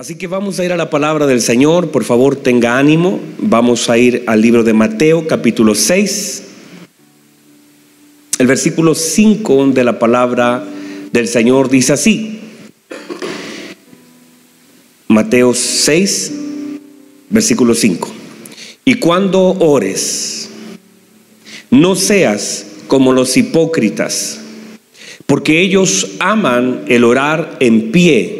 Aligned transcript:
Así 0.00 0.14
que 0.14 0.28
vamos 0.28 0.58
a 0.58 0.64
ir 0.64 0.72
a 0.72 0.78
la 0.78 0.88
palabra 0.88 1.26
del 1.26 1.42
Señor, 1.42 1.90
por 1.90 2.04
favor 2.04 2.34
tenga 2.34 2.78
ánimo, 2.78 3.20
vamos 3.36 3.90
a 3.90 3.98
ir 3.98 4.24
al 4.26 4.40
libro 4.40 4.64
de 4.64 4.72
Mateo 4.72 5.26
capítulo 5.26 5.74
6, 5.74 6.42
el 8.38 8.46
versículo 8.46 8.94
5 8.94 9.66
de 9.74 9.84
la 9.84 9.98
palabra 9.98 10.64
del 11.12 11.28
Señor 11.28 11.68
dice 11.68 11.92
así, 11.92 12.40
Mateo 15.06 15.52
6, 15.52 16.32
versículo 17.28 17.74
5, 17.74 18.08
y 18.86 18.94
cuando 18.94 19.50
ores, 19.58 20.48
no 21.70 21.94
seas 21.94 22.64
como 22.88 23.12
los 23.12 23.36
hipócritas, 23.36 24.40
porque 25.26 25.60
ellos 25.60 26.12
aman 26.20 26.86
el 26.88 27.04
orar 27.04 27.58
en 27.60 27.92
pie 27.92 28.39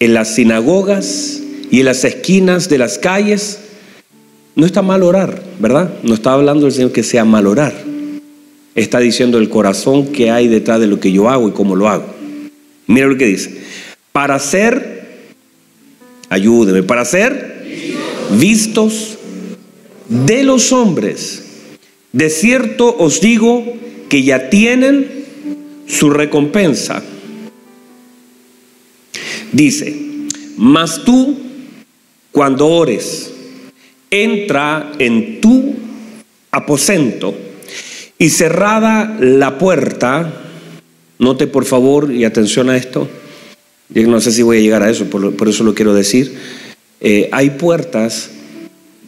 en 0.00 0.14
las 0.14 0.34
sinagogas 0.34 1.40
y 1.70 1.80
en 1.80 1.86
las 1.86 2.04
esquinas 2.04 2.68
de 2.68 2.78
las 2.78 2.98
calles, 2.98 3.58
no 4.54 4.66
está 4.66 4.82
mal 4.82 5.02
orar, 5.02 5.42
¿verdad? 5.58 5.94
No 6.02 6.14
está 6.14 6.32
hablando 6.32 6.66
el 6.66 6.72
Señor 6.72 6.92
que 6.92 7.02
sea 7.02 7.24
mal 7.24 7.46
orar. 7.46 7.74
Está 8.74 9.00
diciendo 9.00 9.38
el 9.38 9.48
corazón 9.48 10.08
que 10.08 10.30
hay 10.30 10.48
detrás 10.48 10.80
de 10.80 10.86
lo 10.86 11.00
que 11.00 11.12
yo 11.12 11.28
hago 11.28 11.48
y 11.48 11.52
cómo 11.52 11.76
lo 11.76 11.88
hago. 11.88 12.06
Mira 12.86 13.06
lo 13.06 13.16
que 13.16 13.26
dice. 13.26 13.60
Para 14.12 14.38
ser, 14.38 15.26
ayúdeme, 16.28 16.82
para 16.82 17.04
ser 17.04 17.58
vistos 18.38 19.18
de 20.08 20.42
los 20.42 20.72
hombres. 20.72 21.44
De 22.12 22.30
cierto 22.30 22.96
os 22.98 23.20
digo 23.20 23.64
que 24.08 24.22
ya 24.22 24.50
tienen 24.50 25.24
su 25.86 26.10
recompensa. 26.10 27.02
Dice, 29.58 29.92
mas 30.56 31.02
tú, 31.04 31.36
cuando 32.30 32.68
ores, 32.68 33.32
entra 34.08 34.92
en 35.00 35.40
tu 35.40 35.74
aposento 36.52 37.34
y 38.18 38.28
cerrada 38.28 39.16
la 39.18 39.58
puerta, 39.58 40.44
note 41.18 41.48
por 41.48 41.64
favor 41.64 42.12
y 42.12 42.24
atención 42.24 42.70
a 42.70 42.76
esto, 42.76 43.08
yo 43.88 44.06
no 44.06 44.20
sé 44.20 44.30
si 44.30 44.42
voy 44.42 44.58
a 44.58 44.60
llegar 44.60 44.84
a 44.84 44.90
eso, 44.90 45.06
por, 45.06 45.48
eso 45.48 45.64
lo 45.64 45.74
quiero 45.74 45.92
decir, 45.92 46.36
eh, 47.00 47.28
hay 47.32 47.50
puertas 47.50 48.30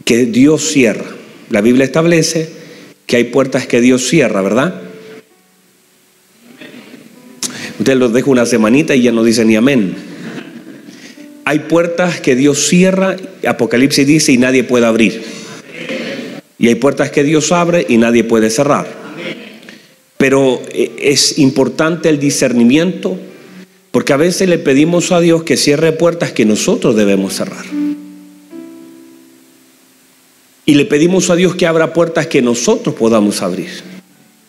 que 0.05 0.27
Dios 0.27 0.65
cierra. 0.65 1.07
La 1.51 1.61
Biblia 1.61 1.85
establece 1.85 2.51
que 3.07 3.15
hay 3.15 3.25
puertas 3.25 3.69
que 3.69 3.81
Dios 3.81 4.05
cierra, 4.09 4.43
¿verdad? 4.43 4.83
Usted 7.79 7.95
los 7.95 8.13
deja 8.13 8.29
una 8.29 8.47
semanita 8.47 8.97
y 8.97 9.03
ya 9.03 9.13
no 9.13 9.23
dice 9.23 9.45
ni 9.45 9.55
amén. 9.55 10.10
Hay 11.51 11.59
puertas 11.59 12.21
que 12.21 12.37
Dios 12.37 12.69
cierra, 12.69 13.17
Apocalipsis 13.45 14.07
dice, 14.07 14.31
y 14.31 14.39
nadie 14.39 14.63
puede 14.63 14.87
abrir. 14.87 15.21
Y 16.61 16.69
hay 16.69 16.77
puertas 16.77 17.11
que 17.11 17.25
Dios 17.25 17.51
abre 17.51 17.85
y 17.89 17.97
nadie 17.97 18.23
puede 18.23 18.51
cerrar. 18.51 18.87
Pero 20.17 20.63
eh, 20.73 20.93
es 21.01 21.41
importante 21.41 22.09
el 22.09 22.21
discernimiento, 22.21 23.19
porque 23.91 24.13
a 24.13 24.17
veces 24.17 24.49
le 24.49 24.59
pedimos 24.59 25.11
a 25.11 25.19
Dios 25.19 25.43
que 25.43 25.57
cierre 25.57 25.91
puertas 25.91 26.31
que 26.31 26.45
nosotros 26.45 26.95
debemos 26.95 27.35
cerrar. 27.35 27.65
Y 30.67 30.75
le 30.75 30.85
pedimos 30.85 31.31
a 31.31 31.35
Dios 31.35 31.57
que 31.57 31.67
abra 31.67 31.93
puertas 31.93 32.29
que 32.29 32.43
nosotros 32.43 32.95
podamos 32.95 33.43
abrir 33.43 33.71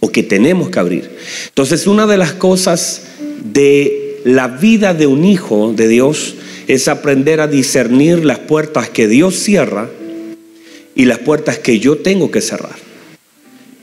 o 0.02 0.12
que 0.12 0.22
tenemos 0.22 0.70
que 0.70 0.80
abrir. 0.80 1.18
Entonces, 1.48 1.88
una 1.88 2.06
de 2.06 2.18
las 2.18 2.34
cosas 2.34 3.06
de 3.44 4.22
la 4.24 4.50
vida 4.50 4.94
de 4.94 5.08
un 5.08 5.26
hijo 5.26 5.74
de 5.76 5.88
Dios 5.88 6.36
es 6.74 6.88
aprender 6.88 7.42
a 7.42 7.48
discernir 7.48 8.24
las 8.24 8.40
puertas 8.40 8.90
que 8.90 9.08
Dios 9.08 9.36
cierra 9.36 9.90
y 10.96 11.06
las 11.06 11.20
puertas 11.20 11.60
que 11.60 11.80
yo 11.80 11.98
tengo 11.98 12.32
que 12.32 12.40
cerrar. 12.40 12.76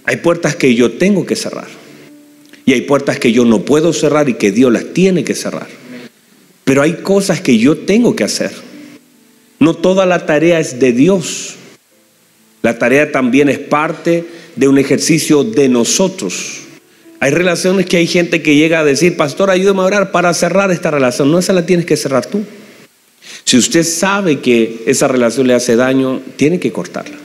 Hay 0.05 0.17
puertas 0.17 0.57
que 0.57 0.75
yo 0.75 0.93
tengo 0.93 1.27
que 1.27 1.37
cerrar. 1.37 1.69
Y 2.65 2.73
hay 2.73 2.83
puertas 2.83 3.19
que 3.19 3.31
yo 3.31 3.45
no 3.45 3.63
puedo 3.63 3.93
cerrar 3.93 4.29
y 4.29 4.35
que 4.35 4.53
Dios 4.53 4.73
las 4.73 4.93
tiene 4.95 5.23
que 5.23 5.35
cerrar. 5.35 5.67
Pero 6.65 6.81
hay 6.81 6.95
cosas 7.03 7.43
que 7.43 7.59
yo 7.59 7.77
tengo 7.77 8.17
que 8.17 8.25
hacer. 8.25 8.53
No 9.59 9.75
toda 9.75 10.07
la 10.07 10.25
tarea 10.25 10.59
es 10.59 10.79
de 10.79 10.93
Dios. 10.93 11.57
La 12.63 12.79
tarea 12.79 13.13
también 13.13 13.51
es 13.51 13.59
parte 13.59 14.25
de 14.57 14.67
un 14.67 14.79
ejercicio 14.79 15.45
de 15.45 15.69
nosotros. 15.69 16.61
Hay 17.21 17.33
relaciones 17.33 17.85
que 17.87 17.99
hay 17.99 18.07
gente 18.07 18.43
que 18.43 18.55
llega 18.55 18.81
a 18.81 18.85
decir, 18.85 19.17
pastor, 19.17 19.51
ayúdame 19.51 19.81
a 19.81 19.85
orar 19.85 20.11
para 20.11 20.33
cerrar 20.33 20.71
esta 20.71 20.91
relación. 20.91 21.31
No, 21.31 21.39
esa 21.39 21.53
la 21.53 21.67
tienes 21.67 21.85
que 21.85 21.97
cerrar 21.97 22.25
tú. 22.25 22.45
Si 23.49 23.57
usted 23.57 23.83
sabe 23.83 24.41
que 24.41 24.83
esa 24.85 25.09
relación 25.09 25.47
le 25.47 25.55
hace 25.55 25.75
daño, 25.75 26.21
tiene 26.37 26.61
que 26.61 26.71
cortarla. 26.71 27.17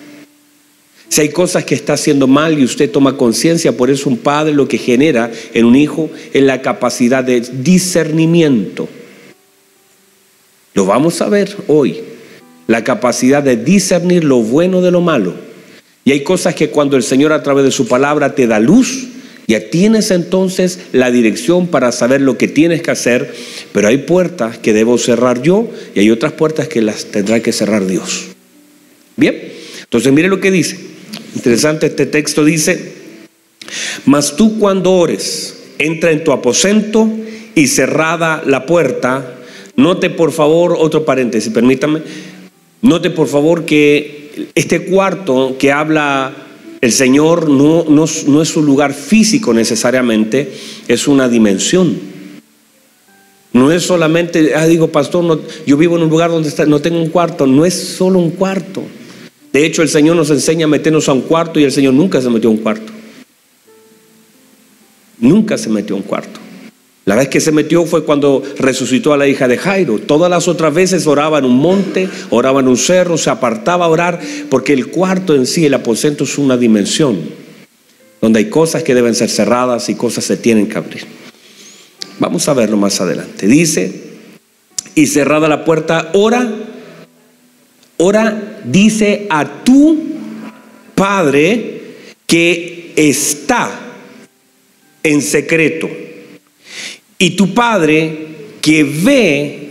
Si 1.09 1.19
hay 1.19 1.28
cosas 1.28 1.66
que 1.66 1.75
está 1.75 1.95
haciendo 1.95 2.28
mal 2.28 2.57
y 2.57 2.63
usted 2.63 2.89
toma 2.89 3.17
conciencia, 3.17 3.75
por 3.75 3.89
eso 3.89 4.09
un 4.09 4.16
padre 4.16 4.53
lo 4.53 4.66
que 4.66 4.78
genera 4.78 5.29
en 5.53 5.66
un 5.66 5.75
hijo 5.75 6.09
es 6.31 6.41
la 6.41 6.61
capacidad 6.61 7.25
de 7.25 7.41
discernimiento. 7.41 8.88
Lo 10.73 10.85
vamos 10.85 11.19
a 11.19 11.28
ver 11.28 11.57
hoy. 11.67 12.00
La 12.67 12.85
capacidad 12.85 13.44
de 13.44 13.57
discernir 13.57 14.23
lo 14.23 14.38
bueno 14.38 14.81
de 14.81 14.91
lo 14.91 15.01
malo. 15.01 15.34
Y 16.05 16.13
hay 16.13 16.23
cosas 16.23 16.55
que 16.55 16.69
cuando 16.69 16.95
el 16.95 17.03
Señor 17.03 17.34
a 17.34 17.44
través 17.44 17.66
de 17.66 17.72
su 17.72 17.85
palabra 17.85 18.34
te 18.34 18.47
da 18.47 18.61
luz, 18.61 19.09
ya 19.47 19.69
tienes 19.69 20.11
entonces 20.11 20.79
la 20.93 21.11
dirección 21.11 21.67
para 21.67 21.91
saber 21.91 22.21
lo 22.21 22.37
que 22.37 22.47
tienes 22.47 22.81
que 22.81 22.91
hacer, 22.91 23.33
pero 23.73 23.87
hay 23.87 23.97
puertas 23.97 24.57
que 24.57 24.73
debo 24.73 24.97
cerrar 24.97 25.41
yo 25.41 25.69
y 25.95 25.99
hay 25.99 26.11
otras 26.11 26.33
puertas 26.33 26.67
que 26.67 26.81
las 26.81 27.05
tendrá 27.05 27.41
que 27.41 27.51
cerrar 27.51 27.85
Dios. 27.85 28.27
Bien, 29.17 29.51
entonces 29.81 30.11
mire 30.11 30.29
lo 30.29 30.39
que 30.39 30.51
dice. 30.51 30.79
Interesante 31.35 31.87
este 31.87 32.05
texto 32.05 32.45
dice, 32.45 32.93
mas 34.05 34.35
tú 34.35 34.59
cuando 34.59 34.91
ores, 34.91 35.55
entra 35.77 36.11
en 36.11 36.23
tu 36.23 36.31
aposento 36.31 37.09
y 37.55 37.67
cerrada 37.67 38.43
la 38.45 38.65
puerta, 38.65 39.35
note 39.75 40.09
por 40.09 40.31
favor, 40.31 40.75
otro 40.77 41.05
paréntesis, 41.05 41.51
permítame, 41.51 42.01
note 42.81 43.09
por 43.09 43.27
favor 43.27 43.65
que 43.65 44.31
este 44.55 44.85
cuarto 44.85 45.57
que 45.59 45.71
habla 45.71 46.33
el 46.83 46.91
Señor 46.91 47.49
no, 47.49 47.85
no, 47.88 48.41
es 48.41 48.57
un 48.57 48.66
lugar 48.66 48.94
físico 48.94 49.53
necesariamente, 49.53 50.51
es 50.89 51.07
una 51.07 51.29
dimensión. 51.29 51.97
No 53.53 53.71
es 53.71 53.83
solamente, 53.83 54.53
ah, 54.53 54.66
digo, 54.66 54.89
pastor, 54.89 55.41
yo 55.66 55.77
vivo 55.77 55.95
en 55.95 56.03
un 56.03 56.09
lugar 56.09 56.29
donde 56.29 56.51
no 56.67 56.81
tengo 56.81 56.99
un 56.99 57.07
cuarto, 57.07 57.47
no 57.47 57.63
es 57.63 57.73
solo 57.73 58.19
un 58.19 58.31
cuarto. 58.31 58.83
De 59.53 59.66
hecho, 59.66 59.81
el 59.81 59.88
Señor 59.88 60.17
nos 60.17 60.29
enseña 60.29 60.66
a 60.66 60.67
meternos 60.67 61.07
a 61.07 61.13
un 61.13 61.22
cuarto 61.22 61.57
y 61.57 61.63
el 61.63 61.72
Señor 61.72 61.93
nunca 61.93 62.22
se 62.22 62.29
metió 62.29 62.49
a 62.49 62.51
un 62.51 62.59
cuarto. 62.59 62.91
Nunca 65.19 65.57
se 65.57 65.69
metió 65.69 65.95
a 65.95 65.99
un 65.99 66.03
cuarto. 66.03 66.41
La 67.06 67.16
vez 67.16 67.28
que 67.28 67.41
se 67.41 67.52
metió 67.52 67.86
fue 67.86 68.06
cuando 68.06 68.41
resucitó 68.58 69.12
a 69.12 69.18
la 69.18 69.28
hija 69.28 69.50
de 69.50 69.58
Jairo. 69.58 70.00
Todas 70.00 70.30
las 70.30 70.47
otras 70.47 70.74
veces 70.74 71.06
oraba 71.06 71.40
en 71.40 71.46
un 71.46 71.58
monte, 71.58 72.08
oraba 72.30 72.62
en 72.62 72.69
un 72.69 72.78
cerro, 72.78 73.18
se 73.18 73.30
apartaba 73.30 73.86
a 73.86 73.90
orar, 73.90 74.22
porque 74.50 74.72
el 74.72 74.88
cuarto 74.88 75.36
en 75.36 75.46
sí, 75.46 75.66
el 75.66 75.74
aposento, 75.74 76.24
es 76.24 76.38
una 76.38 76.56
dimensión 76.56 77.19
donde 78.22 78.40
hay 78.40 78.50
cosas 78.50 78.84
que 78.84 78.96
deben 78.96 79.16
ser 79.16 79.30
cerradas 79.30 79.90
y 79.90 79.96
cosas 79.96 80.24
se 80.24 80.38
tienen 80.38 80.68
que 80.68 80.78
abrir. 80.78 81.06
Vamos 82.19 82.47
a 82.47 82.53
verlo 82.53 82.78
más 82.78 83.02
adelante. 83.02 83.47
Dice, 83.47 83.91
y 84.96 85.08
cerrada 85.08 85.50
la 85.50 85.66
puerta, 85.66 86.09
ora, 86.14 86.50
ora, 87.97 88.62
dice 88.64 89.28
a 89.29 89.64
tu 89.66 89.97
Padre 90.96 91.82
que 92.26 92.94
está 92.96 93.78
en 95.03 95.22
secreto 95.22 96.03
y 97.23 97.37
tu 97.37 97.53
Padre 97.53 98.17
que 98.59 98.84
ve 98.84 99.70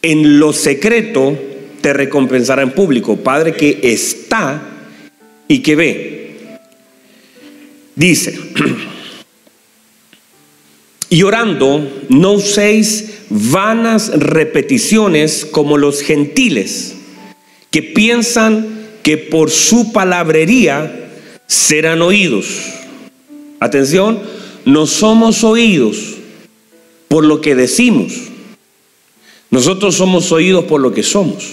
en 0.00 0.38
lo 0.38 0.54
secreto, 0.54 1.38
te 1.82 1.92
recompensará 1.92 2.62
en 2.62 2.70
público. 2.70 3.18
Padre 3.18 3.52
que 3.52 3.78
está 3.82 4.70
y 5.48 5.58
que 5.58 5.76
ve. 5.76 6.36
Dice, 7.94 8.40
y 11.10 11.22
orando, 11.22 12.04
no 12.08 12.32
uséis 12.32 13.18
vanas 13.28 14.08
repeticiones 14.18 15.44
como 15.44 15.76
los 15.76 16.00
gentiles, 16.00 16.94
que 17.70 17.82
piensan 17.82 18.88
que 19.02 19.18
por 19.18 19.50
su 19.50 19.92
palabrería 19.92 21.10
serán 21.46 22.00
oídos. 22.00 22.62
Atención, 23.60 24.22
no 24.64 24.86
somos 24.86 25.44
oídos 25.44 26.21
por 27.12 27.26
lo 27.26 27.42
que 27.42 27.54
decimos. 27.54 28.14
Nosotros 29.50 29.96
somos 29.96 30.32
oídos 30.32 30.64
por 30.64 30.80
lo 30.80 30.94
que 30.94 31.02
somos. 31.02 31.46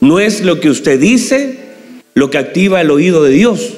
No 0.00 0.20
es 0.20 0.42
lo 0.42 0.60
que 0.60 0.70
usted 0.70 1.00
dice 1.00 1.58
lo 2.14 2.30
que 2.30 2.38
activa 2.38 2.80
el 2.80 2.92
oído 2.92 3.24
de 3.24 3.32
Dios, 3.32 3.72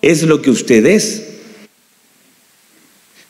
es 0.00 0.22
lo 0.22 0.40
que 0.40 0.48
usted 0.48 0.86
es. 0.86 1.34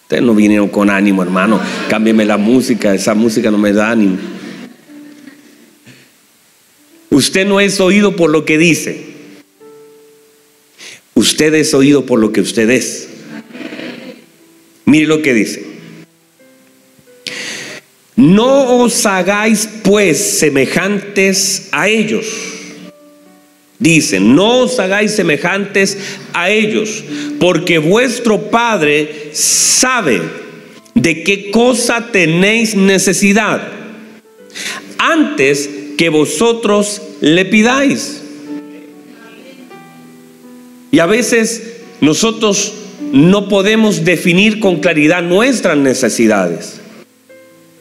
Ustedes 0.02 0.22
no 0.22 0.36
vinieron 0.36 0.68
con 0.68 0.90
ánimo, 0.90 1.24
hermano. 1.24 1.60
Cámbieme 1.88 2.24
la 2.24 2.36
música, 2.36 2.94
esa 2.94 3.14
música 3.14 3.50
no 3.50 3.58
me 3.58 3.72
da 3.72 3.90
ánimo. 3.90 4.18
Usted 7.10 7.48
no 7.48 7.58
es 7.58 7.80
oído 7.80 8.14
por 8.14 8.30
lo 8.30 8.44
que 8.44 8.58
dice. 8.58 9.06
Usted 11.14 11.52
es 11.54 11.74
oído 11.74 12.06
por 12.06 12.20
lo 12.20 12.30
que 12.30 12.42
usted 12.42 12.70
es. 12.70 13.08
Mire 14.94 15.08
lo 15.08 15.22
que 15.22 15.34
dice. 15.34 15.60
No 18.14 18.78
os 18.78 19.04
hagáis 19.04 19.68
pues 19.82 20.38
semejantes 20.38 21.68
a 21.72 21.88
ellos. 21.88 22.24
Dicen, 23.80 24.36
no 24.36 24.60
os 24.60 24.78
hagáis 24.78 25.10
semejantes 25.10 25.98
a 26.32 26.48
ellos, 26.48 27.02
porque 27.40 27.78
vuestro 27.78 28.52
Padre 28.52 29.30
sabe 29.32 30.22
de 30.94 31.24
qué 31.24 31.50
cosa 31.50 32.12
tenéis 32.12 32.76
necesidad 32.76 33.66
antes 34.96 35.68
que 35.98 36.08
vosotros 36.08 37.02
le 37.20 37.44
pidáis. 37.46 38.22
Y 40.92 41.00
a 41.00 41.06
veces 41.06 41.80
nosotros 42.00 42.83
no 43.12 43.48
podemos 43.48 44.04
definir 44.04 44.60
con 44.60 44.80
claridad 44.80 45.22
nuestras 45.22 45.76
necesidades. 45.76 46.80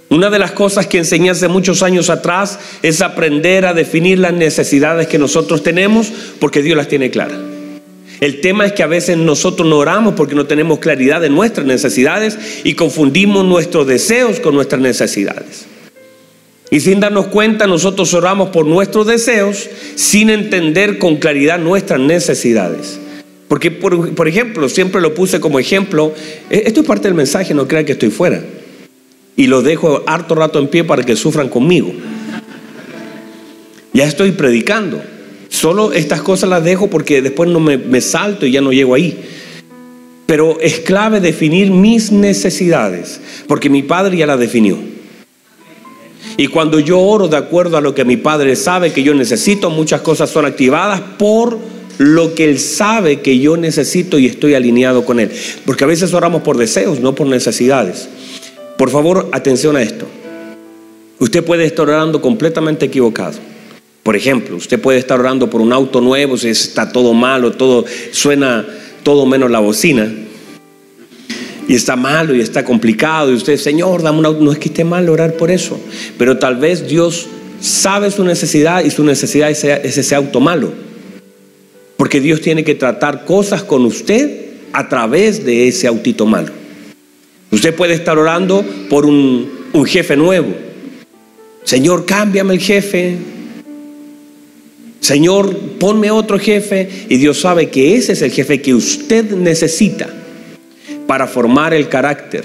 Una 0.09 0.29
de 0.29 0.37
las 0.37 0.51
cosas 0.51 0.85
que 0.85 0.99
enseñé 0.99 1.31
hace 1.31 1.47
muchos 1.47 1.81
años 1.81 2.11
atrás 2.11 2.59
es 2.83 3.01
aprender 3.01 3.65
a 3.65 3.73
definir 3.73 4.19
las 4.19 4.33
necesidades 4.33 5.07
que 5.07 5.17
nosotros 5.17 5.63
tenemos 5.63 6.11
porque 6.39 6.61
Dios 6.61 6.77
las 6.77 6.87
tiene 6.87 7.09
claras. 7.09 7.39
El 8.19 8.39
tema 8.39 8.65
es 8.65 8.73
que 8.73 8.83
a 8.83 8.87
veces 8.87 9.17
nosotros 9.17 9.67
no 9.67 9.77
oramos 9.77 10.13
porque 10.13 10.35
no 10.35 10.45
tenemos 10.45 10.79
claridad 10.79 11.19
de 11.19 11.29
nuestras 11.29 11.65
necesidades 11.65 12.37
y 12.63 12.75
confundimos 12.75 13.43
nuestros 13.43 13.87
deseos 13.87 14.39
con 14.39 14.55
nuestras 14.55 14.81
necesidades. 14.81 15.65
Y 16.69 16.79
sin 16.79 16.99
darnos 16.99 17.27
cuenta, 17.27 17.67
nosotros 17.67 18.13
oramos 18.13 18.49
por 18.49 18.65
nuestros 18.65 19.07
deseos 19.07 19.69
sin 19.95 20.29
entender 20.29 20.99
con 20.99 21.17
claridad 21.17 21.59
nuestras 21.59 21.99
necesidades. 21.99 22.99
Porque, 23.53 23.69
por, 23.69 24.27
ejemplo, 24.27 24.67
siempre 24.67 24.99
lo 24.99 25.13
puse 25.13 25.39
como 25.39 25.59
ejemplo, 25.59 26.11
e, 26.49 26.63
esto 26.65 26.81
es 26.81 26.87
parte 26.87 27.07
del 27.07 27.13
mensaje, 27.13 27.53
no 27.53 27.67
crean 27.67 27.85
que 27.85 27.91
estoy 27.91 28.09
fuera. 28.09 28.43
Y 29.35 29.45
lo 29.45 29.61
dejo 29.61 30.01
harto 30.07 30.33
rato 30.33 30.57
en 30.57 30.69
pie 30.69 30.83
para 30.83 31.03
que 31.03 31.15
sufran 31.15 31.49
conmigo. 31.49 31.93
Ya 33.93 34.05
estoy 34.05 34.31
predicando. 34.31 35.03
Solo 35.49 35.93
estas 35.93 36.23
cosas 36.23 36.49
las 36.49 36.63
dejo 36.63 36.89
porque 36.89 37.21
después 37.21 37.47
no 37.47 37.59
me, 37.59 37.77
me 37.77 38.01
salto 38.01 38.47
y 38.47 38.51
ya 38.53 38.61
no 38.61 38.73
llego 38.73 38.95
ahí. 38.95 39.23
Pero 40.25 40.57
es 40.59 40.79
clave 40.79 41.19
definir 41.19 41.69
mis 41.69 42.11
necesidades, 42.11 43.21
porque 43.47 43.69
mi 43.69 43.83
padre 43.83 44.17
ya 44.17 44.25
las 44.25 44.39
definió. 44.39 44.79
Y 46.37 46.47
cuando 46.47 46.79
yo 46.79 46.99
oro 46.99 47.27
de 47.27 47.37
acuerdo 47.37 47.77
a 47.77 47.81
lo 47.81 47.93
que 47.93 48.03
mi 48.03 48.17
padre 48.17 48.55
sabe 48.55 48.91
que 48.91 49.03
yo 49.03 49.13
necesito, 49.13 49.69
muchas 49.69 50.01
cosas 50.01 50.31
son 50.31 50.47
activadas 50.47 51.01
por 51.19 51.59
lo 51.97 52.35
que 52.35 52.45
Él 52.45 52.59
sabe 52.59 53.21
que 53.21 53.39
yo 53.39 53.57
necesito 53.57 54.17
y 54.19 54.25
estoy 54.25 54.55
alineado 54.55 55.05
con 55.05 55.19
Él. 55.19 55.31
Porque 55.65 55.83
a 55.83 55.87
veces 55.87 56.13
oramos 56.13 56.41
por 56.41 56.57
deseos, 56.57 56.99
no 56.99 57.15
por 57.15 57.27
necesidades. 57.27 58.09
Por 58.77 58.89
favor, 58.89 59.29
atención 59.31 59.75
a 59.75 59.81
esto. 59.81 60.07
Usted 61.19 61.43
puede 61.43 61.65
estar 61.65 61.87
orando 61.87 62.21
completamente 62.21 62.85
equivocado. 62.85 63.37
Por 64.01 64.15
ejemplo, 64.15 64.57
usted 64.57 64.81
puede 64.81 64.99
estar 64.99 65.19
orando 65.19 65.49
por 65.49 65.61
un 65.61 65.71
auto 65.71 66.01
nuevo, 66.01 66.35
si 66.35 66.49
está 66.49 66.91
todo 66.91 67.13
malo, 67.13 67.53
todo 67.53 67.85
suena 68.11 68.65
todo 69.03 69.25
menos 69.25 69.49
la 69.49 69.59
bocina. 69.59 70.11
Y 71.67 71.75
está 71.75 71.95
malo 71.95 72.35
y 72.35 72.41
está 72.41 72.65
complicado. 72.65 73.31
Y 73.31 73.35
usted, 73.35 73.55
Señor, 73.55 74.01
dame 74.01 74.19
un 74.19 74.25
auto. 74.25 74.43
No 74.43 74.51
es 74.51 74.59
que 74.59 74.67
esté 74.67 74.83
mal 74.83 75.07
orar 75.07 75.37
por 75.37 75.49
eso. 75.49 75.79
Pero 76.17 76.37
tal 76.37 76.57
vez 76.57 76.87
Dios 76.89 77.27
sabe 77.61 78.11
su 78.11 78.25
necesidad 78.25 78.83
y 78.83 78.89
su 78.89 79.05
necesidad 79.05 79.49
es 79.49 79.63
ese 79.63 80.15
auto 80.15 80.41
malo. 80.41 80.73
Porque 82.03 82.19
Dios 82.19 82.41
tiene 82.41 82.65
que 82.65 82.75
tratar 82.75 83.23
cosas 83.23 83.63
con 83.63 83.85
usted 83.85 84.47
a 84.73 84.89
través 84.89 85.45
de 85.45 85.69
ese 85.69 85.87
autito 85.87 86.25
malo. 86.25 86.51
Usted 87.49 87.73
puede 87.73 87.93
estar 87.93 88.17
orando 88.17 88.61
por 88.89 89.05
un, 89.05 89.49
jefe 89.85 90.17
nuevo. 90.17 90.53
Señor, 91.63 92.05
cámbiame 92.05 92.55
el 92.55 92.59
jefe. 92.59 93.15
Señor, 94.99 95.57
ponme 95.79 96.11
otro 96.11 96.37
jefe. 96.37 96.89
Y 97.07 97.15
Dios 97.15 97.39
sabe 97.39 97.69
que 97.69 97.95
ese 97.95 98.11
es 98.11 98.21
el 98.21 98.31
jefe 98.31 98.61
que 98.61 98.73
usted 98.73 99.31
necesita 99.31 100.09
para 101.07 101.25
formar 101.25 101.73
el 101.73 101.87
carácter. 101.87 102.43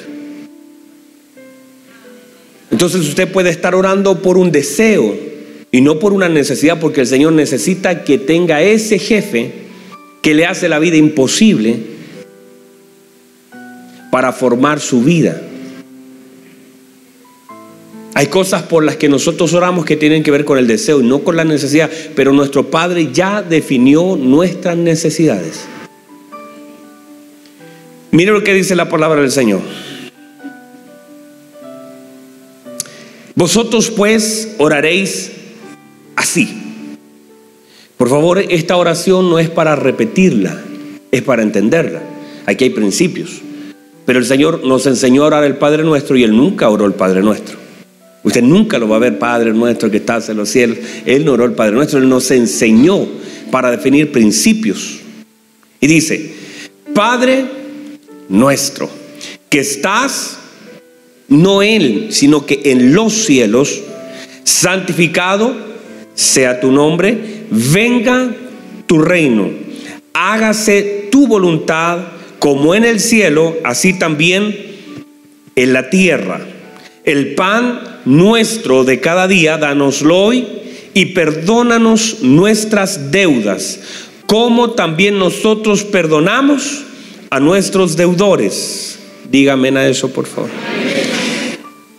Entonces 2.71 3.01
usted 3.01 3.27
puede 3.33 3.51
estar 3.51 3.75
orando 3.75 4.23
por 4.23 4.39
un 4.39 4.53
deseo 4.53 5.19
y 5.71 5.81
no 5.81 5.99
por 5.99 6.13
una 6.13 6.29
necesidad, 6.29 6.81
porque 6.81 7.03
el 7.03 7.07
Señor 7.07 7.33
necesita 7.33 8.05
que 8.05 8.19
tenga 8.19 8.63
ese 8.63 8.99
jefe 8.99 9.53
que 10.23 10.35
le 10.35 10.47
hace 10.47 10.69
la 10.69 10.79
vida 10.79 10.97
imposible 10.97 11.77
para 14.11 14.33
formar 14.33 14.81
su 14.81 15.03
vida. 15.03 15.43
Hay 18.15 18.27
cosas 18.27 18.63
por 18.63 18.83
las 18.83 18.97
que 18.97 19.09
nosotros 19.09 19.53
oramos 19.53 19.85
que 19.85 19.97
tienen 19.97 20.23
que 20.25 20.31
ver 20.31 20.45
con 20.45 20.59
el 20.59 20.67
deseo 20.67 21.01
y 21.01 21.05
no 21.05 21.21
con 21.21 21.37
la 21.37 21.45
necesidad, 21.45 21.91
pero 22.17 22.33
nuestro 22.33 22.69
Padre 22.71 23.11
ya 23.13 23.43
definió 23.43 24.17
nuestras 24.17 24.77
necesidades. 24.77 25.67
Mire 28.11 28.33
lo 28.33 28.43
que 28.43 28.55
dice 28.55 28.75
la 28.75 28.89
palabra 28.89 29.21
del 29.21 29.31
Señor. 29.31 29.61
Vosotros 33.37 33.91
pues 33.91 34.57
oraréis 34.59 35.31
así. 36.19 36.49
Por 37.97 38.09
favor, 38.09 38.39
esta 38.39 38.77
oración 38.77 39.31
no 39.31 39.39
es 39.39 39.49
para 39.49 39.77
repetirla, 39.77 40.61
es 41.11 41.23
para 41.23 41.43
entenderla. 41.43 42.03
Aquí 42.47 42.65
hay 42.65 42.71
principios. 42.71 43.41
Pero 44.05 44.19
el 44.19 44.25
Señor 44.25 44.65
nos 44.65 44.87
enseñó 44.87 45.23
a 45.25 45.27
orar 45.27 45.45
el 45.45 45.57
Padre 45.57 45.85
nuestro 45.85 46.17
y 46.17 46.25
Él 46.25 46.37
nunca 46.37 46.69
oró 46.69 46.87
el 46.87 46.95
Padre 46.95 47.23
nuestro. 47.23 47.57
Usted 48.25 48.43
nunca 48.43 48.79
lo 48.79 48.89
va 48.89 48.97
a 48.97 49.01
ver, 49.01 49.19
Padre 49.19 49.53
nuestro 49.53 49.91
que 49.91 49.99
estás 49.99 50.29
en 50.29 50.39
los 50.39 50.49
cielos. 50.49 50.79
Él 51.07 51.25
no 51.25 51.33
oró 51.33 51.45
el 51.45 51.53
Padre 51.53 51.75
nuestro, 51.75 51.99
Él 51.99 52.09
nos 52.09 52.31
enseñó 52.31 53.07
para 53.51 53.71
definir 53.71 54.11
principios. 54.11 54.99
Y 55.81 55.87
dice, 55.87 56.35
Padre 56.95 57.45
nuestro, 58.29 58.91
que 59.49 59.61
estás, 59.61 60.39
no 61.29 61.63
Él, 61.63 62.09
sino 62.11 62.45
que 62.45 62.63
en 62.65 62.95
los 62.95 63.13
cielos, 63.13 63.83
santificado 64.43 65.68
sea 66.19 66.59
tu 66.59 66.73
nombre, 66.73 67.45
venga 67.49 68.35
tu 68.87 68.99
reino, 68.99 69.51
hágase 70.13 71.07
tu 71.13 71.29
voluntad 71.29 71.99
como 72.41 72.75
en 72.75 72.85
el 72.85 72.99
cielo, 72.99 73.57
así 73.63 73.97
también 73.97 74.57
en 75.55 75.73
la 75.73 75.91
tierra. 75.91 76.41
El 77.05 77.37
pan 77.37 78.01
nuestro 78.05 78.83
de 78.83 78.99
cada 78.99 79.29
día, 79.29 79.59
danoslo 79.59 80.17
hoy 80.17 80.45
y 80.93 81.07
perdónanos 81.07 82.23
nuestras 82.23 83.13
deudas, 83.13 83.79
como 84.27 84.73
también 84.73 85.21
nosotros 85.21 85.85
perdonamos 85.85 86.83
a 87.31 87.39
nuestros 87.39 87.97
deudores. 87.97 88.99
Dígame 89.31 89.69
a 89.69 89.89
eso, 89.89 90.11
por 90.11 90.27
favor. 90.27 90.51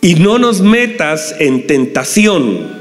Y 0.02 0.16
no 0.16 0.38
nos 0.38 0.60
metas 0.60 1.34
en 1.38 1.66
tentación, 1.66 2.79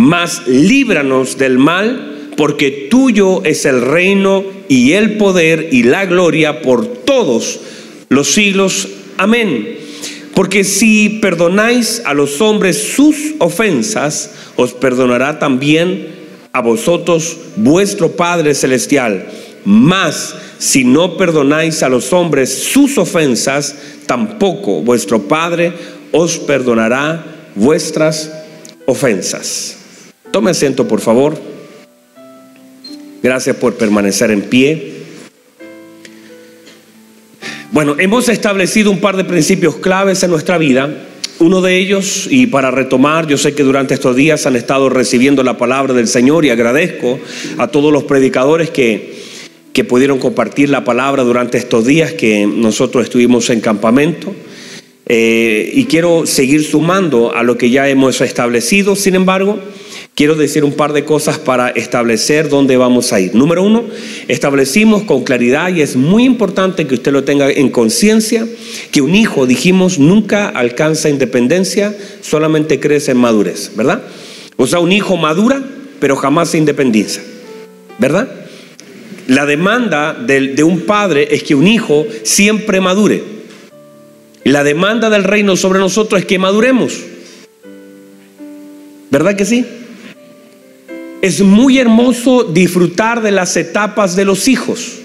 mas 0.00 0.46
líbranos 0.46 1.36
del 1.36 1.58
mal, 1.58 2.30
porque 2.34 2.88
tuyo 2.90 3.44
es 3.44 3.66
el 3.66 3.82
reino 3.82 4.42
y 4.66 4.92
el 4.92 5.18
poder 5.18 5.68
y 5.72 5.82
la 5.82 6.06
gloria 6.06 6.62
por 6.62 6.86
todos 6.86 7.60
los 8.08 8.32
siglos. 8.32 8.88
Amén. 9.18 9.76
Porque 10.32 10.64
si 10.64 11.18
perdonáis 11.20 12.00
a 12.06 12.14
los 12.14 12.40
hombres 12.40 12.94
sus 12.94 13.34
ofensas, 13.40 14.30
os 14.56 14.72
perdonará 14.72 15.38
también 15.38 16.08
a 16.52 16.62
vosotros 16.62 17.36
vuestro 17.56 18.12
Padre 18.12 18.54
Celestial. 18.54 19.26
Mas 19.66 20.34
si 20.58 20.82
no 20.84 21.18
perdonáis 21.18 21.82
a 21.82 21.90
los 21.90 22.10
hombres 22.14 22.50
sus 22.50 22.96
ofensas, 22.96 23.76
tampoco 24.06 24.80
vuestro 24.80 25.28
Padre 25.28 25.74
os 26.10 26.38
perdonará 26.38 27.22
vuestras 27.54 28.32
ofensas. 28.86 29.79
Tome 30.30 30.50
asiento, 30.50 30.86
por 30.86 31.00
favor. 31.00 31.38
Gracias 33.22 33.56
por 33.56 33.74
permanecer 33.74 34.30
en 34.30 34.42
pie. 34.42 34.92
Bueno, 37.72 37.96
hemos 37.98 38.28
establecido 38.28 38.90
un 38.90 39.00
par 39.00 39.16
de 39.16 39.24
principios 39.24 39.76
claves 39.76 40.22
en 40.22 40.30
nuestra 40.30 40.58
vida. 40.58 41.06
Uno 41.38 41.62
de 41.62 41.78
ellos, 41.78 42.26
y 42.30 42.46
para 42.46 42.70
retomar, 42.70 43.26
yo 43.26 43.38
sé 43.38 43.54
que 43.54 43.62
durante 43.62 43.94
estos 43.94 44.14
días 44.14 44.46
han 44.46 44.56
estado 44.56 44.88
recibiendo 44.88 45.42
la 45.42 45.56
palabra 45.56 45.94
del 45.94 46.06
Señor 46.06 46.44
y 46.44 46.50
agradezco 46.50 47.18
a 47.58 47.68
todos 47.68 47.92
los 47.92 48.04
predicadores 48.04 48.70
que 48.70 49.20
que 49.72 49.84
pudieron 49.84 50.18
compartir 50.18 50.68
la 50.68 50.84
palabra 50.84 51.22
durante 51.22 51.58
estos 51.58 51.86
días 51.86 52.12
que 52.12 52.46
nosotros 52.46 53.04
estuvimos 53.04 53.50
en 53.50 53.60
campamento. 53.60 54.34
eh, 55.06 55.72
y 55.74 55.86
quiero 55.86 56.24
seguir 56.24 56.62
sumando 56.64 57.34
a 57.34 57.42
lo 57.42 57.58
que 57.58 57.70
ya 57.70 57.88
hemos 57.88 58.20
establecido. 58.20 58.94
Sin 58.94 59.16
embargo, 59.16 59.58
quiero 60.20 60.34
decir 60.34 60.64
un 60.64 60.74
par 60.74 60.92
de 60.92 61.06
cosas 61.06 61.38
para 61.38 61.70
establecer 61.70 62.50
dónde 62.50 62.76
vamos 62.76 63.10
a 63.14 63.20
ir. 63.20 63.34
Número 63.34 63.62
uno, 63.62 63.84
establecimos 64.28 65.04
con 65.04 65.24
claridad 65.24 65.74
y 65.74 65.80
es 65.80 65.96
muy 65.96 66.24
importante 66.24 66.86
que 66.86 66.96
usted 66.96 67.10
lo 67.10 67.24
tenga 67.24 67.50
en 67.50 67.70
conciencia, 67.70 68.46
que 68.90 69.00
un 69.00 69.14
hijo, 69.14 69.46
dijimos, 69.46 69.98
nunca 69.98 70.50
alcanza 70.50 71.08
independencia, 71.08 71.96
solamente 72.20 72.78
crece 72.80 73.12
en 73.12 73.16
madurez, 73.16 73.72
¿verdad? 73.74 74.02
O 74.58 74.66
sea, 74.66 74.80
un 74.80 74.92
hijo 74.92 75.16
madura, 75.16 75.64
pero 76.00 76.16
jamás 76.16 76.50
se 76.50 76.58
independiza, 76.58 77.22
¿verdad? 77.98 78.28
La 79.26 79.46
demanda 79.46 80.12
de, 80.12 80.48
de 80.48 80.62
un 80.62 80.80
padre 80.80 81.28
es 81.30 81.44
que 81.44 81.54
un 81.54 81.66
hijo 81.66 82.04
siempre 82.24 82.82
madure. 82.82 83.22
La 84.44 84.64
demanda 84.64 85.08
del 85.08 85.24
reino 85.24 85.56
sobre 85.56 85.78
nosotros 85.78 86.20
es 86.20 86.26
que 86.26 86.38
maduremos. 86.38 87.00
¿Verdad 89.10 89.34
que 89.34 89.46
sí? 89.46 89.64
Es 91.22 91.42
muy 91.42 91.78
hermoso 91.78 92.44
disfrutar 92.44 93.20
de 93.22 93.30
las 93.30 93.56
etapas 93.56 94.16
de 94.16 94.24
los 94.24 94.48
hijos. 94.48 94.98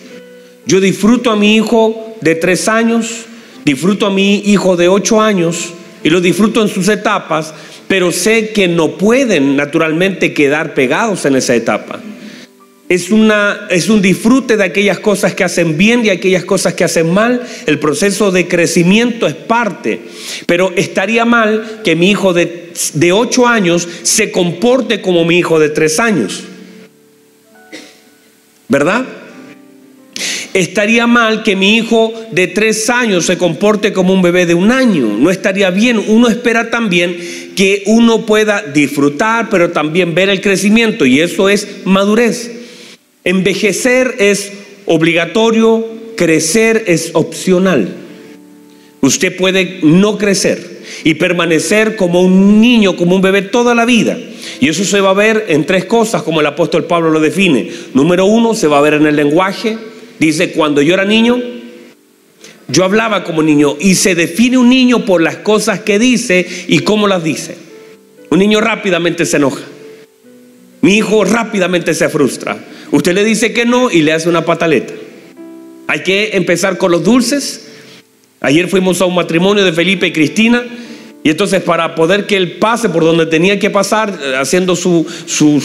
Yo 0.66 0.80
disfruto 0.80 1.30
a 1.30 1.36
mi 1.36 1.56
hijo 1.56 2.16
de 2.22 2.36
tres 2.36 2.68
años, 2.68 3.26
disfruto 3.66 4.06
a 4.06 4.10
mi 4.10 4.38
hijo 4.46 4.78
de 4.78 4.88
ocho 4.88 5.22
años 5.22 5.74
y 6.04 6.10
lo 6.10 6.22
disfruto 6.22 6.62
en 6.62 6.70
sus 6.70 6.88
etapas, 6.88 7.54
pero 7.88 8.12
sé 8.12 8.50
que 8.50 8.68
no 8.68 8.98
pueden 8.98 9.58
naturalmente 9.58 10.34
quedar 10.34 10.74
pegados 10.74 11.26
en 11.26 11.36
esa 11.36 11.54
etapa. 11.54 12.00
Es, 12.88 13.10
una, 13.10 13.68
es 13.72 13.90
un 13.90 14.00
disfrute 14.00 14.58
de 14.58 14.64
aquellas 14.64 15.00
cosas 15.00 15.34
que 15.34 15.44
hacen 15.44 15.76
bien 15.76 16.06
y 16.06 16.10
aquellas 16.10 16.46
cosas 16.46 16.76
que 16.76 16.84
hacen 16.84 17.12
mal. 17.12 17.42
El 17.66 17.80
proceso 17.80 18.32
de 18.32 18.48
crecimiento 18.48 19.26
es 19.26 19.34
parte. 19.34 20.02
Pero 20.46 20.72
estaría 20.76 21.26
mal 21.26 21.82
que 21.84 21.96
mi 21.96 22.12
hijo 22.12 22.34
de, 22.34 22.74
de 22.94 23.12
8 23.12 23.48
años 23.48 23.88
se 24.04 24.32
comporte 24.32 25.02
como 25.02 25.26
mi 25.26 25.40
hijo 25.40 25.60
de 25.60 25.70
3 25.70 26.00
años. 26.00 26.44
¿Verdad? 28.68 29.06
Estaría 30.54 31.08
mal 31.08 31.44
que 31.44 31.56
mi 31.56 31.76
hijo 31.78 32.14
de 32.32 32.48
3 32.48 32.90
años 32.92 33.26
se 33.26 33.38
comporte 33.38 33.94
como 33.94 34.14
un 34.14 34.22
bebé 34.22 34.46
de 34.46 34.54
un 34.54 34.72
año. 34.72 35.18
No 35.18 35.32
estaría 35.32 35.72
bien. 35.72 36.00
Uno 36.08 36.28
espera 36.28 36.70
también 36.70 37.18
que 37.56 37.82
uno 37.88 38.28
pueda 38.28 38.62
disfrutar, 38.62 39.50
pero 39.50 39.72
también 39.72 40.14
ver 40.14 40.30
el 40.30 40.40
crecimiento. 40.40 41.08
Y 41.08 41.20
eso 41.20 41.50
es 41.50 41.68
madurez. 41.84 42.55
Envejecer 43.26 44.16
es 44.20 44.52
obligatorio, 44.86 45.84
crecer 46.16 46.84
es 46.86 47.10
opcional. 47.14 47.90
Usted 49.02 49.36
puede 49.36 49.80
no 49.82 50.20
crecer 50.20 50.84
y 51.04 51.16
permanecer 51.16 51.96
como 51.96 52.22
un 52.22 52.62
niño, 52.62 52.96
como 52.96 53.16
un 53.16 53.24
bebé 53.24 53.42
toda 53.42 53.74
la 53.74 53.86
vida. 53.86 54.16
Y 54.60 54.70
eso 54.70 54.86
se 54.86 55.02
va 55.02 55.10
a 55.10 55.14
ver 55.14 55.46
en 55.50 55.66
tres 55.66 55.86
cosas, 55.86 56.22
como 56.22 56.40
el 56.40 56.46
apóstol 56.46 56.86
Pablo 56.86 57.10
lo 57.10 57.20
define. 57.20 57.72
Número 57.96 58.26
uno, 58.26 58.54
se 58.54 58.68
va 58.68 58.78
a 58.78 58.82
ver 58.82 58.94
en 58.94 59.08
el 59.08 59.16
lenguaje. 59.16 59.76
Dice, 60.20 60.52
cuando 60.52 60.84
yo 60.84 60.94
era 60.94 61.04
niño, 61.04 61.42
yo 62.68 62.84
hablaba 62.84 63.24
como 63.24 63.42
niño 63.42 63.76
y 63.80 63.96
se 63.96 64.14
define 64.14 64.60
un 64.60 64.70
niño 64.70 65.04
por 65.04 65.22
las 65.22 65.38
cosas 65.38 65.80
que 65.80 65.98
dice 65.98 66.48
y 66.68 66.80
cómo 66.80 67.08
las 67.08 67.24
dice. 67.24 67.58
Un 68.30 68.38
niño 68.38 68.62
rápidamente 68.62 69.26
se 69.26 69.38
enoja. 69.38 69.64
Mi 70.82 70.98
hijo 70.98 71.24
rápidamente 71.26 71.96
se 71.96 72.08
frustra. 72.10 72.75
Usted 72.92 73.14
le 73.14 73.24
dice 73.24 73.54
que 73.54 73.66
no 73.66 73.92
y 73.92 74.02
le 74.02 74.14
hace 74.14 74.30
una 74.30 74.46
pataleta. 74.46 74.94
Hay 75.88 76.04
que 76.04 76.32
empezar 76.34 76.78
con 76.78 76.92
los 76.92 77.04
dulces. 77.04 77.68
Ayer 78.42 78.68
fuimos 78.68 79.02
a 79.02 79.06
un 79.06 79.16
matrimonio 79.16 79.64
de 79.64 79.74
Felipe 79.74 80.08
y 80.08 80.12
Cristina. 80.14 80.64
Y 81.24 81.30
entonces 81.30 81.64
para 81.64 81.96
poder 81.96 82.28
que 82.28 82.38
él 82.38 82.58
pase 82.58 82.90
por 82.90 83.04
donde 83.04 83.26
tenía 83.26 83.58
que 83.58 83.72
pasar, 83.72 84.16
eh, 84.22 84.36
haciendo 84.38 84.76
su, 84.76 85.08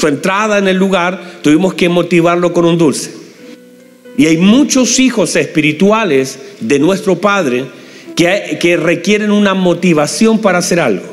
entrada 0.09 0.57
en 0.57 0.69
el 0.69 0.79
lugar, 0.79 1.41
tuvimos 1.43 1.75
que 1.75 1.91
motivarlo 1.91 2.55
con 2.55 2.65
un 2.65 2.79
dulce. 2.79 3.13
Y 4.17 4.27
hay 4.27 4.39
muchos 4.39 4.99
hijos 4.99 5.37
espirituales 5.37 6.39
de 6.61 6.79
nuestro 6.79 7.21
Padre 7.21 7.67
que, 8.17 8.59
que 8.61 8.77
requieren 8.79 9.31
una 9.31 9.53
motivación 9.53 10.39
para 10.39 10.59
hacer 10.59 10.81
algo. 10.81 11.10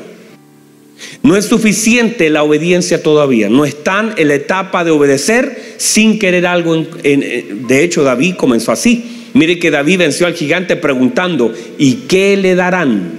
No 1.22 1.36
es 1.36 1.46
suficiente 1.46 2.30
la 2.30 2.42
obediencia 2.42 3.02
todavía. 3.02 3.48
No 3.48 3.64
están 3.64 4.14
en 4.16 4.28
la 4.28 4.34
etapa 4.34 4.84
de 4.84 4.90
obedecer 4.90 5.74
sin 5.76 6.18
querer 6.18 6.46
algo. 6.46 6.76
de 6.76 7.84
hecho, 7.84 8.02
David 8.02 8.34
comenzó 8.36 8.72
así. 8.72 9.30
Mire 9.34 9.58
que 9.58 9.70
David 9.70 9.98
venció 9.98 10.26
al 10.26 10.34
gigante 10.34 10.76
preguntando, 10.76 11.52
¿y 11.78 11.94
qué 12.08 12.36
le 12.36 12.54
darán 12.54 13.12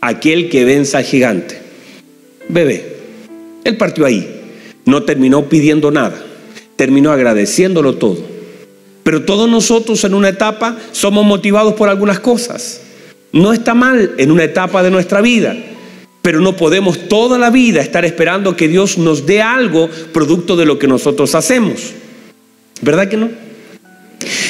aquel 0.00 0.48
que 0.48 0.64
venza 0.64 0.98
al 0.98 1.04
gigante? 1.04 1.58
Bebé. 2.48 2.94
Él 3.64 3.76
partió 3.76 4.06
ahí. 4.06 4.28
No 4.84 5.02
terminó 5.02 5.48
pidiendo 5.48 5.90
nada. 5.90 6.20
Terminó 6.76 7.12
agradeciéndolo 7.12 7.94
todo. 7.96 8.18
Pero 9.02 9.22
todos 9.24 9.48
nosotros 9.48 10.02
en 10.04 10.14
una 10.14 10.30
etapa 10.30 10.78
somos 10.92 11.24
motivados 11.24 11.74
por 11.74 11.88
algunas 11.88 12.20
cosas. 12.20 12.80
No 13.32 13.52
está 13.52 13.74
mal 13.74 14.14
en 14.18 14.30
una 14.30 14.44
etapa 14.44 14.82
de 14.82 14.90
nuestra 14.90 15.20
vida 15.20 15.56
pero 16.24 16.40
no 16.40 16.56
podemos 16.56 17.06
toda 17.06 17.36
la 17.36 17.50
vida 17.50 17.82
estar 17.82 18.06
esperando 18.06 18.56
que 18.56 18.66
Dios 18.66 18.96
nos 18.96 19.26
dé 19.26 19.42
algo 19.42 19.90
producto 20.10 20.56
de 20.56 20.64
lo 20.64 20.78
que 20.78 20.86
nosotros 20.86 21.34
hacemos. 21.34 21.92
¿Verdad 22.80 23.08
que 23.08 23.18
no? 23.18 23.28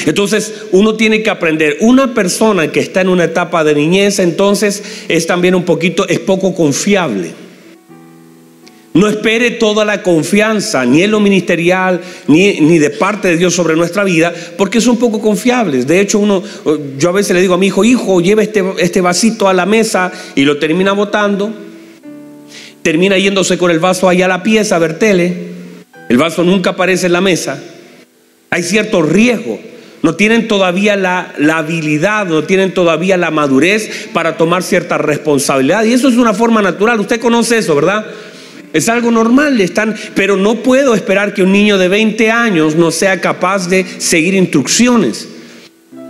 Entonces 0.05 0.53
uno 0.71 0.95
tiene 0.95 1.21
que 1.21 1.29
aprender, 1.29 1.75
una 1.81 2.13
persona 2.13 2.71
que 2.71 2.79
está 2.79 3.01
en 3.01 3.09
una 3.09 3.25
etapa 3.25 3.65
de 3.65 3.75
niñez 3.75 4.19
entonces 4.19 4.81
es 5.09 5.27
también 5.27 5.53
un 5.53 5.63
poquito, 5.65 6.07
es 6.07 6.19
poco 6.19 6.55
confiable. 6.55 7.33
No 8.93 9.09
espere 9.09 9.51
toda 9.51 9.83
la 9.83 10.01
confianza, 10.01 10.85
ni 10.85 11.03
en 11.03 11.11
lo 11.11 11.19
ministerial, 11.19 11.99
ni, 12.27 12.61
ni, 12.61 12.79
de 12.79 12.91
parte 12.91 13.27
de 13.27 13.35
Dios 13.35 13.53
sobre 13.53 13.75
nuestra 13.75 14.05
vida, 14.05 14.33
porque 14.57 14.79
son 14.79 14.95
poco 14.95 15.19
confiables. 15.19 15.85
De 15.85 15.99
hecho, 15.99 16.19
uno, 16.19 16.41
yo 16.97 17.09
a 17.09 17.11
veces 17.11 17.35
le 17.35 17.41
digo 17.41 17.55
a 17.55 17.57
mi 17.57 17.67
hijo, 17.67 17.83
hijo, 17.83 18.21
lleva 18.21 18.43
este, 18.43 18.63
este 18.77 19.01
vasito 19.01 19.49
a 19.49 19.53
la 19.53 19.65
mesa 19.65 20.13
y 20.35 20.45
lo 20.45 20.57
termina 20.59 20.93
botando 20.93 21.64
termina 22.85 23.17
yéndose 23.17 23.57
con 23.57 23.71
el 23.71 23.79
vaso 23.79 24.07
allá 24.07 24.25
a 24.25 24.27
la 24.27 24.43
pieza 24.43 24.75
a 24.75 24.79
ver 24.79 24.99
tele, 24.99 25.33
el 26.07 26.17
vaso 26.17 26.43
nunca 26.43 26.69
aparece 26.69 27.07
en 27.07 27.13
la 27.13 27.19
mesa, 27.19 27.59
hay 28.51 28.61
cierto 28.61 29.01
riesgo, 29.01 29.59
no 30.03 30.13
tienen 30.13 30.47
todavía 30.47 30.95
la, 30.95 31.33
la, 31.39 31.57
habilidad, 31.57 32.27
no 32.27 32.43
tienen 32.43 32.75
todavía 32.75 33.17
la 33.17 33.31
madurez 33.31 34.09
para 34.13 34.37
tomar 34.37 34.61
cierta 34.61 34.99
responsabilidad. 34.99 35.83
Y 35.83 35.93
eso 35.93 36.09
es 36.09 36.15
una 36.15 36.35
forma 36.35 36.61
natural, 36.61 36.99
usted 36.99 37.19
conoce 37.19 37.57
eso, 37.57 37.73
¿verdad? 37.73 38.05
Es 38.71 38.87
algo 38.87 39.09
normal, 39.09 39.59
están, 39.61 39.95
pero 40.13 40.37
no 40.37 40.57
puedo 40.57 40.93
esperar 40.93 41.33
que 41.33 41.41
un 41.41 41.53
niño 41.53 41.79
de 41.79 41.87
20 41.87 42.29
años 42.29 42.75
no 42.75 42.91
sea 42.91 43.19
capaz 43.19 43.67
de 43.67 43.83
seguir 43.97 44.35
instrucciones 44.35 45.27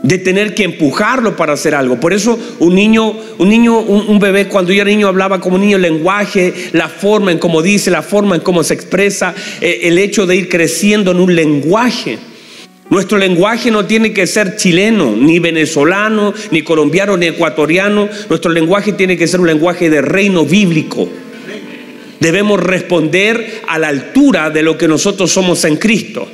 de 0.05 0.19
tener 0.19 0.53
que 0.53 0.63
empujarlo 0.63 1.35
para 1.35 1.53
hacer 1.53 1.73
algo. 1.73 1.99
Por 1.99 2.13
eso 2.13 2.37
un 2.59 2.75
niño, 2.75 3.15
un 3.39 3.49
niño, 3.49 3.79
un, 3.79 4.19
bebé 4.19 4.47
cuando 4.47 4.71
yo 4.71 4.81
era 4.81 4.91
niño 4.91 5.07
hablaba 5.07 5.41
como 5.41 5.57
niño 5.57 5.77
el 5.77 5.81
lenguaje, 5.81 6.53
la 6.73 6.87
forma 6.89 7.31
en 7.31 7.39
cómo 7.39 7.61
dice, 7.61 7.89
la 7.89 8.03
forma 8.03 8.35
en 8.35 8.41
cómo 8.41 8.63
se 8.63 8.75
expresa, 8.75 9.33
eh, 9.61 9.79
el 9.83 9.97
hecho 9.97 10.27
de 10.27 10.35
ir 10.35 10.47
creciendo 10.47 11.11
en 11.11 11.19
un 11.19 11.35
lenguaje. 11.35 12.19
Nuestro 12.91 13.17
lenguaje 13.17 13.71
no 13.71 13.85
tiene 13.85 14.13
que 14.13 14.27
ser 14.27 14.57
chileno, 14.57 15.15
ni 15.15 15.39
venezolano, 15.39 16.35
ni 16.51 16.61
colombiano, 16.61 17.17
ni 17.17 17.25
ecuatoriano. 17.25 18.07
Nuestro 18.29 18.51
lenguaje 18.51 18.93
tiene 18.93 19.17
que 19.17 19.27
ser 19.27 19.39
un 19.39 19.47
lenguaje 19.47 19.89
de 19.89 20.03
reino 20.03 20.45
bíblico. 20.45 21.09
Debemos 22.19 22.59
responder 22.59 23.63
a 23.67 23.79
la 23.79 23.87
altura 23.87 24.51
de 24.51 24.61
lo 24.61 24.77
que 24.77 24.87
nosotros 24.87 25.31
somos 25.31 25.65
en 25.65 25.77
Cristo. 25.77 26.27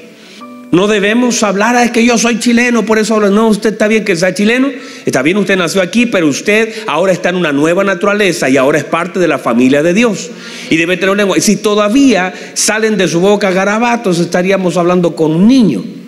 No 0.71 0.87
debemos 0.87 1.43
hablar, 1.43 1.75
es 1.83 1.91
que 1.91 2.05
yo 2.05 2.17
soy 2.17 2.39
chileno, 2.39 2.85
por 2.85 2.97
eso 2.97 3.15
hablo. 3.15 3.29
No, 3.29 3.49
usted 3.49 3.73
está 3.73 3.89
bien 3.89 4.05
que 4.05 4.15
sea 4.15 4.33
chileno, 4.33 4.69
está 5.05 5.21
bien, 5.21 5.35
usted 5.35 5.57
nació 5.57 5.81
aquí, 5.81 6.05
pero 6.05 6.27
usted 6.27 6.73
ahora 6.87 7.11
está 7.11 7.27
en 7.29 7.35
una 7.35 7.51
nueva 7.51 7.83
naturaleza 7.83 8.49
y 8.49 8.55
ahora 8.55 8.77
es 8.77 8.85
parte 8.85 9.19
de 9.19 9.27
la 9.27 9.37
familia 9.37 9.83
de 9.83 9.93
Dios. 9.93 10.31
Y 10.69 10.77
debe 10.77 10.95
tener 10.95 11.09
un 11.09 11.17
lenguaje. 11.17 11.41
Si 11.41 11.57
todavía 11.57 12.33
salen 12.53 12.97
de 12.97 13.09
su 13.09 13.19
boca 13.19 13.51
garabatos, 13.51 14.19
estaríamos 14.19 14.77
hablando 14.77 15.13
con 15.13 15.31
un 15.31 15.45
niño. 15.45 16.00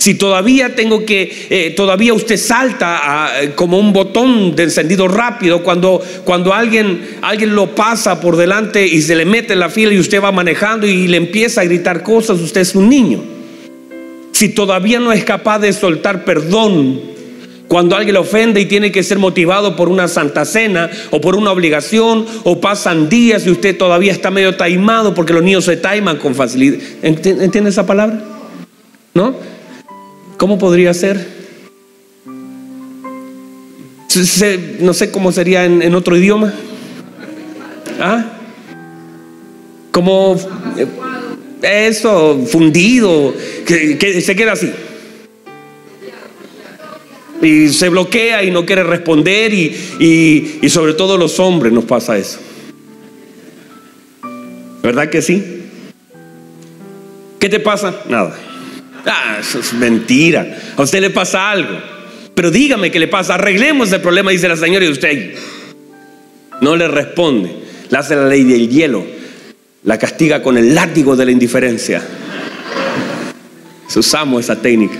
Si 0.00 0.14
todavía 0.14 0.74
tengo 0.74 1.04
que, 1.04 1.30
eh, 1.50 1.74
todavía 1.76 2.14
usted 2.14 2.38
salta 2.38 3.00
ah, 3.02 3.30
como 3.54 3.78
un 3.78 3.92
botón 3.92 4.56
de 4.56 4.62
encendido 4.62 5.06
rápido 5.08 5.62
cuando, 5.62 6.02
cuando 6.24 6.54
alguien, 6.54 7.18
alguien 7.20 7.54
lo 7.54 7.74
pasa 7.74 8.18
por 8.18 8.38
delante 8.38 8.86
y 8.86 9.02
se 9.02 9.14
le 9.14 9.26
mete 9.26 9.52
en 9.52 9.58
la 9.58 9.68
fila 9.68 9.92
y 9.92 9.98
usted 9.98 10.22
va 10.22 10.32
manejando 10.32 10.86
y 10.86 11.06
le 11.06 11.18
empieza 11.18 11.60
a 11.60 11.64
gritar 11.64 12.02
cosas, 12.02 12.40
usted 12.40 12.62
es 12.62 12.74
un 12.74 12.88
niño. 12.88 13.22
Si 14.32 14.48
todavía 14.48 15.00
no 15.00 15.12
es 15.12 15.22
capaz 15.22 15.58
de 15.58 15.74
soltar 15.74 16.24
perdón 16.24 16.98
cuando 17.68 17.94
alguien 17.94 18.14
le 18.14 18.20
ofende 18.20 18.58
y 18.58 18.64
tiene 18.64 18.90
que 18.90 19.02
ser 19.02 19.18
motivado 19.18 19.76
por 19.76 19.90
una 19.90 20.08
santa 20.08 20.46
cena 20.46 20.88
o 21.10 21.20
por 21.20 21.36
una 21.36 21.52
obligación 21.52 22.24
o 22.44 22.58
pasan 22.58 23.10
días 23.10 23.46
y 23.46 23.50
usted 23.50 23.76
todavía 23.76 24.12
está 24.12 24.30
medio 24.30 24.56
taimado 24.56 25.12
porque 25.12 25.34
los 25.34 25.42
niños 25.42 25.66
se 25.66 25.76
taiman 25.76 26.16
con 26.16 26.34
facilidad. 26.34 26.78
¿Entiende 27.02 27.68
esa 27.68 27.84
palabra? 27.84 28.18
¿No? 29.12 29.59
¿Cómo 30.40 30.58
podría 30.58 30.94
ser? 30.94 31.38
no 34.80 34.94
sé 34.94 35.10
cómo 35.10 35.32
sería 35.32 35.66
en, 35.66 35.94
otro 35.94 36.16
idioma. 36.16 36.54
¿Ah? 38.00 38.24
Como 39.92 40.40
eso, 41.60 42.42
fundido, 42.50 43.34
que, 43.66 44.22
se 44.22 44.34
queda 44.34 44.52
así. 44.52 44.72
Y 47.42 47.68
se 47.68 47.90
bloquea 47.90 48.42
y 48.42 48.50
no 48.50 48.64
quiere 48.64 48.82
responder 48.82 49.52
y, 49.52 50.58
y 50.62 50.70
sobre 50.70 50.94
todo 50.94 51.18
los 51.18 51.38
hombres 51.38 51.70
nos 51.70 51.84
pasa 51.84 52.16
eso. 52.16 52.38
¿Verdad 54.82 55.10
que 55.10 55.20
sí? 55.20 55.64
¿Qué 57.38 57.50
te 57.50 57.60
pasa? 57.60 57.94
Nada. 58.08 58.49
Ah, 59.06 59.38
eso 59.40 59.58
es 59.60 59.72
mentira. 59.72 60.58
A 60.76 60.82
usted 60.82 61.00
le 61.00 61.10
pasa 61.10 61.50
algo. 61.50 61.78
Pero 62.34 62.50
dígame 62.50 62.90
qué 62.90 62.98
le 62.98 63.08
pasa. 63.08 63.34
Arreglemos 63.34 63.92
el 63.92 64.00
problema, 64.00 64.30
dice 64.30 64.48
la 64.48 64.56
señora, 64.56 64.84
y 64.84 64.88
usted 64.88 65.34
no 66.60 66.76
le 66.76 66.88
responde. 66.88 67.50
Le 67.88 67.98
hace 67.98 68.16
la 68.16 68.26
ley 68.26 68.44
del 68.44 68.68
hielo. 68.68 69.04
La 69.84 69.98
castiga 69.98 70.42
con 70.42 70.58
el 70.58 70.74
látigo 70.74 71.16
de 71.16 71.24
la 71.24 71.30
indiferencia. 71.30 72.02
Usamos 73.96 74.44
esa 74.44 74.56
técnica. 74.56 74.94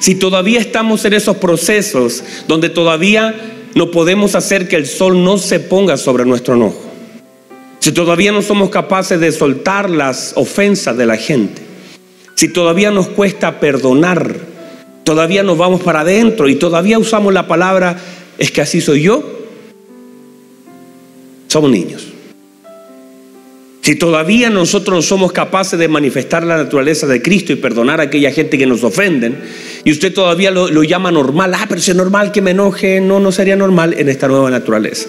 Si 0.00 0.14
todavía 0.14 0.60
estamos 0.60 1.04
en 1.04 1.14
esos 1.14 1.38
procesos 1.38 2.22
donde 2.46 2.68
todavía 2.68 3.34
no 3.74 3.90
podemos 3.90 4.34
hacer 4.34 4.68
que 4.68 4.76
el 4.76 4.86
sol 4.86 5.24
no 5.24 5.38
se 5.38 5.60
ponga 5.60 5.96
sobre 5.96 6.24
nuestro 6.24 6.54
enojo, 6.54 6.80
si 7.80 7.92
todavía 7.92 8.32
no 8.32 8.42
somos 8.42 8.70
capaces 8.70 9.18
de 9.20 9.32
soltar 9.32 9.88
las 9.90 10.32
ofensas 10.36 10.96
de 10.96 11.06
la 11.06 11.16
gente, 11.16 11.62
si 12.38 12.46
todavía 12.46 12.92
nos 12.92 13.08
cuesta 13.08 13.58
perdonar, 13.58 14.36
todavía 15.02 15.42
nos 15.42 15.58
vamos 15.58 15.82
para 15.82 16.02
adentro 16.02 16.48
y 16.48 16.54
todavía 16.54 16.96
usamos 16.96 17.34
la 17.34 17.48
palabra, 17.48 17.98
es 18.38 18.52
que 18.52 18.60
así 18.60 18.80
soy 18.80 19.02
yo, 19.02 19.48
somos 21.48 21.68
niños. 21.68 22.06
Si 23.82 23.96
todavía 23.96 24.50
nosotros 24.50 24.94
no 24.94 25.02
somos 25.02 25.32
capaces 25.32 25.80
de 25.80 25.88
manifestar 25.88 26.44
la 26.44 26.56
naturaleza 26.56 27.08
de 27.08 27.20
Cristo 27.20 27.52
y 27.52 27.56
perdonar 27.56 27.98
a 27.98 28.04
aquella 28.04 28.30
gente 28.30 28.56
que 28.56 28.66
nos 28.66 28.84
ofenden, 28.84 29.40
y 29.82 29.90
usted 29.90 30.14
todavía 30.14 30.52
lo, 30.52 30.68
lo 30.68 30.84
llama 30.84 31.10
normal, 31.10 31.54
ah, 31.56 31.66
pero 31.68 31.80
si 31.80 31.90
es 31.90 31.96
normal 31.96 32.30
que 32.30 32.40
me 32.40 32.52
enoje, 32.52 33.00
no, 33.00 33.18
no 33.18 33.32
sería 33.32 33.56
normal 33.56 33.96
en 33.98 34.08
esta 34.08 34.28
nueva 34.28 34.48
naturaleza 34.48 35.08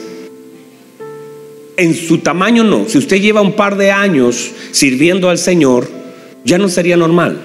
en 1.78 1.96
su 1.96 2.18
tamaño 2.18 2.66
no. 2.66 2.90
Si 2.90 2.98
usted 2.98 3.22
lleva 3.22 3.40
un 3.40 3.54
par 3.54 3.78
de 3.78 3.90
años 3.90 4.52
sirviendo 4.72 5.30
al 5.30 5.38
Señor, 5.38 5.99
ya 6.44 6.58
no 6.58 6.70
sería 6.70 6.98
normal. 6.98 7.38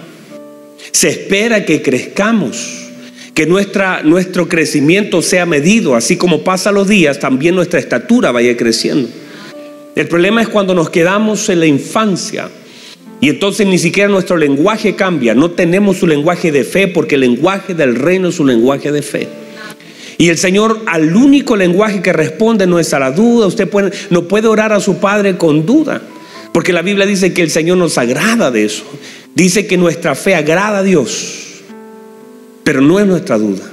Se 0.92 1.08
espera 1.08 1.64
que 1.64 1.82
crezcamos, 1.82 2.88
que 3.34 3.46
nuestra, 3.46 4.02
nuestro 4.02 4.48
crecimiento 4.48 5.22
sea 5.22 5.46
medido, 5.46 5.96
así 5.96 6.16
como 6.16 6.42
pasa 6.42 6.70
los 6.70 6.88
días, 6.88 7.18
también 7.18 7.54
nuestra 7.54 7.80
estatura 7.80 8.30
vaya 8.30 8.56
creciendo. 8.56 9.08
El 9.96 10.08
problema 10.08 10.42
es 10.42 10.48
cuando 10.48 10.74
nos 10.74 10.90
quedamos 10.90 11.48
en 11.48 11.60
la 11.60 11.66
infancia 11.66 12.48
y 13.20 13.28
entonces 13.28 13.66
ni 13.66 13.78
siquiera 13.78 14.08
nuestro 14.08 14.36
lenguaje 14.36 14.96
cambia, 14.96 15.34
no 15.34 15.52
tenemos 15.52 15.98
su 15.98 16.06
lenguaje 16.06 16.52
de 16.52 16.64
fe 16.64 16.88
porque 16.88 17.14
el 17.14 17.22
lenguaje 17.22 17.74
del 17.74 17.96
reino 17.96 18.28
es 18.28 18.38
un 18.38 18.48
lenguaje 18.48 18.92
de 18.92 19.02
fe. 19.02 19.28
Y 20.18 20.28
el 20.28 20.38
Señor 20.38 20.82
al 20.86 21.14
único 21.16 21.56
lenguaje 21.56 22.00
que 22.02 22.12
responde 22.12 22.66
no 22.66 22.78
es 22.78 22.94
a 22.94 22.98
la 22.98 23.10
duda. 23.10 23.46
Usted 23.46 23.68
no 24.10 24.24
puede 24.24 24.46
orar 24.46 24.72
a 24.72 24.80
su 24.80 24.98
Padre 24.98 25.36
con 25.36 25.66
duda. 25.66 26.02
Porque 26.54 26.72
la 26.72 26.82
Biblia 26.82 27.04
dice 27.04 27.34
que 27.34 27.42
el 27.42 27.50
Señor 27.50 27.78
nos 27.78 27.98
agrada 27.98 28.52
de 28.52 28.64
eso. 28.64 28.84
Dice 29.34 29.66
que 29.66 29.76
nuestra 29.76 30.14
fe 30.14 30.36
agrada 30.36 30.78
a 30.78 30.82
Dios. 30.84 31.62
Pero 32.62 32.80
no 32.80 33.00
es 33.00 33.06
nuestra 33.06 33.38
duda. 33.38 33.64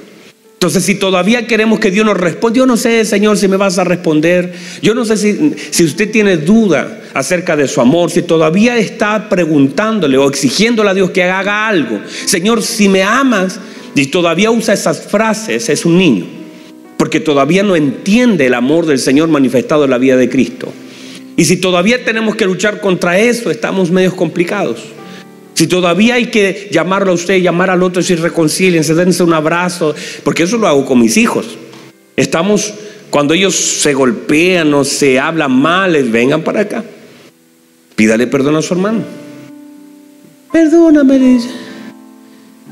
Entonces, 0.54 0.84
si 0.84 0.96
todavía 0.96 1.46
queremos 1.46 1.80
que 1.80 1.91
Dios 1.91 2.04
nos 2.04 2.17
responda, 2.17 2.58
yo 2.58 2.65
no 2.65 2.78
sé, 2.78 3.06
Señor, 3.06 3.38
si 3.38 3.48
me 3.48 3.58
vas 3.58 3.78
a 3.78 3.84
responder. 3.84 4.56
Yo 4.82 4.96
no 4.96 5.06
sé 5.06 5.17
si, 5.17 5.54
si 5.70 5.84
usted 5.84 6.10
tiene 6.10 6.38
duda 6.38 7.04
acerca 7.13 7.56
de 7.56 7.67
su 7.67 7.82
amor, 7.82 8.10
si 8.10 8.24
todavía 8.24 8.76
está 8.78 9.30
preguntándole 9.30 10.17
o 10.17 10.28
exigiéndole 10.28 10.89
a 10.89 10.96
Dios 10.96 11.12
que 11.12 11.22
haga 11.24 11.67
algo. 11.67 12.00
Señor, 12.26 12.63
si 12.63 12.89
me 12.89 13.04
amas, 13.04 13.60
y 13.94 14.08
todavía 14.08 14.50
usa 14.50 14.74
esas 14.74 15.02
frases, 15.02 15.70
es 15.70 15.86
un 15.86 16.00
niño, 16.00 16.26
porque 16.98 17.20
todavía 17.20 17.62
no 17.62 17.76
entiende 17.76 18.48
el 18.48 18.56
amor 18.56 18.88
del 18.88 18.98
Señor 18.98 19.30
manifestado 19.30 19.84
en 19.86 19.91
la 19.91 20.00
vida 20.00 20.17
de 20.17 20.30
Cristo. 20.30 20.74
Y 21.41 21.45
si 21.45 21.58
todavía 21.58 22.06
tenemos 22.06 22.36
que 22.36 22.45
luchar 22.45 22.80
contra 22.80 23.17
eso, 23.17 23.49
estamos 23.49 23.89
medios 23.89 24.13
complicados. 24.13 24.80
Si 25.56 25.65
todavía 25.65 26.13
hay 26.13 26.27
que 26.27 26.69
llamarlo 26.71 27.10
a 27.10 27.15
usted, 27.15 27.41
llamar 27.41 27.71
al 27.71 27.82
otro, 27.82 27.99
decir 27.99 28.21
reconcíliense, 28.21 28.93
dense 28.93 29.23
un 29.23 29.34
abrazo, 29.34 29.95
porque 30.23 30.43
eso 30.43 30.60
lo 30.60 30.67
hago 30.67 30.86
con 30.86 30.99
mis 30.99 31.17
hijos. 31.17 31.58
Estamos, 32.15 32.71
cuando 33.10 33.34
ellos 33.34 33.56
se 33.56 33.95
golpean 33.95 34.71
o 34.75 34.84
se 34.84 35.19
hablan 35.19 35.51
mal, 35.51 35.93
vengan 36.12 36.43
para 36.43 36.62
acá. 36.62 36.84
Pídale 37.95 38.27
perdón 38.27 38.58
a 38.58 38.62
su 38.62 38.75
hermano. 38.75 39.04
Perdóname, 40.51 41.17
dice 41.17 41.49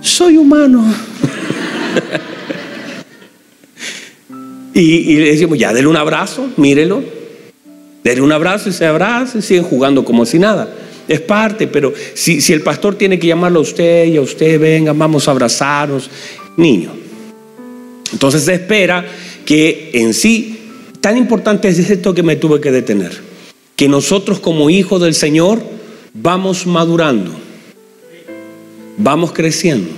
soy 0.01 0.37
humano. 0.37 0.85
y, 4.75 5.15
le 5.15 5.31
decimos, 5.31 5.57
ya, 5.57 5.73
denle 5.73 5.89
un 5.89 5.97
abrazo, 5.97 6.51
mírelo. 6.55 7.18
Denle 8.03 8.21
un 8.21 8.31
abrazo 8.31 8.69
y 8.69 8.73
se 8.73 8.85
abraza 8.85 9.39
y 9.39 9.41
siguen 9.41 9.63
jugando 9.63 10.05
como 10.05 10.25
si 10.25 10.39
nada. 10.39 10.73
Es 11.07 11.21
parte, 11.21 11.67
pero 11.67 11.93
si, 12.13 12.41
si 12.41 12.53
el 12.53 12.61
pastor 12.61 12.95
tiene 12.95 13.19
que 13.19 13.27
llamarlo 13.27 13.59
a 13.59 13.63
usted 13.63 14.05
y 14.05 14.17
a 14.17 14.21
usted, 14.21 14.59
venga, 14.59 14.93
vamos 14.93 15.27
a 15.27 15.31
abrazarnos, 15.31 16.09
niño. 16.55 16.91
Entonces 18.11 18.43
se 18.43 18.53
espera 18.53 19.05
que 19.45 19.91
en 19.93 20.13
sí, 20.13 20.59
tan 21.01 21.17
importante 21.17 21.67
es 21.67 21.79
esto 21.79 22.13
que 22.13 22.23
me 22.23 22.35
tuve 22.35 22.61
que 22.61 22.71
detener, 22.71 23.11
que 23.75 23.87
nosotros 23.87 24.39
como 24.39 24.69
hijos 24.69 25.01
del 25.01 25.15
Señor 25.15 25.61
vamos 26.13 26.67
madurando 26.67 27.49
vamos 28.99 29.31
creciendo. 29.31 29.89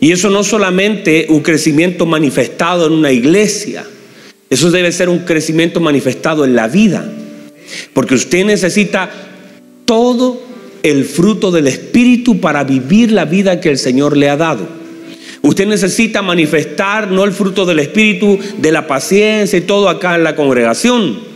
Y 0.00 0.12
eso 0.12 0.28
no 0.28 0.44
solamente 0.44 1.26
un 1.30 1.40
crecimiento 1.40 2.04
manifestado 2.04 2.86
en 2.86 2.92
una 2.92 3.12
iglesia, 3.12 3.86
eso 4.50 4.70
debe 4.70 4.92
ser 4.92 5.08
un 5.08 5.20
crecimiento 5.20 5.80
manifestado 5.80 6.44
en 6.44 6.56
la 6.56 6.68
vida. 6.68 7.10
Porque 7.92 8.14
usted 8.14 8.44
necesita 8.44 9.10
todo 9.84 10.40
el 10.82 11.04
fruto 11.04 11.50
del 11.50 11.66
Espíritu 11.66 12.40
para 12.40 12.64
vivir 12.64 13.12
la 13.12 13.24
vida 13.24 13.60
que 13.60 13.70
el 13.70 13.78
Señor 13.78 14.16
le 14.16 14.30
ha 14.30 14.36
dado. 14.36 14.66
Usted 15.42 15.66
necesita 15.66 16.22
manifestar 16.22 17.10
no 17.10 17.24
el 17.24 17.32
fruto 17.32 17.64
del 17.66 17.78
Espíritu, 17.78 18.38
de 18.58 18.72
la 18.72 18.86
paciencia 18.86 19.58
y 19.58 19.62
todo 19.62 19.88
acá 19.88 20.14
en 20.14 20.24
la 20.24 20.34
congregación 20.34 21.27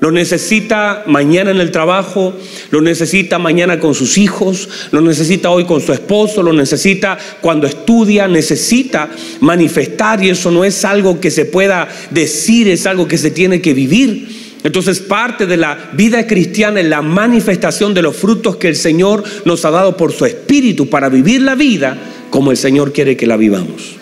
lo 0.00 0.10
necesita 0.10 1.04
mañana 1.06 1.50
en 1.50 1.60
el 1.60 1.70
trabajo, 1.70 2.32
lo 2.70 2.80
necesita 2.80 3.38
mañana 3.38 3.78
con 3.78 3.94
sus 3.94 4.16
hijos, 4.16 4.68
lo 4.92 5.02
necesita 5.02 5.50
hoy 5.50 5.66
con 5.66 5.82
su 5.82 5.92
esposo, 5.92 6.42
lo 6.42 6.54
necesita 6.54 7.18
cuando 7.42 7.66
estudia, 7.66 8.26
necesita 8.26 9.10
manifestar 9.40 10.24
y 10.24 10.30
eso 10.30 10.50
no 10.50 10.64
es 10.64 10.86
algo 10.86 11.20
que 11.20 11.30
se 11.30 11.44
pueda 11.44 11.86
decir, 12.10 12.66
es 12.68 12.86
algo 12.86 13.06
que 13.06 13.18
se 13.18 13.30
tiene 13.30 13.60
que 13.60 13.74
vivir. 13.74 14.40
Entonces 14.64 15.00
parte 15.00 15.46
de 15.46 15.58
la 15.58 15.90
vida 15.92 16.26
cristiana 16.26 16.80
es 16.80 16.86
la 16.86 17.02
manifestación 17.02 17.92
de 17.92 18.02
los 18.02 18.16
frutos 18.16 18.56
que 18.56 18.68
el 18.68 18.76
Señor 18.76 19.22
nos 19.44 19.64
ha 19.66 19.70
dado 19.70 19.98
por 19.98 20.12
su 20.12 20.24
espíritu 20.24 20.88
para 20.88 21.10
vivir 21.10 21.42
la 21.42 21.54
vida 21.54 21.98
como 22.30 22.50
el 22.50 22.56
Señor 22.56 22.92
quiere 22.92 23.18
que 23.18 23.26
la 23.26 23.36
vivamos. 23.36 23.96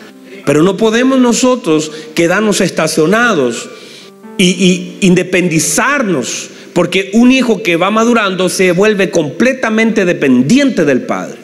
Pero 0.47 0.63
no 0.63 0.77
podemos 0.77 1.19
nosotros 1.19 1.91
quedarnos 2.15 2.61
estacionados 2.61 3.69
y, 4.39 4.99
independizarnos, 5.01 6.51
porque 6.73 7.11
un 7.13 7.33
hijo 7.33 7.63
que 7.63 7.77
va 7.77 7.91
madurando 7.91 8.49
se 8.49 8.73
vuelve 8.73 9.11
completamente 9.11 10.05
dependiente 10.05 10.85
del 10.85 11.03
padre. 11.03 11.39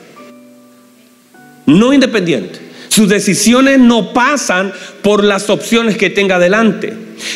No 1.66 1.92
independiente. 1.92 2.60
Sus 2.88 3.08
decisiones 3.08 3.80
no 3.80 4.12
pasan 4.12 4.72
por 5.02 5.24
las 5.24 5.50
opciones 5.50 5.96
que 5.96 6.10
tenga 6.10 6.38
delante. 6.38 6.92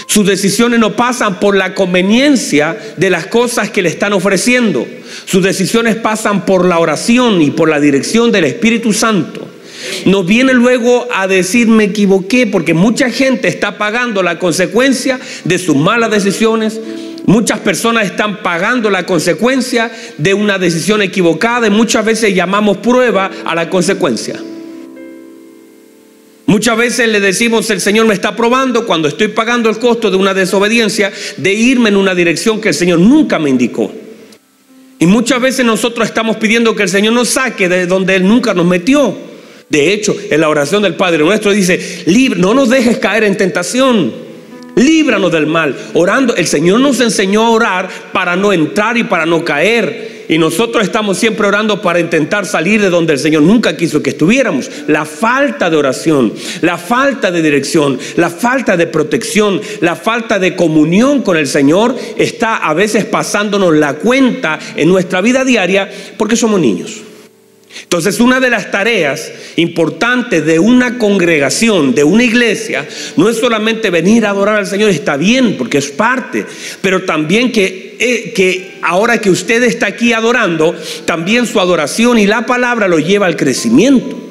Sus 0.06 0.26
decisiones 0.26 0.78
no 0.78 0.94
pasan 0.94 1.40
por 1.40 1.56
la 1.56 1.74
conveniencia 1.74 2.76
de 2.96 3.10
las 3.10 3.26
cosas 3.26 3.70
que 3.70 3.82
le 3.82 3.88
están 3.88 4.12
ofreciendo. 4.12 4.86
Sus 5.24 5.42
decisiones 5.42 5.96
pasan 5.96 6.46
por 6.46 6.64
la 6.64 6.78
oración 6.78 7.42
y 7.42 7.50
por 7.50 7.68
la 7.68 7.80
dirección 7.80 8.30
del 8.30 8.44
Espíritu 8.44 8.92
Santo. 8.92 9.48
Nos 10.04 10.26
viene 10.26 10.54
luego 10.54 11.08
a 11.12 11.26
decir 11.26 11.68
me 11.68 11.84
equivoqué 11.84 12.46
porque 12.46 12.74
mucha 12.74 13.10
gente 13.10 13.48
está 13.48 13.78
pagando 13.78 14.22
la 14.22 14.38
consecuencia 14.38 15.18
de 15.44 15.58
sus 15.58 15.76
malas 15.76 16.10
decisiones. 16.10 16.80
Muchas 17.26 17.60
personas 17.60 18.06
están 18.06 18.42
pagando 18.42 18.90
la 18.90 19.04
consecuencia 19.04 19.90
de 20.16 20.34
una 20.34 20.58
decisión 20.58 21.02
equivocada 21.02 21.66
y 21.66 21.70
muchas 21.70 22.04
veces 22.04 22.34
llamamos 22.34 22.78
prueba 22.78 23.30
a 23.44 23.54
la 23.54 23.68
consecuencia. 23.68 24.40
Muchas 26.46 26.78
veces 26.78 27.08
le 27.10 27.20
decimos 27.20 27.68
el 27.68 27.82
Señor 27.82 28.06
me 28.06 28.14
está 28.14 28.34
probando 28.34 28.86
cuando 28.86 29.06
estoy 29.06 29.28
pagando 29.28 29.68
el 29.68 29.78
costo 29.78 30.10
de 30.10 30.16
una 30.16 30.32
desobediencia 30.32 31.12
de 31.36 31.52
irme 31.52 31.90
en 31.90 31.96
una 31.98 32.14
dirección 32.14 32.58
que 32.58 32.70
el 32.70 32.74
Señor 32.74 33.00
nunca 33.00 33.38
me 33.38 33.50
indicó. 33.50 33.92
Y 34.98 35.04
muchas 35.04 35.42
veces 35.42 35.66
nosotros 35.66 36.08
estamos 36.08 36.38
pidiendo 36.38 36.74
que 36.74 36.84
el 36.84 36.88
Señor 36.88 37.12
nos 37.12 37.28
saque 37.28 37.68
de 37.68 37.86
donde 37.86 38.16
Él 38.16 38.26
nunca 38.26 38.54
nos 38.54 38.64
metió. 38.64 39.27
De 39.68 39.92
hecho, 39.92 40.16
en 40.31 40.40
la 40.40 40.48
oración 40.48 40.83
del 40.83 40.94
Padre 40.94 41.24
nuestro 41.24 41.52
dice, 41.52 42.04
no 42.37 42.54
nos 42.54 42.70
dejes 42.70 42.98
caer 42.98 43.24
en 43.24 43.37
tentación, 43.37 44.12
líbranos 44.76 45.31
del 45.31 45.46
mal. 45.46 45.76
Orando, 45.92 46.35
el 46.37 46.46
Señor 46.46 46.81
nos 46.81 47.00
enseñó 47.00 47.44
a 47.44 47.50
orar 47.50 47.88
para 48.12 48.35
no 48.35 48.52
entrar 48.52 48.96
y 48.96 49.04
para 49.04 49.26
no 49.26 49.44
caer. 49.44 50.18
Y 50.31 50.37
nosotros 50.37 50.85
estamos 50.85 51.16
siempre 51.16 51.46
orando 51.46 51.81
para 51.81 52.00
intentar 52.00 52.44
salir 52.44 52.81
de 52.83 52.90
donde 52.90 53.14
el 53.14 53.18
Señor 53.18 53.42
nunca 53.42 53.76
quiso 53.76 54.02
que 54.02 54.11
estuviéramos. 54.11 54.70
La 54.87 55.07
falta 55.07 55.70
de 55.70 55.76
oración, 55.76 56.33
la 56.61 56.76
falta 56.76 57.31
de 57.31 57.42
dirección, 57.42 57.98
la 58.16 58.28
falta 58.28 58.76
de 58.76 58.87
protección, 58.87 59.61
la 59.81 59.96
falta 59.96 60.38
de 60.38 60.54
comunión 60.54 61.22
con 61.22 61.37
el 61.37 61.46
Señor 61.46 61.96
está 62.16 62.57
a 62.57 62.74
veces 62.74 63.07
pasándonos 63.07 63.74
la 63.74 63.94
cuenta 63.94 64.59
en 64.76 64.88
nuestra 64.88 65.22
vida 65.22 65.44
diaria 65.44 65.90
porque 66.18 66.37
somos 66.37 66.61
niños. 66.61 67.02
Entonces, 67.83 68.20
una 68.20 68.40
de 68.40 68.50
las 68.50 68.70
tareas 68.70 69.31
importantes 69.57 70.44
de 70.44 70.59
una 70.59 70.98
congregación, 70.98 71.94
de 71.94 72.04
una 72.04 72.24
iglesia, 72.24 72.87
no 73.16 73.28
es 73.28 73.37
solamente 73.37 73.90
venir 73.90 74.26
a 74.26 74.31
adorar 74.31 74.57
al 74.57 74.66
Señor, 74.66 74.90
está 74.90 75.16
bien, 75.16 75.57
porque 75.57 75.78
es 75.78 75.88
parte, 75.88 76.46
pero 76.81 77.04
también 77.04 77.52
que, 77.52 77.96
eh, 77.98 78.33
que 78.35 78.78
ahora 78.83 79.18
que 79.18 79.31
usted 79.31 79.62
está 79.62 79.87
aquí 79.87 80.12
adorando, 80.12 80.74
también 81.04 81.46
su 81.46 81.61
adoración 81.61 82.18
y 82.18 82.26
la 82.26 82.46
palabra 82.46 82.88
lo 82.88 82.98
lleva 82.98 83.26
al 83.26 83.37
crecimiento. 83.37 84.27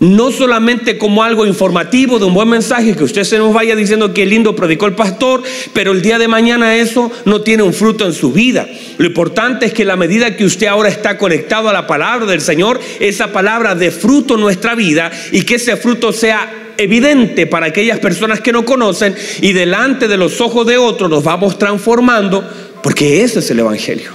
No 0.00 0.30
solamente 0.30 0.98
como 0.98 1.22
algo 1.22 1.46
informativo 1.46 2.18
de 2.18 2.24
un 2.24 2.34
buen 2.34 2.48
mensaje, 2.48 2.96
que 2.96 3.04
usted 3.04 3.24
se 3.24 3.38
nos 3.38 3.52
vaya 3.52 3.76
diciendo 3.76 4.14
que 4.14 4.26
lindo 4.26 4.56
predicó 4.56 4.86
el 4.86 4.94
pastor, 4.94 5.42
pero 5.72 5.92
el 5.92 6.02
día 6.02 6.18
de 6.18 6.28
mañana 6.28 6.76
eso 6.76 7.10
no 7.24 7.42
tiene 7.42 7.62
un 7.62 7.72
fruto 7.72 8.06
en 8.06 8.12
su 8.12 8.32
vida. 8.32 8.68
Lo 8.98 9.06
importante 9.06 9.66
es 9.66 9.72
que 9.72 9.84
la 9.84 9.96
medida 9.96 10.36
que 10.36 10.44
usted 10.44 10.66
ahora 10.66 10.88
está 10.88 11.18
conectado 11.18 11.68
a 11.68 11.72
la 11.72 11.86
palabra 11.86 12.26
del 12.26 12.40
Señor, 12.40 12.80
esa 12.98 13.32
palabra 13.32 13.74
dé 13.74 13.90
fruto 13.90 14.34
en 14.34 14.40
nuestra 14.40 14.74
vida 14.74 15.10
y 15.32 15.42
que 15.42 15.56
ese 15.56 15.76
fruto 15.76 16.12
sea 16.12 16.72
evidente 16.76 17.46
para 17.46 17.66
aquellas 17.66 17.98
personas 17.98 18.40
que 18.40 18.52
no 18.52 18.64
conocen 18.64 19.14
y 19.42 19.52
delante 19.52 20.08
de 20.08 20.16
los 20.16 20.40
ojos 20.40 20.66
de 20.66 20.78
otros 20.78 21.10
nos 21.10 21.22
vamos 21.22 21.58
transformando, 21.58 22.48
porque 22.82 23.22
ese 23.22 23.40
es 23.40 23.50
el 23.50 23.60
Evangelio. 23.60 24.10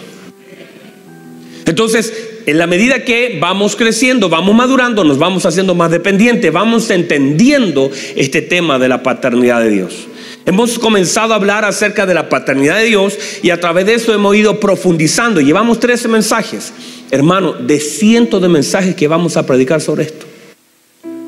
Entonces, 1.66 2.35
en 2.46 2.58
la 2.58 2.68
medida 2.68 3.04
que 3.04 3.38
vamos 3.40 3.76
creciendo, 3.76 4.30
vamos 4.30 4.56
madurando, 4.56 5.04
nos 5.04 5.18
vamos 5.18 5.46
haciendo 5.46 5.74
más 5.74 5.90
dependientes, 5.92 6.52
vamos 6.52 6.90
entendiendo 6.90 7.92
este 8.16 8.42
tema 8.42 8.78
de 8.78 8.88
la 8.88 9.02
paternidad 9.02 9.62
de 9.62 9.70
Dios. 9.70 10.08
Hemos 10.46 10.78
comenzado 10.78 11.34
a 11.34 11.38
hablar 11.38 11.66
acerca 11.66 12.06
de 12.06 12.14
la 12.14 12.30
paternidad 12.30 12.78
de 12.78 12.86
Dios 12.86 13.18
y 13.42 13.50
a 13.50 13.60
través 13.60 13.88
de 13.88 13.96
eso 13.96 14.14
hemos 14.14 14.36
ido 14.36 14.60
profundizando. 14.60 15.42
Llevamos 15.42 15.80
13 15.80 16.08
mensajes, 16.08 16.72
hermano, 17.10 17.54
de 17.54 17.80
cientos 17.80 18.42
de 18.42 18.50
mensajes 18.50 18.96
que 18.96 19.08
vamos 19.08 19.38
a 19.38 19.46
predicar 19.46 19.82
sobre 19.82 20.04
esto. 20.04 20.28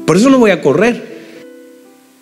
Por 0.06 0.18
eso 0.18 0.30
no 0.30 0.38
voy 0.38 0.52
a 0.52 0.62
correr. 0.62 1.18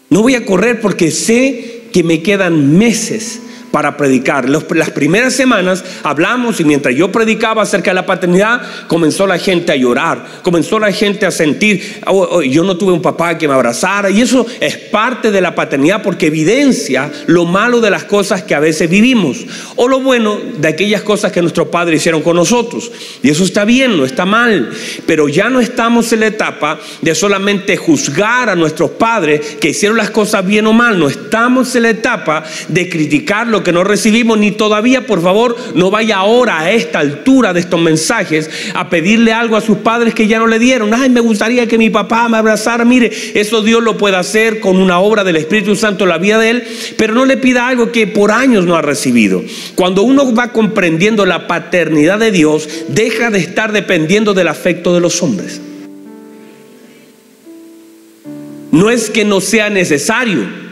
No 0.10 0.21
voy 0.21 0.36
a 0.36 0.45
correr 0.45 0.79
porque 0.79 1.12
sé 1.12 1.84
que 1.91 2.03
me 2.03 2.23
quedan 2.23 2.77
meses 2.77 3.41
para 3.75 3.97
predicar. 3.97 4.47
las 4.47 4.91
primeras 4.91 5.33
semanas 5.33 5.83
hablamos 6.01 6.61
y 6.61 6.63
mientras 6.63 6.95
yo 6.95 7.11
predicaba 7.11 7.63
acerca 7.63 7.91
de 7.91 7.95
la 7.95 8.05
paternidad, 8.05 8.61
comenzó 8.88 9.27
la 9.27 9.38
gente 9.38 9.73
a 9.73 9.75
llorar, 9.75 10.25
comenzó 10.43 10.79
la 10.79 10.93
gente 10.93 11.25
a 11.25 11.31
sentir, 11.31 11.99
oh, 12.07 12.25
oh, 12.31 12.41
yo 12.41 12.63
no 12.63 12.77
tuve 12.77 12.93
un 12.93 13.01
papá 13.01 13.38
que 13.38 13.49
me 13.49 13.53
abrazara 13.53 14.09
y 14.09 14.21
eso 14.21 14.45
es 14.61 14.77
parte 14.77 15.29
de 15.29 15.41
la 15.41 15.55
paternidad 15.55 16.01
porque 16.03 16.27
evidencia 16.27 17.11
lo 17.27 17.43
malo 17.43 17.81
de 17.81 17.89
las 17.89 18.05
cosas 18.05 18.43
que 18.43 18.55
a 18.55 18.61
veces 18.61 18.89
vivimos 18.89 19.45
o 19.75 19.89
lo 19.89 19.99
bueno 19.99 20.39
de 20.57 20.69
aquellas 20.69 21.01
cosas 21.01 21.33
que 21.33 21.41
nuestros 21.41 21.67
padres 21.67 21.99
hicieron 21.99 22.21
con 22.21 22.38
nosotros. 22.38 22.89
Y 23.23 23.29
eso 23.29 23.43
está 23.43 23.65
bien, 23.65 23.97
no 23.97 24.05
está 24.05 24.25
mal, 24.25 24.69
pero 25.05 25.27
ya 25.27 25.49
no 25.49 25.59
estamos 25.59 26.13
en 26.13 26.21
la 26.21 26.27
etapa 26.27 26.79
de 27.01 27.13
solamente 27.13 27.75
juzgar 27.75 28.49
a 28.49 28.55
nuestros 28.55 28.91
padres 28.91 29.57
que 29.59 29.71
hicieron 29.71 29.97
las 29.97 30.11
cosas 30.11 30.45
bien 30.45 30.65
o 30.65 30.71
mal, 30.71 30.97
no 30.97 31.09
estamos 31.09 31.75
en 31.75 31.83
la 31.83 31.89
etapa 31.89 32.45
de 32.69 32.88
criticar 32.88 33.47
lo 33.47 33.64
que 33.65 33.73
no 33.73 33.84
recibimos, 33.84 34.38
ni 34.38 34.51
todavía, 34.51 35.06
por 35.06 35.21
favor, 35.21 35.58
no 35.75 35.91
vaya 35.91 36.15
ahora 36.15 36.62
a 36.62 36.71
esta 36.71 36.99
altura 36.99 37.51
de 37.51 37.60
estos 37.60 37.82
mensajes 37.82 38.49
a 38.73 38.89
pedirle 38.89 39.34
algo 39.34 39.58
a 39.58 39.62
sus 39.62 39.80
padres 39.80 40.13
que 40.13 40.28
ya 40.28 40.39
no 40.39 40.47
le 40.47 40.58
dieron. 40.58 40.93
Ay, 40.93 41.10
me 41.10 41.19
gustaría 41.19 41.67
que 41.67 41.78
mi 41.78 41.89
papá 41.89 42.30
me 42.30 42.38
abrazara. 42.38 42.86
Mire, 42.86 43.12
eso 43.34 43.62
Dios 43.62 43.84
lo 43.84 43.97
puede 43.97 44.15
hacer 44.15 44.62
con 44.62 44.78
una 44.78 44.99
obra 44.99 45.25
del 45.25 45.36
Espíritu 45.36 45.75
Santo 45.75 46.06
en 46.06 46.12
la 46.12 46.17
vida 46.17 46.39
de 46.39 46.51
él, 46.51 46.63
pero 46.97 47.13
no 47.13 47.25
le 47.25 47.36
pida 47.36 47.67
algo 47.67 47.91
que 47.91 48.08
por 48.08 48.32
años 48.32 48.65
no 48.65 48.78
ha 48.78 48.82
recibido. 48.82 49.43
Cuando 49.75 50.04
uno 50.04 50.34
va 50.34 50.54
comprendiendo 50.54 51.25
la 51.25 51.47
paternidad 51.47 52.19
de 52.19 52.32
Dios, 52.32 52.69
deja 52.88 53.32
de 53.32 53.39
estar 53.39 53.73
dependiendo 53.73 54.34
del 54.34 54.47
afecto 54.47 54.93
de 54.93 55.01
los 55.01 55.21
hombres. 55.21 55.60
No 58.71 58.89
es 58.89 59.10
que 59.10 59.25
no 59.25 59.41
sea 59.41 59.69
necesario 59.69 60.65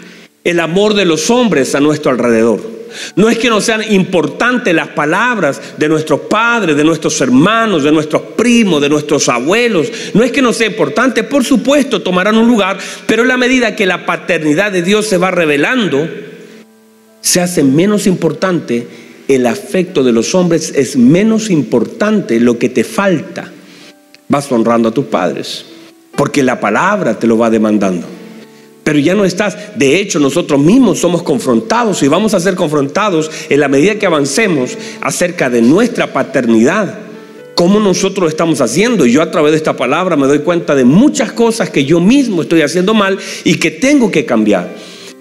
el 0.43 0.60
amor 0.60 0.93
de 0.93 1.06
los 1.06 1.29
hombres 1.29 1.73
a 1.73 1.79
nuestro 1.79 2.12
alrededor. 2.12 2.83
No 3.15 3.29
es 3.29 3.38
que 3.38 3.49
no 3.49 3.62
sean 3.62 3.82
importantes 3.91 4.73
las 4.73 4.89
palabras 4.89 5.62
de 5.77 5.89
nuestros 5.89 6.21
padres, 6.21 6.75
de 6.75 6.84
nuestros 6.84 7.19
hermanos, 7.21 7.84
de 7.84 7.91
nuestros 7.91 8.21
primos, 8.36 8.82
de 8.82 8.89
nuestros 8.89 9.29
abuelos. 9.29 9.91
No 10.13 10.23
es 10.23 10.32
que 10.32 10.41
no 10.41 10.53
sea 10.53 10.67
importante, 10.67 11.23
por 11.23 11.43
supuesto 11.43 12.01
tomarán 12.01 12.38
un 12.38 12.47
lugar, 12.47 12.77
pero 13.06 13.23
en 13.23 13.29
la 13.29 13.38
medida 13.38 13.75
que 13.75 13.86
la 13.86 14.06
paternidad 14.06 14.71
de 14.71 14.82
Dios 14.82 15.06
se 15.08 15.17
va 15.17 15.32
revelando, 15.32 16.10
se 17.21 17.41
hace 17.41 17.63
menos 17.63 18.06
importante 18.06 18.88
el 19.27 19.47
afecto 19.47 20.03
de 20.03 20.12
los 20.12 20.36
hombres, 20.36 20.73
es 20.75 20.97
menos 20.97 21.49
importante 21.49 22.39
lo 22.39 22.60
que 22.60 22.69
te 22.69 22.84
falta. 22.84 23.51
Vas 24.27 24.51
honrando 24.51 24.89
a 24.89 24.93
tus 24.93 25.06
padres, 25.06 25.65
porque 26.15 26.43
la 26.43 26.60
palabra 26.60 27.17
te 27.17 27.27
lo 27.27 27.38
va 27.38 27.49
demandando. 27.49 28.22
Pero 28.84 29.00
ya 29.00 29.15
no 29.15 29.26
estás. 29.26 29.78
De 29.78 30.00
hecho, 30.00 30.19
nosotros 30.19 30.60
mismos 30.60 31.00
somos 31.00 31.24
confrontados 31.24 32.04
y 32.04 32.08
vamos 32.08 32.34
a 32.34 32.39
ser 32.39 32.56
confrontados 32.56 33.32
en 33.50 33.60
la 33.60 33.67
medida 33.67 33.96
que 33.96 34.06
avancemos 34.06 34.78
acerca 35.02 35.50
de 35.50 35.62
nuestra 35.62 36.12
paternidad. 36.12 37.00
Cómo 37.56 37.80
nosotros 37.80 38.30
estamos 38.30 38.60
haciendo. 38.62 39.06
Y 39.06 39.12
yo 39.12 39.22
a 39.22 39.32
través 39.32 39.52
de 39.52 39.58
esta 39.58 39.78
palabra 39.78 40.17
me 40.17 40.28
doy 40.28 40.39
cuenta 40.39 40.76
de 40.76 40.84
muchas 40.84 41.32
cosas 41.32 41.69
que 41.69 41.86
yo 41.86 42.00
mismo 42.00 42.41
estoy 42.41 42.62
haciendo 42.62 42.93
mal 42.93 43.17
y 43.43 43.56
que 43.56 43.72
tengo 43.72 44.12
que 44.12 44.26
cambiar. 44.26 44.69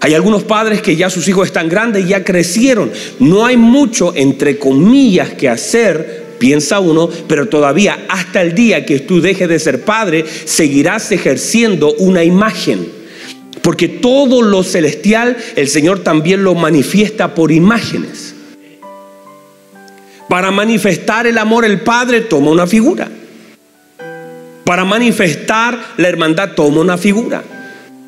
Hay 0.01 0.13
algunos 0.13 0.43
padres 0.43 0.81
que 0.81 0.97
ya 0.97 1.09
sus 1.09 1.25
hijos 1.29 1.47
están 1.47 1.69
grandes, 1.69 2.05
ya 2.05 2.25
crecieron. 2.25 2.91
No 3.19 3.45
hay 3.45 3.55
mucho, 3.55 4.13
entre 4.13 4.59
comillas, 4.59 5.33
que 5.35 5.47
hacer 5.47 6.23
piensa 6.37 6.81
uno, 6.81 7.09
pero 7.29 7.47
todavía 7.47 8.05
hasta 8.09 8.41
el 8.41 8.53
día 8.53 8.85
que 8.85 8.99
tú 8.99 9.21
dejes 9.21 9.47
de 9.47 9.59
ser 9.59 9.85
padre, 9.85 10.25
seguirás 10.43 11.13
ejerciendo 11.13 11.93
una 11.99 12.25
imagen. 12.25 13.02
Porque 13.63 13.87
todo 13.87 14.41
lo 14.41 14.61
celestial 14.61 15.37
el 15.55 15.69
Señor 15.69 15.99
también 15.99 16.43
lo 16.43 16.53
manifiesta 16.53 17.33
por 17.33 17.51
imágenes. 17.51 18.35
Para 20.27 20.51
manifestar 20.51 21.27
el 21.27 21.37
amor 21.37 21.63
el 21.63 21.79
Padre 21.81 22.21
toma 22.21 22.51
una 22.51 22.67
figura. 22.67 23.09
Para 24.65 24.83
manifestar 24.83 25.79
la 25.95 26.09
hermandad 26.09 26.51
toma 26.55 26.81
una 26.81 26.97
figura. 26.97 27.41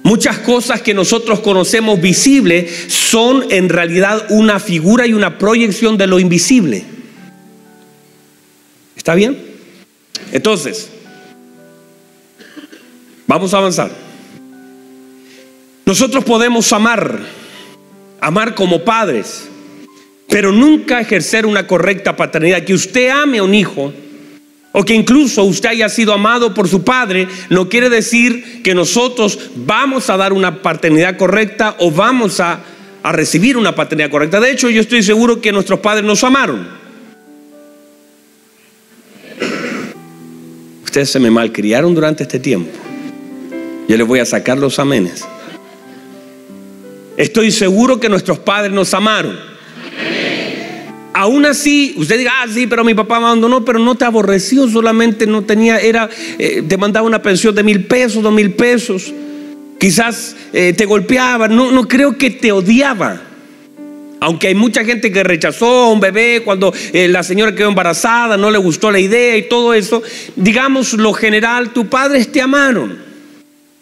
Muchas 0.03 0.39
cosas 0.39 0.81
que 0.81 0.93
nosotros 0.93 1.39
conocemos 1.39 2.01
visibles 2.01 2.69
son 2.89 3.45
en 3.49 3.69
realidad 3.69 4.25
una 4.29 4.59
figura 4.59 5.07
y 5.07 5.13
una 5.13 5.37
proyección 5.37 5.97
de 5.97 6.05
lo 6.05 6.19
invisible. 6.19 6.83
¿Está 8.97 9.15
bien? 9.15 9.37
Entonces, 10.33 10.89
vamos 13.25 13.53
a 13.53 13.57
avanzar. 13.57 14.04
Nosotros 15.85 16.23
podemos 16.23 16.73
amar, 16.73 17.19
amar 18.19 18.55
como 18.55 18.83
padres, 18.83 19.47
pero 20.27 20.51
nunca 20.51 20.99
ejercer 20.99 21.45
una 21.45 21.67
correcta 21.67 22.15
paternidad. 22.15 22.63
Que 22.63 22.73
usted 22.73 23.09
ame 23.09 23.37
a 23.37 23.43
un 23.43 23.53
hijo 23.53 23.93
o 24.71 24.83
que 24.83 24.95
incluso 24.95 25.43
usted 25.43 25.69
haya 25.69 25.87
sido 25.87 26.11
amado 26.11 26.53
por 26.53 26.67
su 26.67 26.83
padre, 26.83 27.27
no 27.49 27.69
quiere 27.69 27.89
decir 27.89 28.63
que 28.63 28.73
nosotros 28.73 29.51
vamos 29.55 30.09
a 30.09 30.17
dar 30.17 30.33
una 30.33 30.61
paternidad 30.61 31.17
correcta 31.17 31.75
o 31.79 31.91
vamos 31.91 32.39
a, 32.39 32.59
a 33.03 33.11
recibir 33.11 33.55
una 33.55 33.75
paternidad 33.75 34.09
correcta. 34.09 34.39
De 34.39 34.51
hecho, 34.51 34.69
yo 34.69 34.81
estoy 34.81 35.03
seguro 35.03 35.39
que 35.39 35.51
nuestros 35.51 35.79
padres 35.79 36.03
nos 36.03 36.23
amaron. 36.23 36.67
Ustedes 40.83 41.09
se 41.11 41.19
me 41.19 41.29
malcriaron 41.29 41.93
durante 41.93 42.23
este 42.23 42.39
tiempo. 42.39 42.71
Yo 43.87 43.95
les 43.95 44.07
voy 44.07 44.19
a 44.19 44.25
sacar 44.25 44.57
los 44.57 44.79
amenes. 44.79 45.25
Estoy 47.17 47.51
seguro 47.51 47.99
que 47.99 48.09
nuestros 48.09 48.39
padres 48.39 48.71
nos 48.71 48.93
amaron. 48.93 49.37
Aún 51.13 51.45
así, 51.45 51.93
usted 51.95 52.17
diga, 52.17 52.33
ah, 52.41 52.47
sí, 52.53 52.67
pero 52.67 52.83
mi 52.83 52.93
papá 52.93 53.19
me 53.19 53.27
abandonó, 53.27 53.63
pero 53.63 53.79
no 53.79 53.95
te 53.95 54.03
aborreció, 54.03 54.67
solamente 54.67 55.25
no 55.25 55.43
tenía, 55.43 55.79
era, 55.79 56.09
eh, 56.37 56.61
te 56.67 56.75
mandaba 56.77 57.07
una 57.07 57.21
pensión 57.21 57.55
de 57.55 57.63
mil 57.63 57.85
pesos, 57.85 58.21
dos 58.21 58.33
mil 58.33 58.51
pesos. 58.51 59.13
Quizás 59.79 60.35
eh, 60.51 60.73
te 60.73 60.85
golpeaba, 60.85 61.47
no, 61.47 61.71
no 61.71 61.87
creo 61.87 62.17
que 62.17 62.31
te 62.31 62.51
odiaba. 62.51 63.21
Aunque 64.19 64.47
hay 64.47 64.55
mucha 64.55 64.83
gente 64.83 65.09
que 65.09 65.23
rechazó 65.23 65.83
a 65.83 65.91
un 65.91 66.01
bebé 66.01 66.41
cuando 66.43 66.73
eh, 66.91 67.07
la 67.07 67.23
señora 67.23 67.55
quedó 67.55 67.69
embarazada, 67.69 68.35
no 68.35 68.51
le 68.51 68.57
gustó 68.57 68.91
la 68.91 68.99
idea 68.99 69.37
y 69.37 69.47
todo 69.47 69.73
eso, 69.73 70.03
digamos 70.35 70.93
lo 70.93 71.13
general, 71.13 71.71
tus 71.71 71.85
padres 71.85 72.29
te 72.29 72.41
amaron. 72.41 73.04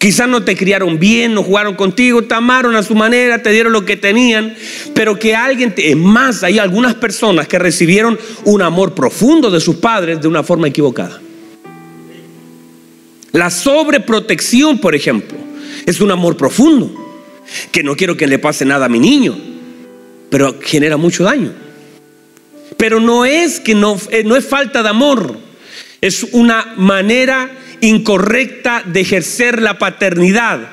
Quizás 0.04 0.28
no 0.28 0.44
te 0.44 0.58
criaron 0.58 1.00
bien, 1.00 1.34
no 1.34 1.44
jugaron 1.44 1.76
contigo, 1.76 2.24
te 2.24 2.34
amaron 2.34 2.76
a 2.76 2.84
su 2.84 2.94
manera, 2.94 3.42
te 3.42 3.52
dieron 3.52 3.72
lo 3.72 3.86
que 3.86 3.96
tenían, 3.96 4.54
pero 4.94 5.18
que 5.18 5.34
alguien, 5.34 5.74
te, 5.74 5.92
es 5.92 5.96
más, 5.96 6.44
hay 6.44 6.60
algunas 6.60 6.94
personas 6.96 7.48
que 7.48 7.58
recibieron 7.58 8.20
un 8.44 8.62
amor 8.62 8.94
profundo 8.96 9.50
de 9.50 9.62
sus 9.62 9.78
padres 9.78 10.20
de 10.20 10.28
una 10.28 10.44
forma 10.44 10.68
equivocada. 10.68 11.22
La 13.32 13.50
sobreprotección, 13.50 14.78
por 14.80 14.94
ejemplo, 14.94 15.38
es 15.86 16.02
un 16.02 16.12
amor 16.12 16.36
profundo, 16.36 16.94
que 17.72 17.82
no 17.82 17.96
quiero 17.96 18.18
que 18.18 18.28
le 18.28 18.40
pase 18.40 18.66
nada 18.66 18.88
a 18.88 18.90
mi 18.90 19.00
niño, 19.00 19.38
pero 20.30 20.60
genera 20.62 20.98
mucho 20.98 21.24
daño. 21.24 21.54
Pero 22.76 23.00
no 23.00 23.24
es 23.24 23.62
que 23.62 23.74
no, 23.74 23.98
eh, 24.12 24.26
no 24.26 24.36
es 24.36 24.46
falta 24.46 24.84
de 24.84 24.90
amor, 24.90 25.38
es 26.02 26.24
una 26.34 26.74
manera 26.76 27.63
incorrecta 27.84 28.82
de 28.86 29.02
ejercer 29.02 29.62
la 29.62 29.78
paternidad. 29.78 30.70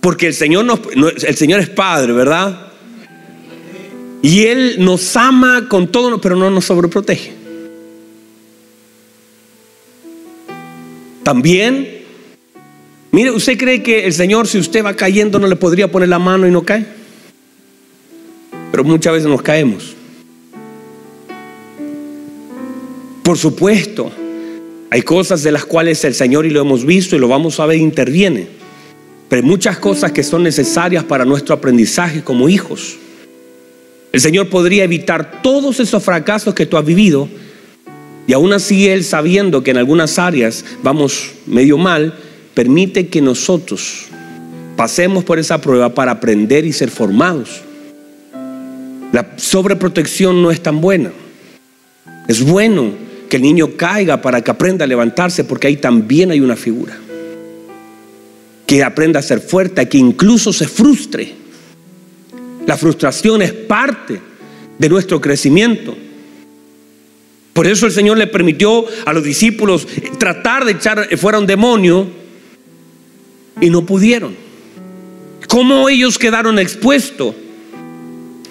Porque 0.00 0.28
el 0.28 0.34
Señor, 0.34 0.80
el 0.94 1.36
Señor 1.36 1.60
es 1.60 1.68
Padre, 1.68 2.12
¿verdad? 2.12 2.68
Y 4.22 4.44
Él 4.44 4.76
nos 4.78 5.16
ama 5.16 5.68
con 5.68 5.88
todo, 5.88 6.20
pero 6.20 6.36
no 6.36 6.48
nos 6.50 6.64
sobreprotege. 6.64 7.32
También, 11.24 12.02
mire, 13.10 13.30
¿usted 13.30 13.58
cree 13.58 13.82
que 13.82 14.06
el 14.06 14.12
Señor, 14.12 14.46
si 14.46 14.58
usted 14.58 14.84
va 14.84 14.94
cayendo, 14.94 15.38
no 15.38 15.46
le 15.46 15.56
podría 15.56 15.90
poner 15.90 16.08
la 16.08 16.18
mano 16.18 16.46
y 16.46 16.50
no 16.50 16.62
cae? 16.62 16.86
Pero 18.70 18.84
muchas 18.84 19.12
veces 19.12 19.28
nos 19.28 19.42
caemos. 19.42 19.94
Por 23.22 23.38
supuesto, 23.38 24.10
hay 24.92 25.00
cosas 25.00 25.42
de 25.42 25.50
las 25.52 25.64
cuales 25.64 26.04
el 26.04 26.12
Señor, 26.12 26.44
y 26.44 26.50
lo 26.50 26.60
hemos 26.60 26.84
visto 26.84 27.16
y 27.16 27.18
lo 27.18 27.26
vamos 27.26 27.58
a 27.58 27.64
ver, 27.64 27.78
interviene. 27.78 28.46
Pero 29.26 29.40
hay 29.40 29.48
muchas 29.48 29.78
cosas 29.78 30.12
que 30.12 30.22
son 30.22 30.42
necesarias 30.42 31.02
para 31.02 31.24
nuestro 31.24 31.54
aprendizaje 31.54 32.22
como 32.22 32.46
hijos. 32.50 32.98
El 34.12 34.20
Señor 34.20 34.50
podría 34.50 34.84
evitar 34.84 35.40
todos 35.40 35.80
esos 35.80 36.04
fracasos 36.04 36.54
que 36.54 36.66
tú 36.66 36.76
has 36.76 36.84
vivido 36.84 37.26
y 38.26 38.34
aún 38.34 38.52
así 38.52 38.86
Él, 38.86 39.02
sabiendo 39.02 39.62
que 39.62 39.70
en 39.70 39.78
algunas 39.78 40.18
áreas 40.18 40.62
vamos 40.82 41.30
medio 41.46 41.78
mal, 41.78 42.12
permite 42.52 43.08
que 43.08 43.22
nosotros 43.22 44.08
pasemos 44.76 45.24
por 45.24 45.38
esa 45.38 45.58
prueba 45.58 45.94
para 45.94 46.12
aprender 46.12 46.66
y 46.66 46.72
ser 46.74 46.90
formados. 46.90 47.62
La 49.10 49.26
sobreprotección 49.36 50.42
no 50.42 50.50
es 50.50 50.62
tan 50.62 50.82
buena. 50.82 51.12
Es 52.28 52.44
bueno 52.44 53.10
que 53.32 53.38
el 53.38 53.44
niño 53.44 53.78
caiga 53.78 54.20
para 54.20 54.42
que 54.42 54.50
aprenda 54.50 54.84
a 54.84 54.86
levantarse, 54.86 55.44
porque 55.44 55.66
ahí 55.66 55.78
también 55.78 56.30
hay 56.30 56.40
una 56.40 56.54
figura. 56.54 56.94
Que 58.66 58.84
aprenda 58.84 59.20
a 59.20 59.22
ser 59.22 59.40
fuerte, 59.40 59.88
que 59.88 59.96
incluso 59.96 60.52
se 60.52 60.68
frustre. 60.68 61.32
La 62.66 62.76
frustración 62.76 63.40
es 63.40 63.54
parte 63.54 64.20
de 64.78 64.88
nuestro 64.90 65.18
crecimiento. 65.18 65.96
Por 67.54 67.66
eso 67.66 67.86
el 67.86 67.92
Señor 67.92 68.18
le 68.18 68.26
permitió 68.26 68.84
a 69.06 69.14
los 69.14 69.24
discípulos 69.24 69.88
tratar 70.18 70.66
de 70.66 70.72
echar 70.72 71.16
fuera 71.16 71.38
un 71.38 71.46
demonio 71.46 72.06
y 73.62 73.70
no 73.70 73.86
pudieron. 73.86 74.36
¿Cómo 75.48 75.88
ellos 75.88 76.18
quedaron 76.18 76.58
expuestos? 76.58 77.34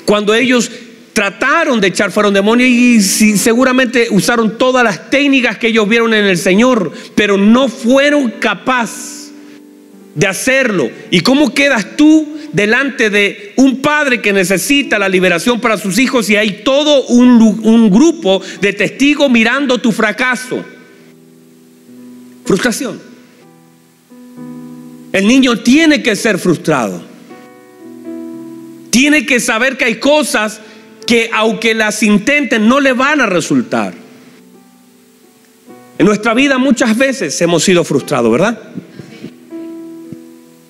Cuando 0.07 0.33
ellos 0.33 0.71
trataron 1.13 1.81
de 1.81 1.87
echar 1.87 2.11
fuera 2.11 2.29
un 2.29 2.33
demonio 2.33 2.65
y 2.65 3.01
seguramente 3.01 4.07
usaron 4.11 4.57
todas 4.57 4.83
las 4.83 5.09
técnicas 5.09 5.57
que 5.57 5.67
ellos 5.67 5.87
vieron 5.87 6.13
en 6.13 6.25
el 6.25 6.37
Señor, 6.37 6.91
pero 7.15 7.37
no 7.37 7.67
fueron 7.67 8.31
capaces 8.39 9.31
de 10.15 10.27
hacerlo. 10.27 10.89
¿Y 11.09 11.21
cómo 11.21 11.53
quedas 11.53 11.95
tú 11.95 12.37
delante 12.53 13.09
de 13.09 13.53
un 13.57 13.81
padre 13.81 14.21
que 14.21 14.33
necesita 14.33 14.99
la 14.99 15.09
liberación 15.09 15.59
para 15.59 15.77
sus 15.77 15.99
hijos 15.99 16.29
y 16.29 16.35
hay 16.35 16.63
todo 16.63 17.05
un, 17.07 17.41
un 17.63 17.89
grupo 17.89 18.41
de 18.61 18.73
testigos 18.73 19.29
mirando 19.29 19.79
tu 19.79 19.91
fracaso? 19.91 20.63
Frustración. 22.45 22.99
El 25.13 25.27
niño 25.27 25.59
tiene 25.59 26.01
que 26.01 26.15
ser 26.15 26.37
frustrado. 26.37 27.03
Tiene 28.89 29.25
que 29.25 29.39
saber 29.39 29.77
que 29.77 29.85
hay 29.85 29.95
cosas 29.95 30.61
que 31.05 31.29
aunque 31.33 31.73
las 31.73 32.03
intenten 32.03 32.67
no 32.67 32.79
le 32.79 32.93
van 32.93 33.21
a 33.21 33.25
resultar. 33.25 33.93
En 35.97 36.05
nuestra 36.05 36.33
vida 36.33 36.57
muchas 36.57 36.97
veces 36.97 37.39
hemos 37.41 37.63
sido 37.63 37.83
frustrados, 37.83 38.31
¿verdad? 38.31 38.57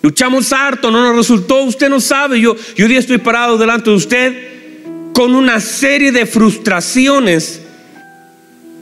Luchamos 0.01 0.51
harto, 0.51 0.89
no 0.91 1.01
nos 1.03 1.15
resultó, 1.15 1.63
usted 1.63 1.89
no 1.89 2.01
sabe, 2.01 2.41
yo, 2.41 2.55
yo 2.75 2.87
día 2.87 2.99
estoy 2.99 3.19
parado 3.19 3.57
delante 3.57 3.91
de 3.91 3.95
usted 3.95 5.13
con 5.13 5.35
una 5.35 5.59
serie 5.59 6.11
de 6.11 6.25
frustraciones 6.25 7.61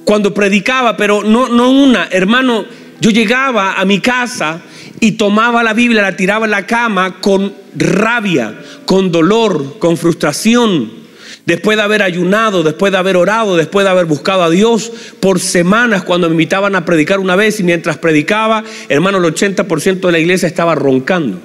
cuando 0.05 0.33
predicaba, 0.33 0.95
pero 0.97 1.23
no, 1.23 1.49
no 1.49 1.69
una, 1.69 2.07
hermano, 2.09 2.65
yo 3.01 3.11
llegaba 3.11 3.73
a 3.73 3.85
mi 3.85 3.99
casa 3.99 4.61
y 4.99 5.11
tomaba 5.13 5.61
la 5.61 5.73
Biblia, 5.73 6.01
la 6.01 6.15
tiraba 6.15 6.45
en 6.45 6.51
la 6.51 6.65
cama 6.65 7.19
con 7.19 7.53
rabia, 7.75 8.57
con 8.85 9.11
dolor, 9.11 9.77
con 9.77 9.97
frustración 9.97 10.98
después 11.45 11.77
de 11.77 11.83
haber 11.83 12.03
ayunado, 12.03 12.63
después 12.63 12.91
de 12.91 12.97
haber 12.97 13.17
orado, 13.17 13.57
después 13.57 13.83
de 13.83 13.89
haber 13.89 14.05
buscado 14.05 14.43
a 14.43 14.49
Dios 14.49 14.91
por 15.19 15.39
semanas 15.39 16.03
cuando 16.03 16.27
me 16.27 16.33
invitaban 16.33 16.75
a 16.75 16.85
predicar 16.85 17.19
una 17.19 17.35
vez 17.35 17.59
y 17.59 17.63
mientras 17.63 17.97
predicaba, 17.97 18.63
hermano, 18.87 19.17
el 19.17 19.33
80% 19.33 19.99
de 19.99 20.11
la 20.11 20.19
iglesia 20.19 20.47
estaba 20.47 20.75
roncando. 20.75 21.39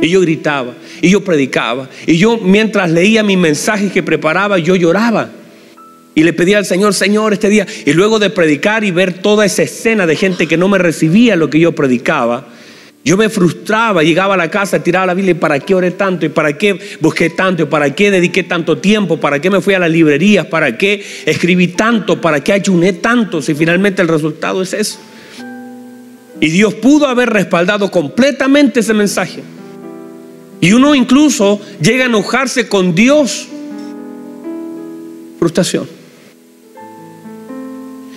Y 0.00 0.08
yo 0.08 0.20
gritaba, 0.20 0.74
y 1.02 1.10
yo 1.10 1.22
predicaba, 1.22 1.88
y 2.06 2.16
yo 2.16 2.38
mientras 2.38 2.90
leía 2.90 3.22
mis 3.22 3.36
mensajes 3.36 3.92
que 3.92 4.02
preparaba, 4.02 4.58
yo 4.58 4.76
lloraba. 4.76 5.30
Y 6.14 6.22
le 6.22 6.32
pedía 6.32 6.58
al 6.58 6.64
Señor, 6.64 6.94
Señor, 6.94 7.32
este 7.32 7.48
día, 7.48 7.66
y 7.86 7.92
luego 7.92 8.18
de 8.18 8.30
predicar 8.30 8.82
y 8.82 8.90
ver 8.90 9.12
toda 9.14 9.44
esa 9.44 9.62
escena 9.62 10.06
de 10.06 10.16
gente 10.16 10.48
que 10.48 10.56
no 10.56 10.68
me 10.68 10.78
recibía 10.78 11.36
lo 11.36 11.50
que 11.50 11.60
yo 11.60 11.72
predicaba, 11.72 12.48
yo 13.02 13.16
me 13.16 13.30
frustraba, 13.30 14.02
llegaba 14.02 14.34
a 14.34 14.36
la 14.36 14.50
casa, 14.50 14.82
tiraba 14.82 15.06
la 15.06 15.14
Biblia 15.14 15.32
y 15.32 15.34
para 15.34 15.58
qué 15.58 15.74
oré 15.74 15.92
tanto, 15.92 16.26
y 16.26 16.28
para 16.28 16.58
qué 16.58 16.78
busqué 17.00 17.30
tanto, 17.30 17.62
y 17.62 17.66
para 17.66 17.94
qué 17.94 18.10
dediqué 18.10 18.42
tanto 18.42 18.76
tiempo, 18.76 19.18
para 19.18 19.40
qué 19.40 19.48
me 19.48 19.62
fui 19.62 19.72
a 19.72 19.78
las 19.78 19.90
librerías, 19.90 20.46
para 20.46 20.76
qué 20.76 21.02
escribí 21.24 21.68
tanto, 21.68 22.20
para 22.20 22.40
qué 22.40 22.52
ayuné 22.52 22.92
tanto, 22.92 23.40
si 23.40 23.54
finalmente 23.54 24.02
el 24.02 24.08
resultado 24.08 24.60
es 24.60 24.74
eso. 24.74 24.98
Y 26.40 26.50
Dios 26.50 26.74
pudo 26.74 27.06
haber 27.06 27.30
respaldado 27.30 27.90
completamente 27.90 28.80
ese 28.80 28.92
mensaje. 28.92 29.42
Y 30.60 30.72
uno 30.72 30.94
incluso 30.94 31.58
llega 31.80 32.04
a 32.04 32.08
enojarse 32.08 32.68
con 32.68 32.94
Dios. 32.94 33.48
Frustración. 35.38 35.88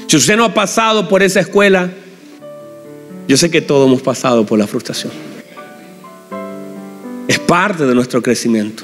Si 0.08 0.18
usted 0.18 0.36
no 0.36 0.44
ha 0.44 0.54
pasado 0.54 1.08
por 1.08 1.24
esa 1.24 1.40
escuela, 1.40 1.90
yo 3.28 3.38
sé 3.38 3.50
que 3.50 3.62
todos 3.62 3.88
hemos 3.88 4.02
pasado 4.02 4.46
por 4.46 4.60
la 4.60 4.68
frustración. 4.68 5.12
Es 7.28 7.40
parte 7.40 7.86
de 7.86 7.96
nuestro 7.96 8.22
crecimiento. 8.22 8.84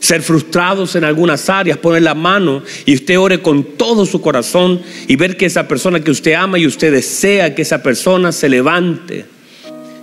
Ser 0.00 0.22
frustrados 0.22 0.96
en 0.96 1.04
algunas 1.04 1.48
áreas, 1.48 1.78
poner 1.78 2.02
la 2.02 2.14
mano 2.14 2.62
y 2.84 2.94
usted 2.94 3.18
ore 3.18 3.40
con 3.40 3.62
todo 3.76 4.04
su 4.04 4.20
corazón 4.20 4.82
y 5.06 5.14
ver 5.14 5.36
que 5.36 5.46
esa 5.46 5.68
persona 5.68 6.00
que 6.00 6.10
usted 6.10 6.34
ama 6.34 6.58
y 6.58 6.66
usted 6.66 6.92
desea 6.92 7.54
que 7.54 7.62
esa 7.62 7.82
persona 7.82 8.32
se 8.32 8.48
levante 8.48 9.26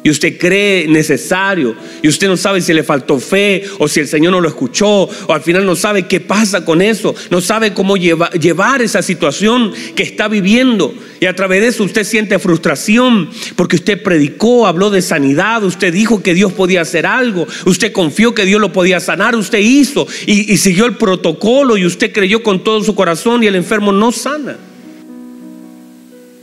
y 0.04 0.10
usted 0.10 0.38
cree 0.38 0.88
necesario 0.88 1.76
y 2.02 2.08
usted 2.08 2.28
no 2.28 2.38
sabe 2.38 2.62
si 2.62 2.74
le 2.74 2.84
faltó 2.84 3.20
fe 3.20 3.64
o 3.80 3.88
si 3.88 4.00
el 4.00 4.08
Señor 4.08 4.32
no 4.32 4.40
lo 4.40 4.48
escuchó 4.48 4.88
o 4.88 5.34
al 5.34 5.42
final 5.42 5.66
no 5.66 5.76
sabe 5.76 6.08
qué 6.08 6.22
pasa 6.22 6.64
con 6.64 6.82
eso, 6.82 7.14
no 7.30 7.42
sabe 7.42 7.74
cómo 7.74 7.98
llevar 7.98 8.82
esa 8.82 9.02
situación 9.02 9.74
que 9.96 10.04
está 10.04 10.28
viviendo 10.28 10.94
y 11.20 11.26
a 11.26 11.36
través 11.36 11.62
de 11.62 11.68
eso 11.68 11.84
usted 11.84 12.06
siente 12.06 12.40
frustración 12.40 13.30
porque 13.56 13.76
usted 13.76 14.02
predicó, 14.02 14.68
habló 14.68 14.90
de 14.90 15.02
sanidad, 15.02 15.64
usted 15.64 15.92
dijo 15.92 16.24
que 16.24 16.34
Dios 16.34 16.54
podía 16.54 16.82
hacer 16.82 17.06
algo, 17.06 17.46
usted 17.66 17.92
confió 17.92 18.34
que 18.34 18.46
Dios 18.46 18.62
lo 18.62 18.72
podía 18.72 19.02
sanar, 19.02 19.36
usted 19.36 19.60
hizo 19.60 20.08
y, 20.26 20.52
y 20.52 20.58
siguió 20.58 20.86
el 20.86 20.96
protocolo 20.96 21.76
y 21.76 21.86
usted 21.86 22.14
creyó 22.14 22.42
con 22.42 22.64
todo 22.64 22.82
su 22.84 22.96
corazón 22.96 23.44
y 23.44 23.48
el 23.48 23.56
enfermo 23.56 23.92
no 23.92 24.12
sana. 24.12 24.58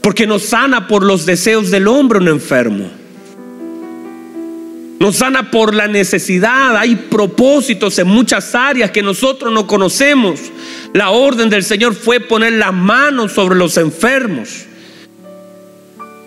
Porque 0.01 0.25
no 0.25 0.39
sana 0.39 0.87
por 0.87 1.03
los 1.03 1.25
deseos 1.25 1.69
del 1.69 1.87
hombre 1.87 2.19
un 2.19 2.29
enfermo. 2.29 2.96
Nos 4.99 5.17
sana 5.17 5.51
por 5.51 5.75
la 5.75 5.87
necesidad. 5.87 6.75
Hay 6.75 6.95
propósitos 6.95 7.99
en 7.99 8.07
muchas 8.07 8.55
áreas 8.55 8.91
que 8.91 9.03
nosotros 9.03 9.53
no 9.53 9.67
conocemos. 9.67 10.39
La 10.93 11.11
orden 11.11 11.49
del 11.49 11.63
Señor 11.63 11.93
fue 11.93 12.19
poner 12.19 12.53
las 12.53 12.73
manos 12.73 13.33
sobre 13.33 13.55
los 13.57 13.77
enfermos. 13.77 14.65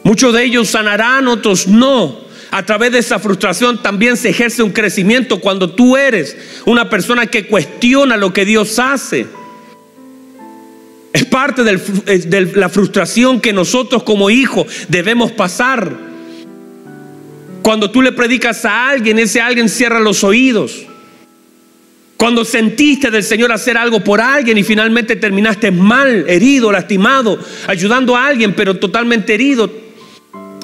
Muchos 0.04 0.32
de 0.32 0.44
ellos 0.44 0.68
sanarán, 0.68 1.28
otros 1.28 1.66
no. 1.66 2.30
a 2.52 2.64
través 2.64 2.90
de 2.92 2.98
esa 2.98 3.18
frustración 3.18 3.80
también 3.82 4.16
se 4.16 4.30
ejerce 4.30 4.62
un 4.62 4.70
crecimiento 4.70 5.40
cuando 5.40 5.70
tú 5.70 5.96
eres 5.96 6.36
una 6.64 6.88
persona 6.88 7.26
que 7.26 7.46
cuestiona 7.46 8.16
lo 8.16 8.32
que 8.32 8.44
Dios 8.44 8.78
hace. 8.78 9.26
Es 11.12 11.24
parte 11.24 11.64
de 11.64 12.52
la 12.54 12.68
frustración 12.68 13.40
que 13.40 13.52
nosotros 13.52 14.04
como 14.04 14.30
hijos 14.30 14.66
debemos 14.88 15.32
pasar. 15.32 16.09
Cuando 17.70 17.88
tú 17.88 18.02
le 18.02 18.10
predicas 18.10 18.64
a 18.64 18.88
alguien, 18.88 19.20
ese 19.20 19.40
alguien 19.40 19.68
cierra 19.68 20.00
los 20.00 20.24
oídos. 20.24 20.86
Cuando 22.16 22.44
sentiste 22.44 23.12
del 23.12 23.22
Señor 23.22 23.52
hacer 23.52 23.76
algo 23.76 24.02
por 24.02 24.20
alguien 24.20 24.58
y 24.58 24.64
finalmente 24.64 25.14
terminaste 25.14 25.70
mal, 25.70 26.28
herido, 26.28 26.72
lastimado, 26.72 27.38
ayudando 27.68 28.16
a 28.16 28.26
alguien, 28.26 28.56
pero 28.56 28.76
totalmente 28.78 29.34
herido, 29.34 29.72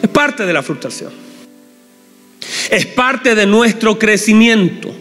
es 0.02 0.08
parte 0.08 0.44
de 0.46 0.52
la 0.52 0.64
frustración. 0.64 1.12
Es 2.72 2.86
parte 2.86 3.36
de 3.36 3.46
nuestro 3.46 3.96
crecimiento. 4.00 4.92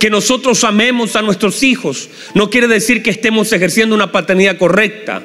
Que 0.00 0.10
nosotros 0.10 0.64
amemos 0.64 1.14
a 1.14 1.22
nuestros 1.22 1.62
hijos 1.62 2.08
no 2.34 2.50
quiere 2.50 2.66
decir 2.66 3.00
que 3.00 3.10
estemos 3.10 3.52
ejerciendo 3.52 3.94
una 3.94 4.10
paternidad 4.10 4.58
correcta. 4.58 5.22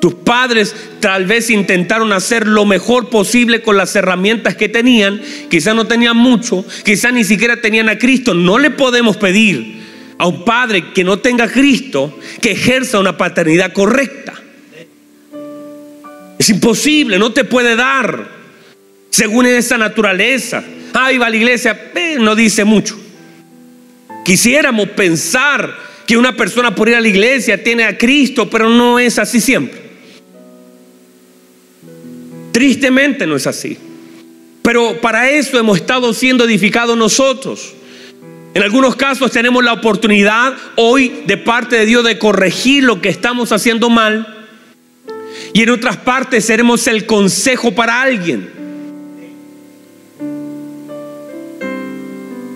Tus 0.00 0.14
padres 0.14 0.74
tal 1.00 1.26
vez 1.26 1.50
intentaron 1.50 2.12
hacer 2.12 2.46
lo 2.46 2.64
mejor 2.64 3.08
posible 3.08 3.62
con 3.62 3.76
las 3.76 3.96
herramientas 3.96 4.54
que 4.54 4.68
tenían. 4.68 5.20
Quizá 5.50 5.74
no 5.74 5.86
tenían 5.86 6.16
mucho, 6.16 6.64
quizá 6.84 7.10
ni 7.10 7.24
siquiera 7.24 7.60
tenían 7.60 7.88
a 7.88 7.98
Cristo. 7.98 8.34
No 8.34 8.58
le 8.58 8.70
podemos 8.70 9.16
pedir 9.16 9.76
a 10.18 10.26
un 10.26 10.44
padre 10.44 10.92
que 10.92 11.04
no 11.04 11.18
tenga 11.18 11.44
a 11.44 11.48
Cristo 11.48 12.18
que 12.40 12.52
ejerza 12.52 12.98
una 12.98 13.16
paternidad 13.16 13.72
correcta. 13.72 14.34
Es 16.38 16.50
imposible, 16.50 17.18
no 17.18 17.32
te 17.32 17.44
puede 17.44 17.76
dar 17.76 18.28
según 19.10 19.46
esa 19.46 19.78
naturaleza. 19.78 20.62
Ah, 20.92 21.12
iba 21.12 21.26
a 21.26 21.30
la 21.30 21.36
iglesia, 21.36 21.90
eh, 21.94 22.16
no 22.20 22.34
dice 22.34 22.64
mucho. 22.64 22.98
Quisiéramos 24.24 24.88
pensar 24.90 25.74
que 26.06 26.16
una 26.16 26.36
persona 26.36 26.74
por 26.74 26.88
ir 26.88 26.96
a 26.96 27.00
la 27.00 27.08
iglesia 27.08 27.62
tiene 27.62 27.84
a 27.84 27.96
Cristo, 27.96 28.48
pero 28.48 28.68
no 28.68 28.98
es 28.98 29.18
así 29.18 29.40
siempre. 29.40 29.85
Tristemente 32.56 33.26
no 33.26 33.36
es 33.36 33.46
así. 33.46 33.76
Pero 34.62 34.98
para 35.02 35.28
eso 35.28 35.58
hemos 35.58 35.76
estado 35.76 36.14
siendo 36.14 36.46
edificados 36.46 36.96
nosotros. 36.96 37.74
En 38.54 38.62
algunos 38.62 38.96
casos 38.96 39.30
tenemos 39.30 39.62
la 39.62 39.74
oportunidad 39.74 40.54
hoy 40.76 41.24
de 41.26 41.36
parte 41.36 41.76
de 41.76 41.84
Dios 41.84 42.02
de 42.02 42.18
corregir 42.18 42.82
lo 42.82 43.02
que 43.02 43.10
estamos 43.10 43.52
haciendo 43.52 43.90
mal. 43.90 44.46
Y 45.52 45.64
en 45.64 45.68
otras 45.68 45.98
partes 45.98 46.46
seremos 46.46 46.86
el 46.86 47.04
consejo 47.04 47.74
para 47.74 48.00
alguien. 48.00 48.48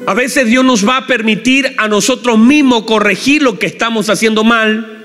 A 0.06 0.14
veces 0.14 0.46
Dios 0.46 0.64
nos 0.64 0.88
va 0.88 0.96
a 0.96 1.06
permitir 1.06 1.74
a 1.76 1.88
nosotros 1.88 2.38
mismos 2.38 2.84
corregir 2.84 3.42
lo 3.42 3.58
que 3.58 3.66
estamos 3.66 4.08
haciendo 4.08 4.44
mal 4.44 4.99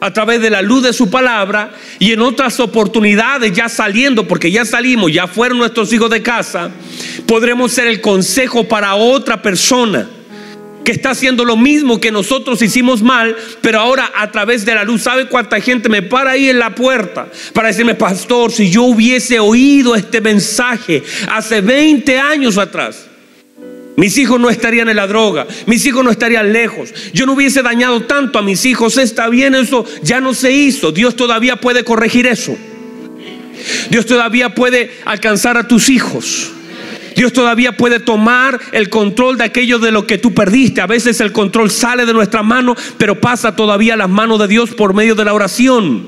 a 0.00 0.12
través 0.12 0.40
de 0.40 0.50
la 0.50 0.62
luz 0.62 0.82
de 0.82 0.92
su 0.92 1.10
palabra 1.10 1.72
y 1.98 2.12
en 2.12 2.20
otras 2.20 2.60
oportunidades 2.60 3.52
ya 3.52 3.68
saliendo, 3.68 4.28
porque 4.28 4.50
ya 4.50 4.64
salimos, 4.64 5.12
ya 5.12 5.26
fueron 5.26 5.58
nuestros 5.58 5.92
hijos 5.92 6.10
de 6.10 6.22
casa, 6.22 6.70
podremos 7.26 7.72
ser 7.72 7.86
el 7.86 8.00
consejo 8.00 8.64
para 8.64 8.94
otra 8.94 9.40
persona 9.40 10.08
que 10.84 10.92
está 10.92 11.10
haciendo 11.10 11.44
lo 11.44 11.56
mismo 11.56 12.00
que 12.00 12.12
nosotros 12.12 12.62
hicimos 12.62 13.02
mal, 13.02 13.36
pero 13.60 13.80
ahora 13.80 14.12
a 14.14 14.30
través 14.30 14.64
de 14.64 14.74
la 14.74 14.84
luz, 14.84 15.02
¿sabe 15.02 15.26
cuánta 15.26 15.60
gente 15.60 15.88
me 15.88 16.00
para 16.00 16.32
ahí 16.32 16.48
en 16.48 16.60
la 16.60 16.76
puerta 16.76 17.26
para 17.52 17.68
decirme, 17.68 17.96
pastor, 17.96 18.52
si 18.52 18.70
yo 18.70 18.84
hubiese 18.84 19.40
oído 19.40 19.96
este 19.96 20.20
mensaje 20.20 21.02
hace 21.28 21.60
20 21.60 22.18
años 22.20 22.56
atrás? 22.56 23.06
Mis 23.96 24.18
hijos 24.18 24.38
no 24.38 24.50
estarían 24.50 24.90
en 24.90 24.96
la 24.96 25.06
droga, 25.06 25.46
mis 25.66 25.84
hijos 25.86 26.04
no 26.04 26.10
estarían 26.10 26.52
lejos. 26.52 26.92
Yo 27.14 27.24
no 27.24 27.32
hubiese 27.32 27.62
dañado 27.62 28.02
tanto 28.02 28.38
a 28.38 28.42
mis 28.42 28.64
hijos, 28.66 28.98
está 28.98 29.28
bien, 29.30 29.54
eso 29.54 29.86
ya 30.02 30.20
no 30.20 30.34
se 30.34 30.52
hizo. 30.52 30.92
Dios 30.92 31.16
todavía 31.16 31.56
puede 31.56 31.82
corregir 31.82 32.26
eso. 32.26 32.56
Dios 33.88 34.04
todavía 34.04 34.54
puede 34.54 34.90
alcanzar 35.06 35.56
a 35.56 35.66
tus 35.66 35.88
hijos. 35.88 36.52
Dios 37.16 37.32
todavía 37.32 37.72
puede 37.72 37.98
tomar 37.98 38.60
el 38.72 38.90
control 38.90 39.38
de 39.38 39.44
aquello 39.44 39.78
de 39.78 39.90
lo 39.90 40.06
que 40.06 40.18
tú 40.18 40.34
perdiste. 40.34 40.82
A 40.82 40.86
veces 40.86 41.18
el 41.22 41.32
control 41.32 41.70
sale 41.70 42.04
de 42.04 42.12
nuestra 42.12 42.42
mano, 42.42 42.76
pero 42.98 43.18
pasa 43.18 43.56
todavía 43.56 43.94
a 43.94 43.96
las 43.96 44.10
manos 44.10 44.38
de 44.38 44.48
Dios 44.48 44.70
por 44.74 44.92
medio 44.92 45.14
de 45.14 45.24
la 45.24 45.32
oración. 45.32 46.04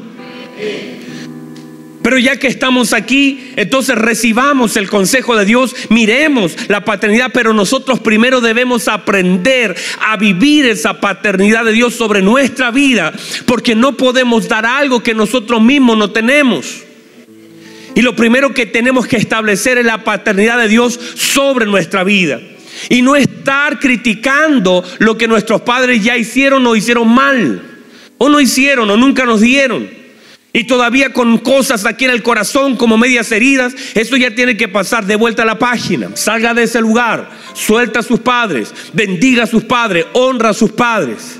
Pero 2.08 2.20
ya 2.20 2.38
que 2.38 2.46
estamos 2.46 2.94
aquí, 2.94 3.50
entonces 3.56 3.94
recibamos 3.94 4.78
el 4.78 4.88
consejo 4.88 5.36
de 5.36 5.44
Dios, 5.44 5.76
miremos 5.90 6.56
la 6.68 6.82
paternidad, 6.82 7.32
pero 7.34 7.52
nosotros 7.52 8.00
primero 8.00 8.40
debemos 8.40 8.88
aprender 8.88 9.76
a 10.00 10.16
vivir 10.16 10.64
esa 10.64 11.00
paternidad 11.00 11.66
de 11.66 11.72
Dios 11.72 11.92
sobre 11.92 12.22
nuestra 12.22 12.70
vida, 12.70 13.12
porque 13.44 13.74
no 13.74 13.98
podemos 13.98 14.48
dar 14.48 14.64
algo 14.64 15.02
que 15.02 15.12
nosotros 15.12 15.60
mismos 15.60 15.98
no 15.98 16.10
tenemos. 16.10 16.82
Y 17.94 18.00
lo 18.00 18.16
primero 18.16 18.54
que 18.54 18.64
tenemos 18.64 19.06
que 19.06 19.18
establecer 19.18 19.76
es 19.76 19.84
la 19.84 20.02
paternidad 20.02 20.56
de 20.56 20.68
Dios 20.68 20.98
sobre 21.14 21.66
nuestra 21.66 22.04
vida. 22.04 22.40
Y 22.88 23.02
no 23.02 23.16
estar 23.16 23.80
criticando 23.80 24.82
lo 24.98 25.18
que 25.18 25.28
nuestros 25.28 25.60
padres 25.60 26.02
ya 26.02 26.16
hicieron 26.16 26.66
o 26.66 26.74
hicieron 26.74 27.06
mal. 27.06 27.60
O 28.16 28.30
no 28.30 28.40
hicieron 28.40 28.88
o 28.88 28.96
nunca 28.96 29.26
nos 29.26 29.42
dieron 29.42 29.97
y 30.52 30.64
todavía 30.64 31.12
con 31.12 31.38
cosas 31.38 31.84
aquí 31.84 32.06
en 32.06 32.10
el 32.10 32.22
corazón 32.22 32.76
como 32.76 32.96
medias 32.96 33.30
heridas, 33.32 33.74
eso 33.94 34.16
ya 34.16 34.34
tiene 34.34 34.56
que 34.56 34.66
pasar 34.66 35.04
de 35.04 35.16
vuelta 35.16 35.42
a 35.42 35.46
la 35.46 35.58
página. 35.58 36.10
Salga 36.14 36.54
de 36.54 36.62
ese 36.62 36.80
lugar, 36.80 37.30
suelta 37.52 38.00
a 38.00 38.02
sus 38.02 38.20
padres, 38.20 38.72
bendiga 38.94 39.44
a 39.44 39.46
sus 39.46 39.64
padres, 39.64 40.06
honra 40.14 40.50
a 40.50 40.54
sus 40.54 40.72
padres. 40.72 41.38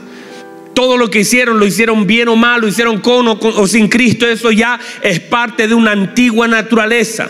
Todo 0.75 0.97
lo 0.97 1.11
que 1.11 1.21
hicieron, 1.21 1.59
lo 1.59 1.67
hicieron 1.67 2.07
bien 2.07 2.29
o 2.29 2.37
mal, 2.37 2.61
lo 2.61 2.69
hicieron 2.69 3.01
con 3.01 3.27
o, 3.29 3.39
o 3.41 3.67
sin 3.67 3.89
Cristo, 3.89 4.27
eso 4.27 4.53
ya 4.53 4.79
es 5.03 5.21
parte 5.21 5.67
de 5.67 5.75
una 5.75 5.93
antigua 5.93 6.47
naturaleza. 6.47 7.29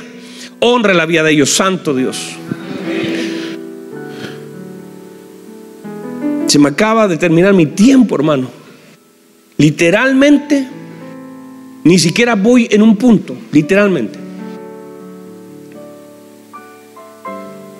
Honre 0.61 0.95
la 0.95 1.07
vida 1.07 1.23
de 1.23 1.31
ellos, 1.31 1.51
Santo 1.51 1.95
Dios. 1.95 2.37
Se 6.49 6.59
me 6.59 6.71
acaba 6.71 7.07
de 7.07 7.17
terminar 7.17 7.55
mi 7.55 7.67
tiempo, 7.67 8.17
hermano. 8.17 8.51
Literalmente 9.59 10.78
ni 11.88 11.98
siquiera 11.98 12.35
voy 12.35 12.68
en 12.70 12.83
un 12.83 12.98
punto, 12.98 13.35
literalmente. 13.51 14.18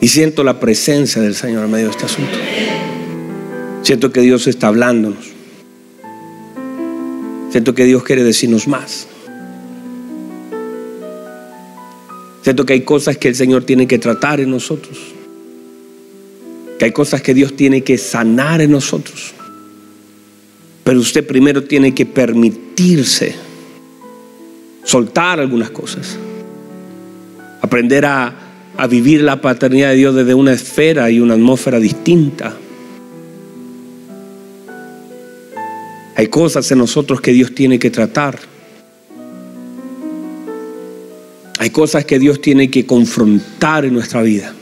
Y 0.01 0.09
siento 0.09 0.43
la 0.43 0.59
presencia 0.59 1.21
del 1.21 1.35
Señor 1.35 1.67
en 1.67 1.71
medio 1.71 1.85
de 1.89 1.91
este 1.91 2.07
asunto. 2.07 2.33
Siento 3.83 4.11
que 4.11 4.23
Dios 4.23 4.47
está 4.47 4.69
hablándonos. 4.69 5.27
Siento 7.51 7.75
que 7.75 7.85
Dios 7.85 8.03
quiere 8.03 8.25
decirnos 8.25 8.67
más. 8.67 9.09
Siento 12.41 12.65
que 12.65 12.73
hay 12.73 12.85
cosas 12.85 13.19
que 13.19 13.29
el 13.29 13.35
Señor 13.35 13.65
tiene 13.65 13.87
que 13.87 13.99
tratar 13.99 14.41
en 14.41 14.51
nosotros. 14.51 14.97
Que 16.79 16.87
hay 16.87 16.93
cosas 16.93 17.21
que 17.21 17.35
Dios 17.35 17.55
tiene 17.57 17.85
que 17.85 17.99
sanar 17.99 18.63
en 18.63 18.71
nosotros. 18.71 19.35
Pero 20.83 20.99
usted 20.99 21.27
primero 21.27 21.65
tiene 21.65 21.95
que 21.95 22.07
permitirse 22.07 23.48
soltar 24.89 25.39
algunas 25.39 25.69
cosas, 25.71 26.17
aprender 27.61 28.07
a, 28.07 28.35
vivir 28.89 29.23
la 29.23 29.41
paternidad 29.41 29.91
de 29.91 29.97
Dios 29.97 30.15
desde 30.15 30.33
una 30.35 30.53
esfera 30.53 31.11
y 31.11 31.21
una 31.21 31.35
atmósfera 31.35 31.79
distinta. 31.79 32.57
Hay 36.17 36.29
cosas 36.29 36.71
en 36.71 36.79
nosotros 36.79 37.21
que 37.21 37.33
Dios 37.33 37.55
tiene 37.55 37.79
que 37.79 37.91
tratar. 37.91 38.39
Hay 41.59 41.71
cosas 41.71 42.05
que 42.05 42.19
Dios 42.19 42.41
tiene 42.41 42.71
que 42.71 42.87
confrontar 42.87 43.85
en 43.85 43.93
nuestra 43.93 44.23
vida. 44.23 44.55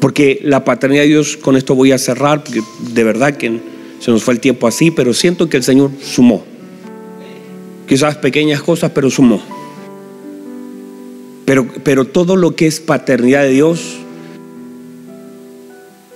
Porque 0.00 0.40
la 0.44 0.64
paternidad 0.64 1.02
de 1.02 1.08
Dios, 1.08 1.36
con 1.36 1.56
esto 1.56 1.74
voy 1.74 1.92
a 1.92 1.98
cerrar, 1.98 2.42
porque 2.42 2.62
de 2.94 3.04
verdad 3.04 3.36
que 3.36 3.60
se 3.98 4.10
nos 4.12 4.22
fue 4.22 4.34
el 4.34 4.40
tiempo 4.40 4.66
así, 4.66 4.92
pero 4.92 5.12
siento 5.12 5.50
que 5.50 5.58
el 5.58 5.64
Señor 5.64 5.90
sumó. 6.00 6.57
Quizás 7.88 8.16
pequeñas 8.16 8.62
cosas, 8.62 8.92
pero 8.94 9.10
sumó. 9.10 9.40
Pero, 11.46 11.66
pero 11.82 12.04
todo 12.04 12.36
lo 12.36 12.54
que 12.54 12.66
es 12.66 12.80
paternidad 12.80 13.44
de 13.44 13.50
Dios 13.50 13.96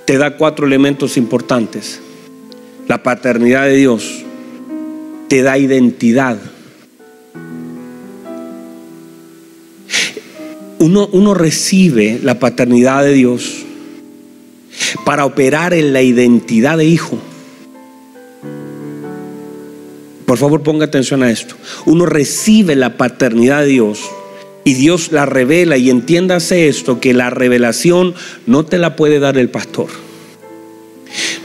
te 0.04 0.18
da 0.18 0.36
cuatro 0.36 0.66
elementos 0.66 1.16
importantes. 1.16 2.00
La 2.86 3.02
paternidad 3.02 3.64
de 3.64 3.76
Dios 3.76 4.22
te 5.28 5.42
da 5.42 5.56
identidad. 5.56 6.36
Uno, 10.78 11.08
uno, 11.12 11.32
recibe 11.32 12.20
la 12.22 12.38
paternidad 12.38 13.02
de 13.04 13.14
Dios 13.14 13.62
para 15.06 15.24
operar 15.24 15.72
en 15.72 15.94
la 15.94 16.02
identidad 16.02 16.76
de 16.76 16.84
hijo. 16.84 17.18
Por 20.32 20.38
favor, 20.38 20.62
ponga 20.62 20.86
atención 20.86 21.22
a 21.22 21.30
esto. 21.30 21.56
Uno 21.84 22.06
recibe 22.06 22.74
la 22.74 22.96
paternidad 22.96 23.60
de 23.60 23.66
Dios 23.66 24.00
y 24.64 24.72
Dios 24.72 25.12
la 25.12 25.26
revela 25.26 25.76
y 25.76 25.90
entiéndase 25.90 26.68
esto, 26.68 27.00
que 27.00 27.12
la 27.12 27.28
revelación 27.28 28.14
no 28.46 28.64
te 28.64 28.78
la 28.78 28.96
puede 28.96 29.18
dar 29.18 29.36
el 29.36 29.50
pastor. 29.50 29.88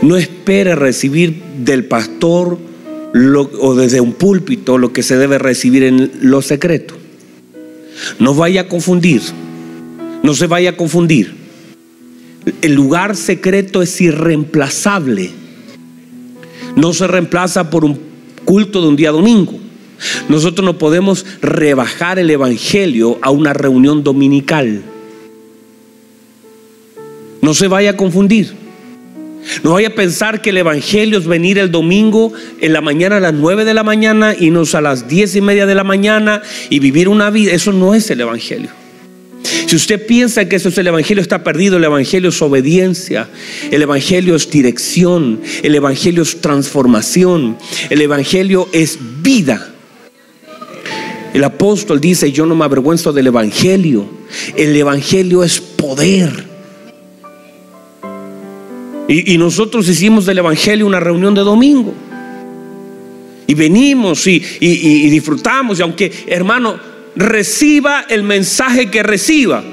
No 0.02 0.16
espere 0.16 0.74
recibir 0.76 1.44
del 1.66 1.84
pastor 1.84 2.58
o 3.60 3.76
desde 3.76 4.00
un 4.00 4.14
púlpito 4.14 4.78
lo 4.78 4.94
que 4.94 5.04
se 5.04 5.18
debe 5.18 5.38
recibir 5.38 5.84
en 5.84 6.10
lo 6.22 6.42
secreto. 6.42 6.96
No 8.20 8.36
vaya 8.36 8.62
a 8.62 8.68
confundir, 8.70 9.22
no 10.24 10.34
se 10.34 10.48
vaya 10.48 10.70
a 10.70 10.78
confundir. 10.78 11.36
El 12.62 12.74
lugar 12.74 13.18
secreto 13.18 13.82
es 13.82 14.00
irreemplazable. 14.00 15.32
No 16.78 16.94
se 16.94 17.06
reemplaza 17.08 17.70
por 17.70 17.84
un 17.84 18.07
culto 18.48 18.82
de 18.82 18.88
un 18.88 18.96
día 18.96 19.12
domingo. 19.12 19.60
Nosotros 20.30 20.64
no 20.66 20.78
podemos 20.78 21.26
rebajar 21.42 22.18
el 22.18 22.30
Evangelio 22.30 23.20
a 23.22 23.30
una 23.30 23.52
reunión 23.52 24.04
dominical. 24.04 24.84
No 27.42 27.54
se 27.54 27.68
vaya 27.68 27.92
a 27.92 27.98
confundir. 27.98 28.54
No 29.64 29.74
vaya 29.74 29.90
a 29.90 29.96
pensar 29.96 30.42
que 30.42 30.52
el 30.52 30.58
Evangelio 30.58 31.20
es 31.20 31.28
venir 31.28 31.60
el 31.60 31.72
domingo 31.72 32.32
en 32.62 32.72
la 32.72 32.80
mañana 32.80 33.18
a 33.18 33.20
las 33.20 33.34
9 33.34 33.66
de 33.66 33.74
la 33.74 33.84
mañana, 33.84 34.34
y 34.38 34.50
nos 34.50 34.76
a 34.76 34.82
las 34.82 35.10
diez 35.10 35.36
y 35.36 35.42
media 35.42 35.66
de 35.66 35.76
la 35.76 35.84
mañana 35.84 36.42
y 36.70 36.80
vivir 36.80 37.10
una 37.10 37.30
vida. 37.30 37.52
Eso 37.52 37.74
no 37.74 37.94
es 37.96 38.10
el 38.10 38.22
Evangelio. 38.22 38.70
Si 39.68 39.76
usted 39.76 40.06
piensa 40.06 40.48
que 40.48 40.58
eso 40.58 40.70
es 40.70 40.78
el 40.78 40.88
Evangelio, 40.88 41.22
está 41.22 41.44
perdido. 41.44 41.78
El 41.78 41.84
Evangelio 41.84 42.30
es 42.30 42.42
obediencia, 42.42 43.30
el 43.72 43.82
Evangelio 43.82 44.36
es 44.36 44.50
dirección, 44.50 45.42
el 45.64 45.76
Evangelio 45.76 46.24
es 46.24 46.42
transformación, 46.42 47.58
el 47.90 48.02
Evangelio 48.02 48.68
es 48.72 48.98
vida. 49.22 49.74
El 51.34 51.44
apóstol 51.44 52.02
dice, 52.02 52.32
yo 52.32 52.46
no 52.46 52.56
me 52.56 52.66
avergüenzo 52.66 53.14
del 53.14 53.28
Evangelio. 53.28 54.10
El 54.56 54.76
Evangelio 54.76 55.44
es 55.44 55.60
poder. 55.60 56.46
Y, 59.08 59.38
nosotros 59.38 59.88
hicimos 59.88 60.26
del 60.26 60.40
Evangelio 60.40 60.86
una 60.86 61.00
reunión 61.00 61.34
de 61.34 61.42
domingo. 61.42 61.94
Y 63.46 63.54
venimos 63.54 64.26
y, 64.28 64.44
y 64.60 65.10
disfrutamos. 65.10 65.80
Y 65.80 65.82
aunque, 65.82 66.12
hermano, 66.28 66.78
reciba 67.18 68.06
el 68.08 68.24
mensaje 68.24 68.90
que 68.90 69.04
reciba. 69.04 69.64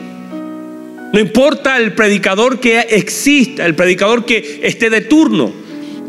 No 1.12 1.20
importa 1.20 1.76
el 1.76 1.92
predicador 1.92 2.58
que 2.58 2.80
exista, 2.80 3.66
el 3.66 3.76
predicador 3.76 4.24
que 4.24 4.60
esté 4.64 4.90
de 4.90 5.02
turno. 5.02 5.52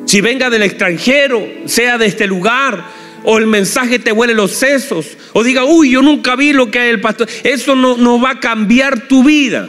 Si 0.05 0.21
venga 0.21 0.49
del 0.49 0.63
extranjero, 0.63 1.45
sea 1.65 1.97
de 1.97 2.07
este 2.07 2.25
lugar, 2.25 2.83
o 3.23 3.37
el 3.37 3.47
mensaje 3.47 3.99
te 3.99 4.11
huele 4.11 4.33
los 4.33 4.51
sesos, 4.51 5.17
o 5.33 5.43
diga, 5.43 5.65
uy, 5.65 5.91
yo 5.91 6.01
nunca 6.01 6.35
vi 6.35 6.53
lo 6.53 6.71
que 6.71 6.89
el 6.89 7.01
pastor. 7.01 7.27
Eso 7.43 7.75
no, 7.75 7.97
no 7.97 8.19
va 8.19 8.31
a 8.31 8.39
cambiar 8.39 9.07
tu 9.07 9.23
vida. 9.23 9.67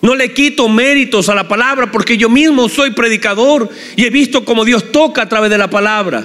No 0.00 0.14
le 0.14 0.32
quito 0.32 0.68
méritos 0.68 1.28
a 1.28 1.34
la 1.34 1.46
palabra 1.46 1.90
porque 1.90 2.16
yo 2.16 2.28
mismo 2.28 2.68
soy 2.68 2.90
predicador 2.90 3.68
y 3.96 4.04
he 4.04 4.10
visto 4.10 4.44
cómo 4.44 4.64
Dios 4.64 4.90
toca 4.92 5.22
a 5.22 5.28
través 5.28 5.50
de 5.50 5.58
la 5.58 5.70
palabra. 5.70 6.24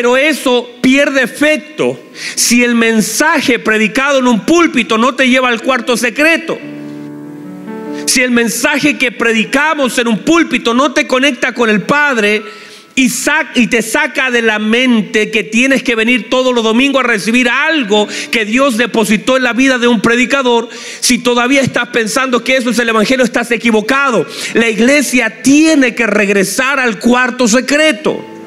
Pero 0.00 0.16
eso 0.16 0.66
pierde 0.80 1.22
efecto 1.22 2.00
si 2.34 2.64
el 2.64 2.74
mensaje 2.74 3.58
predicado 3.58 4.20
en 4.20 4.28
un 4.28 4.46
púlpito 4.46 4.96
no 4.96 5.14
te 5.14 5.28
lleva 5.28 5.50
al 5.50 5.60
cuarto 5.60 5.94
secreto. 5.94 6.58
Si 8.06 8.22
el 8.22 8.30
mensaje 8.30 8.96
que 8.96 9.12
predicamos 9.12 9.98
en 9.98 10.08
un 10.08 10.20
púlpito 10.20 10.72
no 10.72 10.94
te 10.94 11.06
conecta 11.06 11.52
con 11.52 11.68
el 11.68 11.82
Padre, 11.82 12.42
y, 12.94 13.66
te 13.66 13.82
saca 13.82 14.30
de 14.30 14.40
la 14.40 14.58
mente 14.58 15.30
que 15.30 15.44
tienes 15.44 15.82
que 15.82 15.94
venir 15.94 16.30
todos 16.30 16.54
los 16.54 16.64
domingos 16.64 17.04
a 17.04 17.06
recibir 17.06 17.50
algo 17.50 18.08
que 18.30 18.46
Dios 18.46 18.78
depositó 18.78 19.36
en 19.36 19.42
la 19.42 19.52
vida 19.52 19.76
de 19.76 19.86
un 19.86 20.00
predicador, 20.00 20.70
si 21.00 21.18
todavía 21.18 21.60
estás 21.60 21.88
pensando 21.88 22.42
que 22.42 22.56
eso 22.56 22.70
es 22.70 22.78
el 22.78 22.88
Evangelio, 22.88 23.22
estás 23.22 23.50
equivocado. 23.50 24.26
La 24.54 24.70
iglesia 24.70 25.42
tiene 25.42 25.94
que 25.94 26.06
regresar 26.06 26.80
al 26.80 26.98
cuarto 26.98 27.46
secreto. 27.46 28.39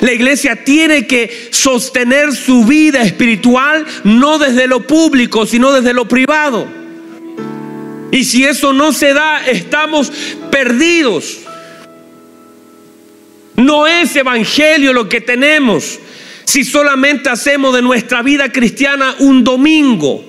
La 0.00 0.12
iglesia 0.12 0.64
tiene 0.64 1.06
que 1.06 1.48
sostener 1.50 2.32
su 2.34 2.64
vida 2.64 3.02
espiritual 3.02 3.84
no 4.04 4.38
desde 4.38 4.66
lo 4.66 4.80
público, 4.86 5.46
sino 5.46 5.72
desde 5.72 5.92
lo 5.92 6.06
privado. 6.06 6.66
Y 8.10 8.24
si 8.24 8.44
eso 8.44 8.72
no 8.72 8.92
se 8.92 9.12
da, 9.12 9.44
estamos 9.46 10.12
perdidos. 10.50 11.40
No 13.56 13.86
es 13.86 14.14
evangelio 14.16 14.92
lo 14.92 15.08
que 15.08 15.20
tenemos 15.20 16.00
si 16.44 16.64
solamente 16.64 17.30
hacemos 17.30 17.74
de 17.74 17.82
nuestra 17.82 18.22
vida 18.22 18.52
cristiana 18.52 19.16
un 19.18 19.42
domingo. 19.42 20.24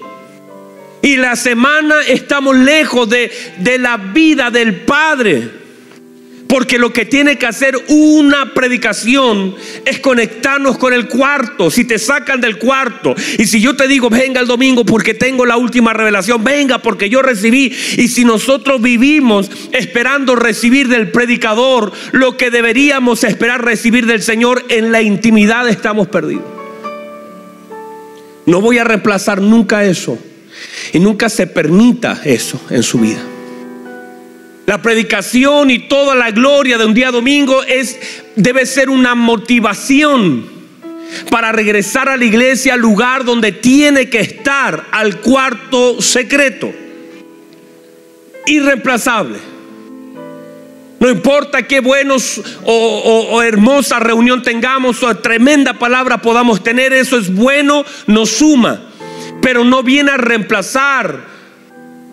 Y 1.01 1.17
la 1.17 1.35
semana 1.35 2.01
estamos 2.07 2.55
lejos 2.55 3.07
de, 3.09 3.31
de 3.59 3.77
la 3.77 3.97
vida 3.97 4.49
del 4.49 4.77
Padre. 4.77 5.64
Porque 6.47 6.77
lo 6.77 6.93
que 6.93 7.05
tiene 7.05 7.37
que 7.37 7.47
hacer 7.47 7.75
una 7.87 8.53
predicación 8.53 9.55
es 9.83 9.99
conectarnos 9.99 10.77
con 10.77 10.93
el 10.93 11.07
cuarto. 11.07 11.71
Si 11.71 11.85
te 11.85 11.97
sacan 11.97 12.39
del 12.39 12.57
cuarto 12.57 13.15
y 13.37 13.45
si 13.45 13.59
yo 13.59 13.75
te 13.75 13.87
digo, 13.87 14.09
venga 14.09 14.41
el 14.41 14.47
domingo 14.47 14.85
porque 14.85 15.13
tengo 15.13 15.45
la 15.45 15.57
última 15.57 15.93
revelación, 15.93 16.43
venga 16.43 16.79
porque 16.79 17.09
yo 17.09 17.21
recibí. 17.21 17.73
Y 17.97 18.07
si 18.07 18.25
nosotros 18.25 18.81
vivimos 18.81 19.49
esperando 19.71 20.35
recibir 20.35 20.87
del 20.87 21.11
predicador 21.11 21.91
lo 22.11 22.37
que 22.37 22.51
deberíamos 22.51 23.23
esperar 23.23 23.65
recibir 23.65 24.05
del 24.05 24.21
Señor, 24.21 24.65
en 24.69 24.91
la 24.91 25.01
intimidad 25.01 25.67
estamos 25.67 26.07
perdidos. 26.07 26.45
No 28.45 28.61
voy 28.61 28.77
a 28.77 28.83
reemplazar 28.83 29.41
nunca 29.41 29.83
eso. 29.83 30.19
Y 30.93 30.99
nunca 30.99 31.29
se 31.29 31.47
permita 31.47 32.21
eso 32.23 32.61
en 32.69 32.83
su 32.83 32.99
vida. 32.99 33.34
La 34.65 34.81
predicación 34.81 35.69
y 35.69 35.79
toda 35.79 36.15
la 36.15 36.31
gloria 36.31 36.77
de 36.77 36.85
un 36.85 36.93
día 36.93 37.11
domingo 37.11 37.61
es, 37.63 38.23
debe 38.35 38.65
ser 38.65 38.89
una 38.89 39.13
motivación 39.13 40.49
para 41.29 41.51
regresar 41.51 42.09
a 42.09 42.17
la 42.17 42.25
iglesia 42.25 42.73
al 42.73 42.79
lugar 42.79 43.25
donde 43.25 43.51
tiene 43.51 44.09
que 44.09 44.19
estar, 44.19 44.85
al 44.91 45.21
cuarto 45.21 46.01
secreto. 46.01 46.73
Irreemplazable. 48.47 49.37
No 50.99 51.09
importa 51.09 51.67
qué 51.67 51.79
buenos 51.81 52.41
o, 52.63 53.29
o, 53.31 53.41
hermosa 53.43 53.99
reunión 53.99 54.41
tengamos 54.41 55.03
o 55.03 55.15
tremenda 55.17 55.73
palabra 55.73 56.21
podamos 56.21 56.63
tener, 56.63 56.93
eso 56.93 57.17
es 57.17 57.31
bueno, 57.31 57.85
nos 58.07 58.29
suma, 58.29 58.81
pero 59.41 59.63
no 59.63 59.83
viene 59.83 60.11
a 60.11 60.17
reemplazar 60.17 61.34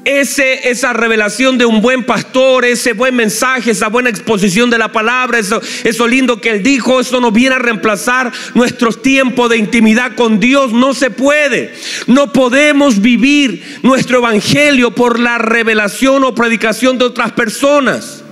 ese, 0.05 0.69
esa 0.71 0.93
revelación 0.93 1.59
de 1.59 1.65
un 1.65 1.81
buen 1.81 2.05
pastor, 2.05 2.65
ese 2.65 2.93
buen 2.93 3.15
mensaje, 3.15 3.71
esa 3.71 3.89
buena 3.89 4.11
exposición 4.11 4.69
de 4.71 4.79
la 4.79 4.91
palabra, 4.91 5.39
eso, 5.39 5.61
eso 5.85 6.09
lindo 6.09 6.41
que 6.41 6.51
él 6.51 6.63
dijo, 6.63 7.01
eso 7.01 7.21
no 7.21 7.31
viene 7.31 7.55
a 7.55 7.59
reemplazar 7.59 8.33
nuestros 8.55 9.01
tiempos 9.03 9.51
de 9.51 9.59
intimidad 9.59 10.15
con 10.15 10.41
Dios. 10.41 10.73
No 10.73 10.95
se 10.95 11.11
puede. 11.11 11.75
No 12.07 12.33
podemos 12.33 13.01
vivir 13.01 13.81
nuestro 13.83 14.19
evangelio 14.19 14.93
por 14.93 15.21
la 15.21 15.39
revelación 15.39 16.25
o 16.25 16.35
predicación 16.35 16.99
de 16.99 17.05
otras 17.05 17.33
personas. 17.33 18.25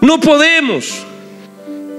No 0.00 0.18
podemos. 0.18 1.06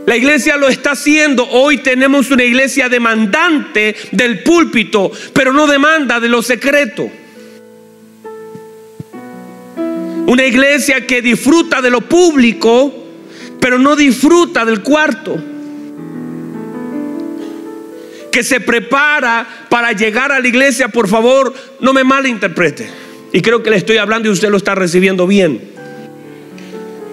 La 0.05 0.17
iglesia 0.17 0.57
lo 0.57 0.67
está 0.67 0.91
haciendo. 0.91 1.47
Hoy 1.47 1.77
tenemos 1.77 2.31
una 2.31 2.43
iglesia 2.43 2.89
demandante 2.89 3.95
del 4.11 4.41
púlpito, 4.43 5.11
pero 5.33 5.53
no 5.53 5.67
demanda 5.67 6.19
de 6.19 6.27
lo 6.27 6.41
secreto. 6.41 7.09
Una 10.25 10.45
iglesia 10.45 11.05
que 11.05 11.21
disfruta 11.21 11.81
de 11.81 11.89
lo 11.89 12.01
público, 12.01 12.93
pero 13.59 13.77
no 13.77 13.95
disfruta 13.95 14.65
del 14.65 14.81
cuarto. 14.81 15.37
Que 18.31 18.43
se 18.43 18.61
prepara 18.61 19.65
para 19.69 19.91
llegar 19.91 20.31
a 20.31 20.39
la 20.39 20.47
iglesia, 20.47 20.87
por 20.87 21.07
favor, 21.07 21.53
no 21.79 21.93
me 21.93 22.03
malinterprete. 22.03 22.89
Y 23.33 23.41
creo 23.41 23.61
que 23.61 23.69
le 23.69 23.77
estoy 23.77 23.97
hablando 23.97 24.29
y 24.29 24.31
usted 24.31 24.49
lo 24.49 24.57
está 24.57 24.73
recibiendo 24.73 25.27
bien. 25.27 25.71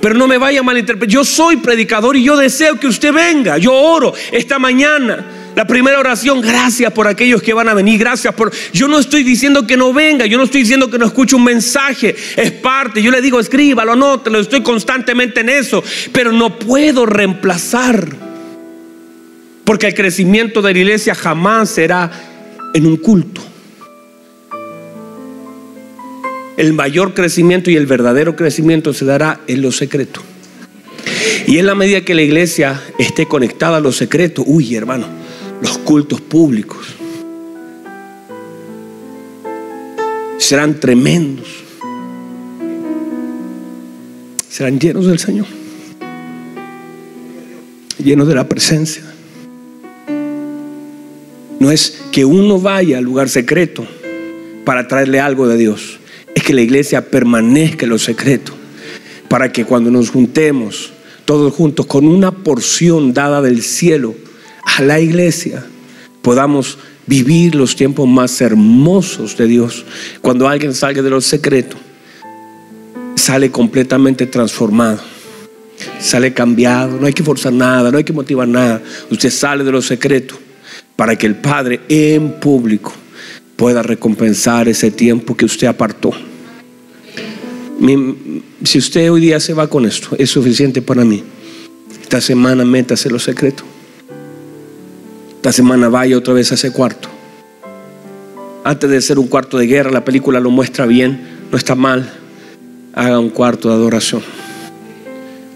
Pero 0.01 0.15
no 0.15 0.29
me 0.29 0.39
vaya 0.39 0.61
a 0.61 0.63
malinterpretar. 0.63 1.13
Yo 1.13 1.25
soy 1.25 1.57
predicador 1.57 2.17
y 2.17 2.23
yo 2.23 2.37
deseo 2.37 2.79
que 2.79 2.87
usted 2.87 3.13
venga. 3.13 3.59
Yo 3.59 3.73
oro 3.73 4.15
esta 4.33 4.59
mañana. 4.59 5.25
La 5.57 5.67
primera 5.67 5.99
oración, 5.99 6.41
gracias 6.41 6.93
por 6.93 7.09
aquellos 7.09 7.43
que 7.43 7.53
van 7.53 7.69
a 7.69 7.75
venir, 7.75 7.99
gracias 7.99 8.33
por... 8.33 8.53
Yo 8.73 8.87
no 8.87 9.01
estoy 9.01 9.25
diciendo 9.25 9.67
que 9.67 9.77
no 9.77 9.93
venga, 9.93 10.25
yo 10.25 10.39
no 10.39 10.45
estoy 10.45 10.61
diciendo 10.61 10.89
que 10.89 10.99
no 10.99 11.07
escuche 11.07 11.35
un 11.35 11.43
mensaje, 11.43 12.15
es 12.37 12.53
parte. 12.53 13.03
Yo 13.03 13.11
le 13.11 13.21
digo, 13.21 13.41
escríbalo, 13.41 13.97
lo 13.97 14.39
estoy 14.39 14.63
constantemente 14.63 15.41
en 15.41 15.49
eso, 15.49 15.83
pero 16.13 16.31
no 16.31 16.61
puedo 16.61 17.07
reemplazar. 17.07 18.07
Porque 19.65 19.89
el 19.89 19.95
crecimiento 19.95 20.63
de 20.63 20.73
la 20.73 20.79
iglesia 20.79 21.17
jamás 21.17 21.71
será 21.71 22.09
en 22.73 22.87
un 22.87 22.97
culto. 22.97 23.48
El 26.59 26.73
mayor 26.73 27.15
crecimiento 27.15 27.71
y 27.71 27.77
el 27.77 27.87
verdadero 27.87 28.35
crecimiento 28.35 28.93
se 28.93 29.05
dará 29.05 29.41
en 29.47 29.63
lo 29.63 29.71
secreto. 29.71 30.21
Y 31.47 31.59
en 31.59 31.67
la 31.67 31.77
medida 31.77 32.01
que 32.01 32.17
la 32.17 32.23
iglesia 32.23 32.83
esté 32.99 33.27
conectada 33.27 33.77
a 33.77 33.81
los 33.81 33.97
secretos, 33.97 34.45
uy 34.49 34.75
hermano, 34.75 35.07
los 35.63 35.79
cultos 35.79 36.21
públicos 36.21 36.85
serán 40.39 40.81
tremendos. 40.81 41.47
Serán 44.49 44.81
llenos 44.81 45.07
del 45.07 45.21
Señor. 45.21 45.47
Llenos 48.03 48.27
de 48.27 48.35
la 48.35 48.49
presencia. 48.49 49.05
No 51.61 51.71
es 51.71 52.01
que 52.11 52.25
uno 52.25 52.59
vaya 52.59 52.99
al 52.99 53.05
lugar 53.05 53.29
secreto 53.29 53.87
para 54.65 54.89
traerle 54.89 55.21
algo 55.21 55.47
de 55.47 55.57
Dios. 55.57 56.01
Es 56.35 56.43
que 56.43 56.55
la 56.55 56.61
iglesia 56.61 57.11
permanezca 57.11 57.87
en 57.87 57.91
lo 57.91 57.99
secreto. 57.99 58.53
Para 59.29 59.53
que 59.53 59.65
cuando 59.65 59.91
nos 59.91 60.11
juntemos 60.11 60.93
todos 61.25 61.53
juntos 61.53 61.87
con 61.87 62.07
una 62.07 62.31
porción 62.31 63.13
dada 63.13 63.43
del 63.43 63.63
cielo 63.63 64.15
a 64.65 64.83
la 64.83 65.01
iglesia, 65.01 65.65
podamos 66.23 66.79
vivir 67.07 67.55
los 67.55 67.75
tiempos 67.77 68.09
más 68.09 68.41
hermosos 68.41 69.37
de 69.37 69.47
Dios. 69.47 69.85
Cuando 70.21 70.49
alguien 70.49 70.75
salga 70.75 71.03
de 71.03 71.11
lo 71.11 71.21
secreto, 71.21 71.77
sale 73.17 73.51
completamente 73.51 74.27
transformado, 74.27 75.01
sale 76.01 76.33
cambiado, 76.33 76.99
no 76.99 77.07
hay 77.07 77.13
que 77.13 77.23
forzar 77.23 77.53
nada, 77.53 77.91
no 77.91 77.99
hay 77.99 78.05
que 78.05 78.13
motivar 78.13 78.49
nada. 78.49 78.81
Usted 79.11 79.31
sale 79.31 79.65
de 79.65 79.73
lo 79.73 79.83
secreto 79.83 80.39
para 80.97 81.17
que 81.17 81.27
el 81.27 81.37
Padre 81.37 81.81
en 81.89 82.41
público 82.41 82.93
pueda 83.59 83.83
recompensar 83.83 84.69
ese 84.69 84.93
tiempo 84.93 85.37
que 85.37 85.45
usted 85.45 85.67
apartó. 85.67 86.13
Si 88.63 88.79
usted 88.79 89.11
hoy 89.11 89.21
día 89.21 89.41
se 89.41 89.53
va 89.53 89.67
con 89.67 89.85
esto, 89.85 90.11
es 90.17 90.31
suficiente 90.31 90.81
para 90.81 91.05
mí. 91.05 91.25
Esta 92.01 92.21
semana 92.21 92.65
métase 92.65 93.11
lo 93.11 93.19
secreto. 93.19 93.65
Esta 95.35 95.51
semana 95.51 95.89
vaya 95.89 96.17
otra 96.17 96.35
vez 96.35 96.53
a 96.53 96.55
ese 96.55 96.71
cuarto. 96.71 97.09
Antes 98.63 98.91
de 98.91 99.03
ser 99.03 99.19
un 99.19 99.27
cuarto 99.27 99.59
de 99.59 99.67
guerra, 99.67 99.91
la 99.91 100.05
película 100.05 100.39
lo 100.39 100.51
muestra 100.51 100.87
bien, 100.87 101.21
no 101.51 101.59
está 101.59 101.75
mal. 101.75 102.09
Haga 102.95 103.19
un 103.19 103.31
cuarto 103.31 103.71
de 103.71 103.75
adoración. 103.75 104.23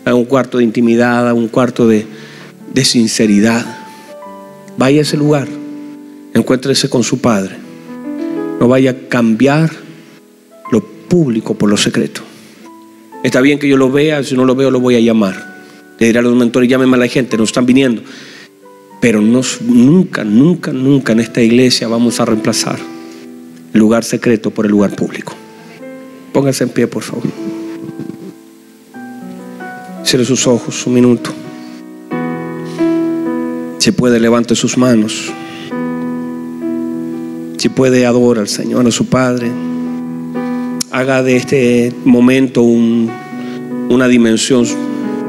Haga 0.05 0.17
un 0.17 0.25
cuarto 0.25 0.59
de 0.59 0.65
intimidad, 0.65 1.21
haga 1.21 1.35
un 1.35 1.47
cuarto 1.47 1.87
de, 1.87 2.05
de 2.75 2.85
sinceridad. 2.85 3.65
Vaya 4.77 4.99
a 4.99 5.03
ese 5.03 5.17
lugar. 5.17 5.47
Encuéntrese 6.35 6.91
con 6.91 7.05
su 7.05 7.21
Padre. 7.21 7.62
No 8.63 8.69
vaya 8.69 8.93
a 8.93 9.09
cambiar 9.09 9.73
lo 10.71 10.85
público 10.85 11.55
por 11.55 11.69
lo 11.69 11.77
secreto. 11.77 12.21
Está 13.25 13.41
bien 13.41 13.59
que 13.59 13.67
yo 13.67 13.77
lo 13.77 13.91
vea, 13.91 14.23
si 14.23 14.37
no 14.37 14.45
lo 14.45 14.55
veo 14.55 14.71
lo 14.71 14.79
voy 14.79 14.95
a 14.95 15.01
llamar. 15.01 15.65
Le 15.99 16.07
diré 16.07 16.21
a 16.21 16.23
los 16.23 16.37
mentores, 16.37 16.71
llámenme 16.71 16.95
a 16.95 17.01
la 17.01 17.09
gente, 17.09 17.37
no 17.37 17.43
están 17.43 17.67
viniendo. 17.67 18.03
Pero 19.01 19.21
nunca, 19.21 20.23
nunca, 20.23 20.73
nunca 20.73 21.13
en 21.13 21.19
esta 21.19 21.43
iglesia 21.43 21.89
vamos 21.89 22.21
a 22.21 22.25
reemplazar 22.25 22.79
el 23.75 23.81
lugar 23.81 24.05
secreto 24.05 24.51
por 24.51 24.67
el 24.67 24.71
lugar 24.71 24.95
público. 24.95 25.35
Póngase 26.33 26.63
en 26.63 26.71
pie, 26.71 26.87
por 26.87 27.03
favor. 27.03 27.25
Cierre 30.05 30.25
sus 30.25 30.47
ojos 30.47 30.87
un 30.87 30.95
minuto. 30.95 31.33
Si 33.79 33.91
puede, 33.91 34.21
levante 34.21 34.55
sus 34.55 34.79
manos. 34.79 35.33
Si 37.63 37.69
puede, 37.69 38.07
adora 38.07 38.41
al 38.41 38.49
Señor, 38.49 38.85
a 38.89 38.91
su 38.91 39.07
Padre. 39.07 39.49
Haga 40.91 41.23
de 41.23 41.37
este 41.37 41.93
momento 42.05 42.63
una 42.63 44.09
dimensión 44.09 44.67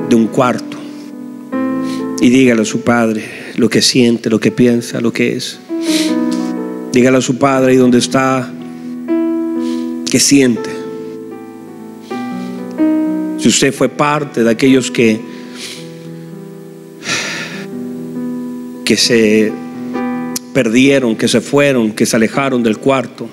de 0.10 0.16
un 0.16 0.26
cuarto. 0.26 0.76
Y 2.22 2.30
dígale 2.32 2.64
a 2.64 2.66
su 2.66 2.82
Padre, 2.82 3.24
lo 3.56 3.70
que 3.70 3.84
siente, 3.84 4.32
lo 4.32 4.40
que 4.40 4.50
piensa, 4.50 5.00
lo 5.00 5.14
que 5.14 5.36
es. 5.36 5.60
Dígale 6.92 7.18
a 7.18 7.22
su 7.22 7.38
padre 7.38 7.76
y 7.76 7.78
donde 7.78 8.00
está, 8.00 8.52
que 10.10 10.20
siente. 10.20 10.72
Si 13.38 13.48
usted 13.48 13.72
fue 13.72 13.90
parte 13.90 14.44
de 14.44 14.50
aquellos 14.50 14.90
que, 14.90 15.22
que 18.84 18.98
se 18.98 19.54
perdieron, 20.54 21.16
que 21.16 21.28
se 21.28 21.42
fueron, 21.42 21.92
que 21.92 22.06
se 22.06 22.16
alejaron 22.16 22.64
del 22.64 22.78
cuarto, 22.78 23.28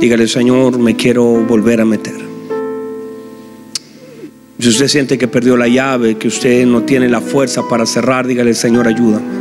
dígale, 0.00 0.26
Señor, 0.28 0.78
me 0.78 0.96
quiero 0.96 1.24
volver 1.24 1.80
a 1.80 1.84
meter. 1.84 2.14
Si 4.58 4.68
usted 4.68 4.88
siente 4.88 5.16
que 5.16 5.26
perdió 5.26 5.56
la 5.56 5.68
llave, 5.68 6.16
que 6.16 6.28
usted 6.28 6.66
no 6.66 6.82
tiene 6.82 7.08
la 7.08 7.20
fuerza 7.20 7.66
para 7.68 7.86
cerrar, 7.86 8.26
dígale, 8.26 8.52
Señor, 8.54 8.86
ayúdame. 8.86 9.40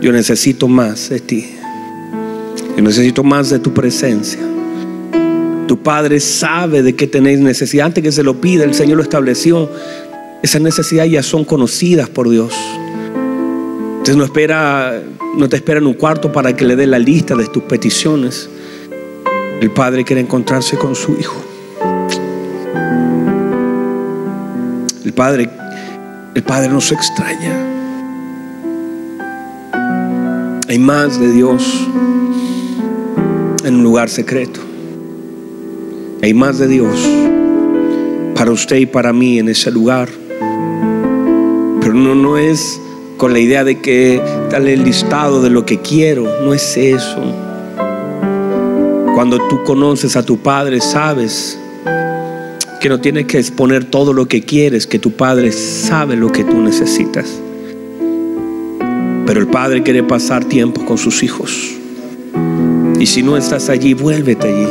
Yo 0.00 0.12
necesito 0.12 0.66
más 0.66 1.10
de 1.10 1.20
ti. 1.20 1.46
Yo 2.76 2.82
necesito 2.82 3.22
más 3.22 3.50
de 3.50 3.58
tu 3.58 3.72
presencia. 3.72 4.40
Tu 5.66 5.82
Padre 5.82 6.20
sabe 6.20 6.82
de 6.82 6.94
qué 6.94 7.06
tenéis 7.06 7.38
necesidad. 7.40 7.86
Antes 7.86 8.02
que 8.02 8.12
se 8.12 8.22
lo 8.22 8.40
pida, 8.40 8.64
el 8.64 8.74
Señor 8.74 8.96
lo 8.96 9.02
estableció. 9.02 9.70
Esas 10.42 10.60
necesidades 10.60 11.12
ya 11.12 11.22
son 11.22 11.44
conocidas 11.44 12.08
por 12.08 12.28
Dios. 12.28 12.54
Entonces 14.04 14.16
no 14.16 14.24
espera, 14.24 15.02
no 15.36 15.48
te 15.48 15.56
espera 15.56 15.78
en 15.78 15.86
un 15.86 15.94
cuarto 15.94 16.32
para 16.32 16.54
que 16.54 16.64
le 16.64 16.76
dé 16.76 16.86
la 16.86 16.98
lista 16.98 17.34
de 17.34 17.46
tus 17.46 17.62
peticiones. 17.64 18.48
El 19.60 19.70
Padre 19.70 20.04
quiere 20.04 20.20
encontrarse 20.20 20.76
con 20.76 20.94
su 20.94 21.12
Hijo. 21.18 21.54
Padre, 25.14 25.48
el 26.34 26.42
Padre 26.42 26.68
nos 26.68 26.90
extraña. 26.90 27.52
Hay 30.68 30.78
más 30.78 31.20
de 31.20 31.30
Dios 31.30 31.86
en 33.64 33.76
un 33.76 33.84
lugar 33.84 34.08
secreto. 34.08 34.60
Hay 36.20 36.34
más 36.34 36.58
de 36.58 36.66
Dios 36.66 36.98
para 38.34 38.50
usted 38.50 38.76
y 38.76 38.86
para 38.86 39.12
mí 39.12 39.38
en 39.38 39.48
ese 39.48 39.70
lugar. 39.70 40.08
Pero 41.80 41.94
no, 41.94 42.14
no 42.16 42.36
es 42.36 42.80
con 43.16 43.32
la 43.32 43.38
idea 43.38 43.64
de 43.64 43.80
que 43.80 44.20
dale 44.50 44.74
el 44.74 44.84
listado 44.84 45.42
de 45.42 45.50
lo 45.50 45.64
que 45.64 45.80
quiero. 45.80 46.24
No 46.42 46.54
es 46.54 46.76
eso. 46.76 47.22
Cuando 49.14 49.38
tú 49.48 49.62
conoces 49.64 50.16
a 50.16 50.24
tu 50.24 50.38
Padre, 50.38 50.80
sabes 50.80 51.58
que 52.80 52.88
no 52.88 53.00
tienes 53.00 53.26
que 53.26 53.38
exponer 53.38 53.84
todo 53.84 54.12
lo 54.12 54.26
que 54.26 54.42
quieres, 54.42 54.86
que 54.86 54.98
tu 54.98 55.12
Padre 55.12 55.52
sabe 55.52 56.16
lo 56.16 56.32
que 56.32 56.44
tú 56.44 56.60
necesitas. 56.60 57.40
Pero 59.26 59.40
el 59.40 59.46
Padre 59.46 59.82
quiere 59.82 60.02
pasar 60.02 60.44
tiempo 60.44 60.84
con 60.84 60.98
sus 60.98 61.22
hijos. 61.22 61.74
Y 62.98 63.06
si 63.06 63.22
no 63.22 63.36
estás 63.36 63.68
allí, 63.68 63.94
vuélvete 63.94 64.48
allí. 64.48 64.68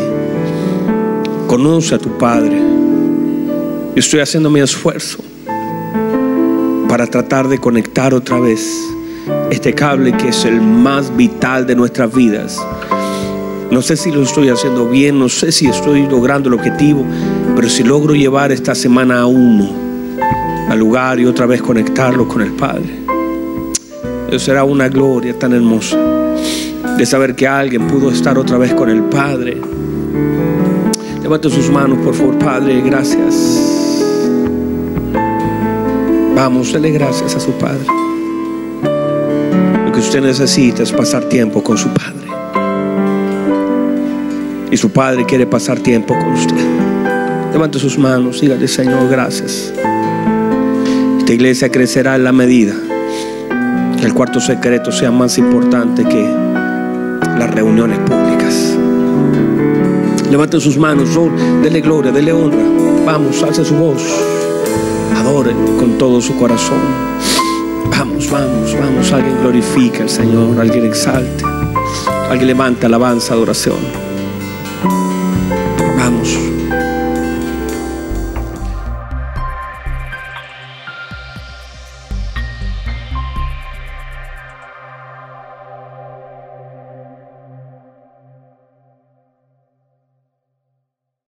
Conoce 1.47 1.95
a 1.95 1.97
tu 1.97 2.17
Padre. 2.17 2.55
Yo 2.55 3.99
estoy 3.99 4.19
haciendo 4.19 4.49
mi 4.49 4.59
esfuerzo 4.59 5.23
para 6.93 7.07
tratar 7.07 7.47
de 7.47 7.57
conectar 7.57 8.13
otra 8.13 8.39
vez 8.39 8.87
este 9.49 9.73
cable 9.73 10.15
que 10.15 10.27
es 10.27 10.45
el 10.45 10.61
más 10.61 11.17
vital 11.17 11.65
de 11.65 11.75
nuestras 11.75 12.13
vidas 12.13 12.63
no 13.71 13.81
sé 13.81 13.97
si 13.97 14.11
lo 14.11 14.21
estoy 14.21 14.49
haciendo 14.49 14.87
bien, 14.87 15.17
no 15.17 15.27
sé 15.27 15.51
si 15.51 15.65
estoy 15.65 16.05
logrando 16.05 16.49
el 16.49 16.53
objetivo, 16.53 17.03
pero 17.55 17.67
si 17.67 17.81
logro 17.83 18.13
llevar 18.13 18.51
esta 18.51 18.75
semana 18.75 19.21
a 19.21 19.25
uno 19.25 19.71
al 20.69 20.77
lugar 20.77 21.19
y 21.19 21.25
otra 21.25 21.47
vez 21.47 21.63
conectarlo 21.63 22.27
con 22.27 22.43
el 22.43 22.51
Padre, 22.51 22.99
eso 24.27 24.37
será 24.37 24.63
una 24.63 24.87
gloria 24.87 25.33
tan 25.39 25.53
hermosa 25.53 25.97
de 26.95 27.05
saber 27.07 27.33
que 27.33 27.47
alguien 27.47 27.87
pudo 27.87 28.11
estar 28.11 28.37
otra 28.37 28.59
vez 28.59 28.71
con 28.75 28.91
el 28.91 29.01
Padre. 29.05 29.59
Levante 31.23 31.49
sus 31.49 31.71
manos, 31.71 31.97
por 32.05 32.13
favor, 32.13 32.37
Padre, 32.37 32.81
gracias. 32.81 33.72
Vamos, 36.35 36.73
dele 36.73 36.91
gracias 36.91 37.35
a 37.35 37.39
su 37.39 37.51
Padre. 37.53 37.85
Lo 39.85 39.91
que 39.91 39.99
usted 39.99 40.21
necesita 40.21 40.83
es 40.83 40.91
pasar 40.91 41.25
tiempo 41.25 41.63
con 41.63 41.77
su 41.77 41.89
Padre 41.89 42.23
y 44.73 44.77
su 44.77 44.89
Padre 44.89 45.23
quiere 45.25 45.45
pasar 45.45 45.79
tiempo 45.79 46.15
con 46.15 46.33
usted. 46.33 46.65
Levante 47.51 47.77
sus 47.77 47.95
manos, 47.99 48.41
dígale 48.41 48.67
Señor, 48.67 49.07
gracias. 49.07 49.71
Esta 51.19 51.31
iglesia 51.31 51.69
crecerá 51.69 52.15
en 52.15 52.23
la 52.23 52.31
medida 52.31 52.73
que 53.99 54.05
el 54.05 54.15
cuarto 54.15 54.39
secreto 54.39 54.91
sea 54.91 55.11
más 55.11 55.37
importante 55.37 56.03
que 56.03 56.27
las 57.37 57.53
reuniones 57.53 57.99
públicas. 57.99 58.75
Levante 60.31 60.59
sus 60.59 60.77
manos, 60.77 61.09
dele 61.61 61.79
gloria, 61.79 62.11
dele 62.11 62.33
honra. 62.33 62.63
Vamos, 63.05 63.43
alce 63.43 63.63
su 63.63 63.75
voz. 63.75 64.01
Con 65.77 65.97
todo 65.97 66.21
su 66.21 66.37
corazón. 66.37 66.79
Vamos, 67.89 68.29
vamos, 68.29 68.73
vamos. 68.79 69.11
Alguien 69.11 69.37
glorifica 69.41 70.03
al 70.03 70.09
Señor, 70.09 70.57
alguien 70.57 70.85
exalte, 70.85 71.43
alguien 72.29 72.47
levanta 72.47 72.87
alabanza, 72.87 73.33
adoración. 73.33 74.02